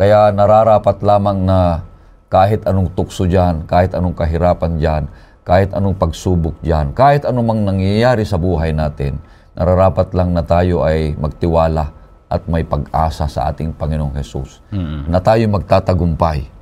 Kaya 0.00 0.32
nararapat 0.32 1.04
lamang 1.04 1.44
na 1.44 1.84
kahit 2.32 2.64
anong 2.64 2.96
tukso 2.96 3.28
dyan, 3.28 3.68
kahit 3.68 3.92
anong 3.92 4.16
kahirapan 4.16 4.80
dyan, 4.80 5.02
kahit 5.44 5.74
anong 5.74 5.98
pagsubok 5.98 6.56
dyan, 6.62 6.94
kahit 6.94 7.26
anong 7.26 7.44
mang 7.44 7.62
nangyayari 7.66 8.24
sa 8.24 8.38
buhay 8.38 8.72
natin, 8.72 9.18
nararapat 9.52 10.14
lang 10.16 10.32
na 10.32 10.40
tayo 10.40 10.80
ay 10.80 11.12
magtiwala 11.18 11.90
at 12.30 12.46
may 12.46 12.62
pag-asa 12.62 13.26
sa 13.26 13.50
ating 13.50 13.74
Panginoong 13.74 14.14
Jesus. 14.14 14.62
Na 15.04 15.18
tayo 15.18 15.42
magtatagumpay 15.50 16.59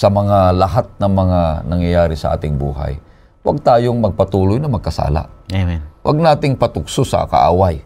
sa 0.00 0.08
mga 0.08 0.56
lahat 0.56 0.88
ng 0.96 1.12
mga 1.12 1.40
nangyayari 1.68 2.16
sa 2.16 2.32
ating 2.32 2.56
buhay. 2.56 2.96
Huwag 3.44 3.60
tayong 3.60 4.00
magpatuloy 4.00 4.56
na 4.56 4.72
magkasala. 4.72 5.28
Amen. 5.52 5.84
Huwag 6.00 6.16
nating 6.16 6.56
patukso 6.56 7.04
sa 7.04 7.28
kaaway. 7.28 7.84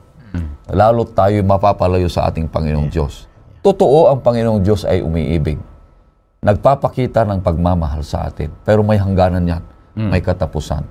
Lalo 0.71 1.03
tayo 1.11 1.35
mapapalayo 1.43 2.07
sa 2.07 2.31
ating 2.31 2.47
Panginoong 2.47 2.87
Diyos. 2.87 3.27
Totoo 3.67 4.15
ang 4.15 4.23
Panginoong 4.23 4.63
Diyos 4.63 4.87
ay 4.87 5.03
umiibig. 5.03 5.59
Nagpapakita 6.39 7.27
ng 7.27 7.43
pagmamahal 7.43 8.07
sa 8.07 8.31
atin. 8.31 8.55
Pero 8.63 8.87
may 8.87 9.03
hangganan 9.03 9.43
yan. 9.43 9.63
May 10.15 10.23
katapusan. 10.23 10.87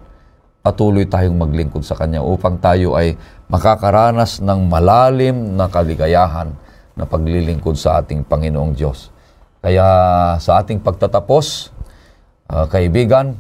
Patuloy 0.60 1.08
tayong 1.08 1.40
maglingkod 1.40 1.88
sa 1.88 1.96
Kanya 1.96 2.20
upang 2.20 2.60
tayo 2.60 3.00
ay 3.00 3.16
makakaranas 3.48 4.44
ng 4.44 4.60
malalim 4.68 5.56
na 5.56 5.72
kaligayahan 5.72 6.52
na 7.00 7.08
paglilingkod 7.08 7.80
sa 7.80 8.04
ating 8.04 8.28
Panginoong 8.28 8.76
Diyos. 8.76 9.13
Kaya 9.64 9.88
sa 10.44 10.60
ating 10.60 10.84
pagtatapos, 10.84 11.72
ah, 12.52 12.68
kaibigan, 12.68 13.40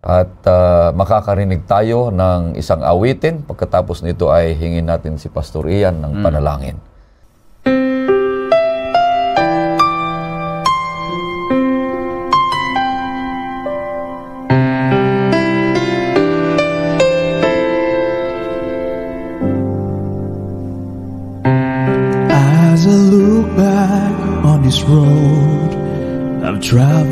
at 0.00 0.32
ah, 0.48 0.96
makakarinig 0.96 1.68
tayo 1.68 2.08
ng 2.08 2.56
isang 2.56 2.80
awitin. 2.80 3.44
Pagkatapos 3.44 4.00
nito 4.00 4.32
ay 4.32 4.56
hingin 4.56 4.88
natin 4.88 5.20
si 5.20 5.28
Pastor 5.28 5.68
Ian 5.68 6.00
ng 6.00 6.24
panalangin. 6.24 6.80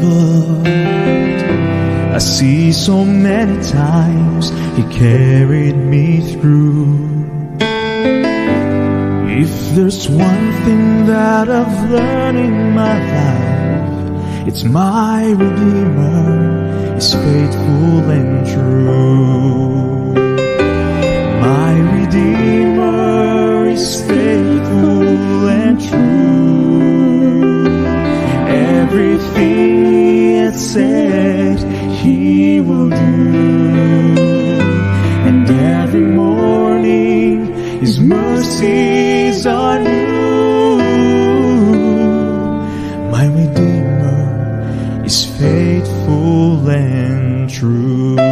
I've 0.02 0.64
I 2.14 2.18
see 2.18 2.72
so 2.72 3.04
many 3.04 3.60
times 3.70 4.50
He 4.76 4.82
carried 4.84 5.76
me 5.76 6.20
through. 6.32 7.10
If 9.42 9.74
there's 9.74 10.08
one 10.08 10.52
thing 10.64 11.06
that 11.06 11.50
I've 11.50 11.90
learned 11.90 12.38
in 12.38 12.72
my 12.72 12.96
life, 13.18 14.48
it's 14.48 14.62
my 14.62 15.30
Redeemer 15.30 16.96
is 16.96 17.14
faithful 17.14 18.10
and 18.10 18.46
true. 18.46 20.14
My 21.40 21.72
Redeemer 21.98 23.66
is 23.70 24.00
faithful 24.02 25.48
and 25.48 25.80
true. 25.88 26.53
Everything 28.86 29.94
it 30.44 30.54
said 30.54 31.58
He 32.00 32.60
will 32.60 32.90
do. 32.90 32.96
And 35.26 35.48
every 35.48 36.02
morning 36.02 37.46
His 37.80 37.98
mercies 37.98 39.46
are 39.46 39.78
new. 39.80 40.76
My 43.10 43.26
Redeemer 43.26 45.02
is 45.06 45.24
faithful 45.38 46.68
and 46.68 47.48
true. 47.48 48.23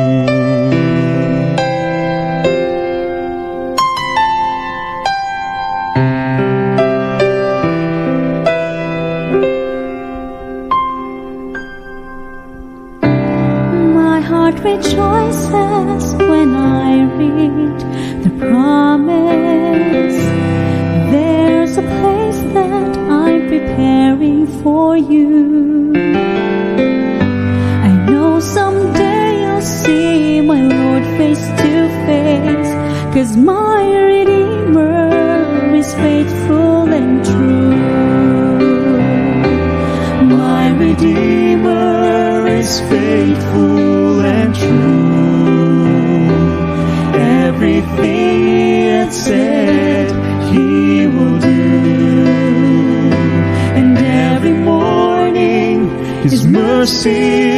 My 33.36 33.82
Redeemer 34.14 35.74
is 35.74 35.94
faithful 35.94 36.92
and 36.92 37.24
true. 37.24 37.70
My 40.36 40.70
Redeemer 40.70 42.46
is 42.48 42.80
faithful 42.80 44.20
and 44.20 44.54
true. 44.54 45.86
Everything 47.46 48.84
it 49.00 49.12
said 49.12 50.10
He 50.52 51.06
will 51.06 51.38
do. 51.38 52.24
And 53.78 53.96
every 53.96 54.52
morning 54.52 55.88
His 56.22 56.46
mercies 56.46 57.51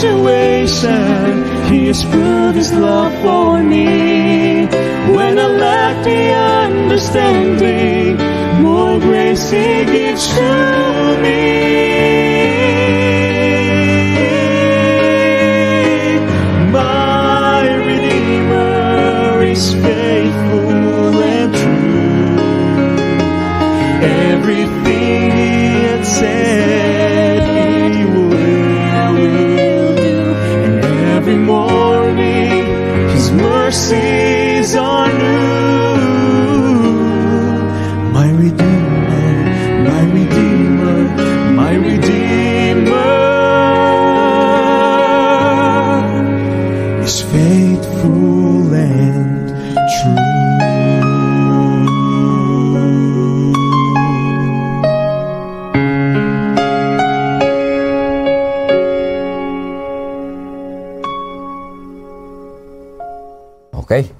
situation, 0.00 1.44
He 1.70 1.86
has 1.88 2.02
proved 2.04 2.56
His 2.56 2.72
love 2.72 3.12
for 3.22 3.62
me. 3.62 4.66
When 5.14 5.38
I 5.38 5.46
lack 5.46 6.04
the 6.04 6.32
understanding, 6.66 8.16
more 8.62 8.98
grace 8.98 9.50
He 9.50 9.84
gives 9.84 10.26
to 10.28 11.18
me. 11.22 11.59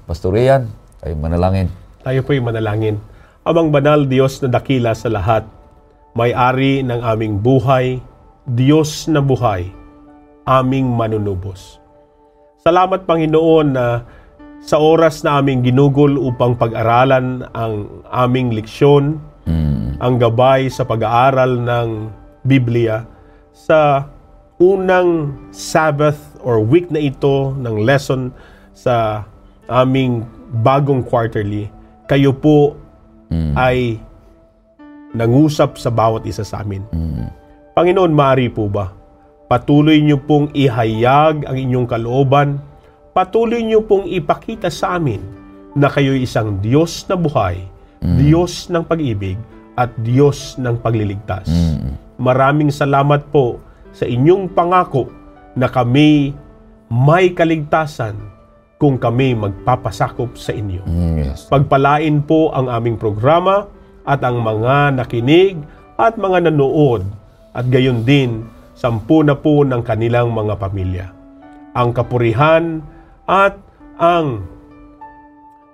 Pastor 0.09 0.33
Ian, 0.37 0.69
tayo 1.01 1.13
manalangin. 1.17 1.69
Tayo 2.01 2.25
po'y 2.25 2.41
manalangin. 2.41 2.97
Amang 3.41 3.73
banal 3.73 4.05
Diyos 4.05 4.41
na 4.41 4.49
dakila 4.49 4.93
sa 4.93 5.09
lahat, 5.09 5.45
may-ari 6.13 6.85
ng 6.85 7.01
aming 7.01 7.41
buhay, 7.41 7.97
Diyos 8.45 9.09
na 9.09 9.21
buhay, 9.21 9.69
aming 10.45 10.89
manunubos. 10.89 11.81
Salamat 12.61 13.09
Panginoon 13.09 13.67
na 13.73 14.05
sa 14.61 14.77
oras 14.77 15.25
na 15.25 15.41
aming 15.41 15.65
ginugol 15.65 16.21
upang 16.21 16.53
pag-aralan 16.53 17.45
ang 17.53 18.05
aming 18.13 18.53
leksyon, 18.53 19.17
ang 20.01 20.17
gabay 20.17 20.69
sa 20.69 20.85
pag-aaral 20.85 21.61
ng 21.61 21.89
Biblia, 22.45 23.05
sa 23.53 24.09
unang 24.61 25.37
Sabbath 25.49 26.37
or 26.45 26.61
week 26.61 26.89
na 26.93 27.01
ito 27.01 27.53
ng 27.57 27.85
lesson 27.85 28.33
sa 28.73 29.25
aming 29.71 30.27
bagong 30.61 31.01
quarterly, 31.01 31.71
kayo 32.11 32.35
po 32.35 32.75
ay 33.55 33.95
nangusap 35.15 35.79
sa 35.79 35.87
bawat 35.87 36.27
isa 36.27 36.43
sa 36.43 36.59
amin. 36.63 36.83
Panginoon, 37.71 38.11
maaari 38.11 38.51
po 38.51 38.67
ba? 38.67 38.91
Patuloy 39.47 39.99
niyo 40.03 40.19
pong 40.19 40.51
ihayag 40.51 41.47
ang 41.47 41.55
inyong 41.55 41.87
kalooban. 41.87 42.59
Patuloy 43.11 43.63
niyo 43.63 43.83
pong 43.83 44.07
ipakita 44.07 44.71
sa 44.71 44.95
amin 44.99 45.19
na 45.75 45.87
kayo'y 45.87 46.23
isang 46.23 46.59
Diyos 46.59 47.07
na 47.07 47.15
buhay, 47.15 47.63
Diyos 47.99 48.67
ng 48.71 48.83
pag-ibig, 48.83 49.39
at 49.75 49.91
Diyos 50.03 50.59
ng 50.59 50.79
pagliligtas. 50.79 51.47
Maraming 52.19 52.71
salamat 52.71 53.27
po 53.31 53.59
sa 53.91 54.07
inyong 54.07 54.51
pangako 54.51 55.11
na 55.55 55.67
kami 55.67 56.35
may 56.91 57.31
kaligtasan 57.31 58.19
kung 58.81 58.97
kami 58.97 59.37
magpapasakop 59.37 60.33
sa 60.33 60.57
inyo. 60.57 60.81
Mm, 60.89 61.15
yes. 61.21 61.45
Pagpalain 61.53 62.25
po 62.25 62.49
ang 62.49 62.65
aming 62.65 62.97
programa 62.97 63.69
at 64.01 64.25
ang 64.25 64.41
mga 64.41 64.97
nakinig 64.97 65.61
at 66.01 66.17
mga 66.17 66.49
nanood 66.49 67.05
at 67.53 67.69
gayon 67.69 68.01
din 68.01 68.41
sampu 68.73 69.21
na 69.21 69.37
po 69.37 69.61
ng 69.61 69.85
kanilang 69.85 70.33
mga 70.33 70.57
pamilya. 70.57 71.07
Ang 71.77 71.93
kapurihan 71.93 72.81
at 73.29 73.53
ang 74.01 74.49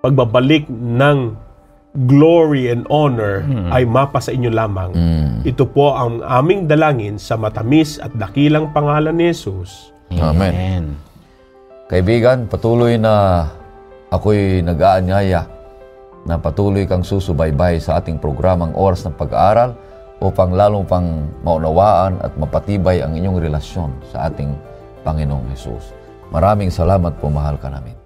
pagbabalik 0.03 0.67
ng 0.67 1.47
glory 2.11 2.67
and 2.67 2.83
honor 2.91 3.47
ay 3.71 3.87
mapa 3.87 4.19
sa 4.19 4.35
inyo 4.35 4.51
lamang. 4.51 4.91
Ito 5.47 5.63
po 5.63 5.95
ang 5.95 6.19
aming 6.21 6.67
dalangin 6.67 7.15
sa 7.15 7.39
matamis 7.39 8.03
at 8.03 8.11
dakilang 8.19 8.75
pangalan 8.75 9.15
ni 9.15 9.31
Jesus. 9.31 9.95
Amen. 10.11 11.06
Kaibigan, 11.87 12.51
patuloy 12.51 12.99
na 12.99 13.47
ako'y 14.11 14.59
nag-aanyaya 14.59 15.47
na 16.27 16.35
patuloy 16.35 16.83
kang 16.83 16.99
susubaybay 16.99 17.79
sa 17.79 18.03
ating 18.03 18.19
programang 18.19 18.75
Oras 18.75 19.07
ng 19.07 19.15
Pag-aaral 19.15 19.71
upang 20.19 20.51
lalong 20.51 20.83
pang 20.83 21.31
maunawaan 21.47 22.19
at 22.19 22.35
mapatibay 22.35 22.99
ang 22.99 23.15
inyong 23.15 23.39
relasyon 23.39 23.91
sa 24.11 24.27
ating 24.27 24.51
Panginoong 25.07 25.47
Hesus. 25.55 25.95
Maraming 26.27 26.69
salamat 26.69 27.15
po, 27.23 27.31
mahal 27.31 27.55
ka 27.55 27.71
namin. 27.71 27.96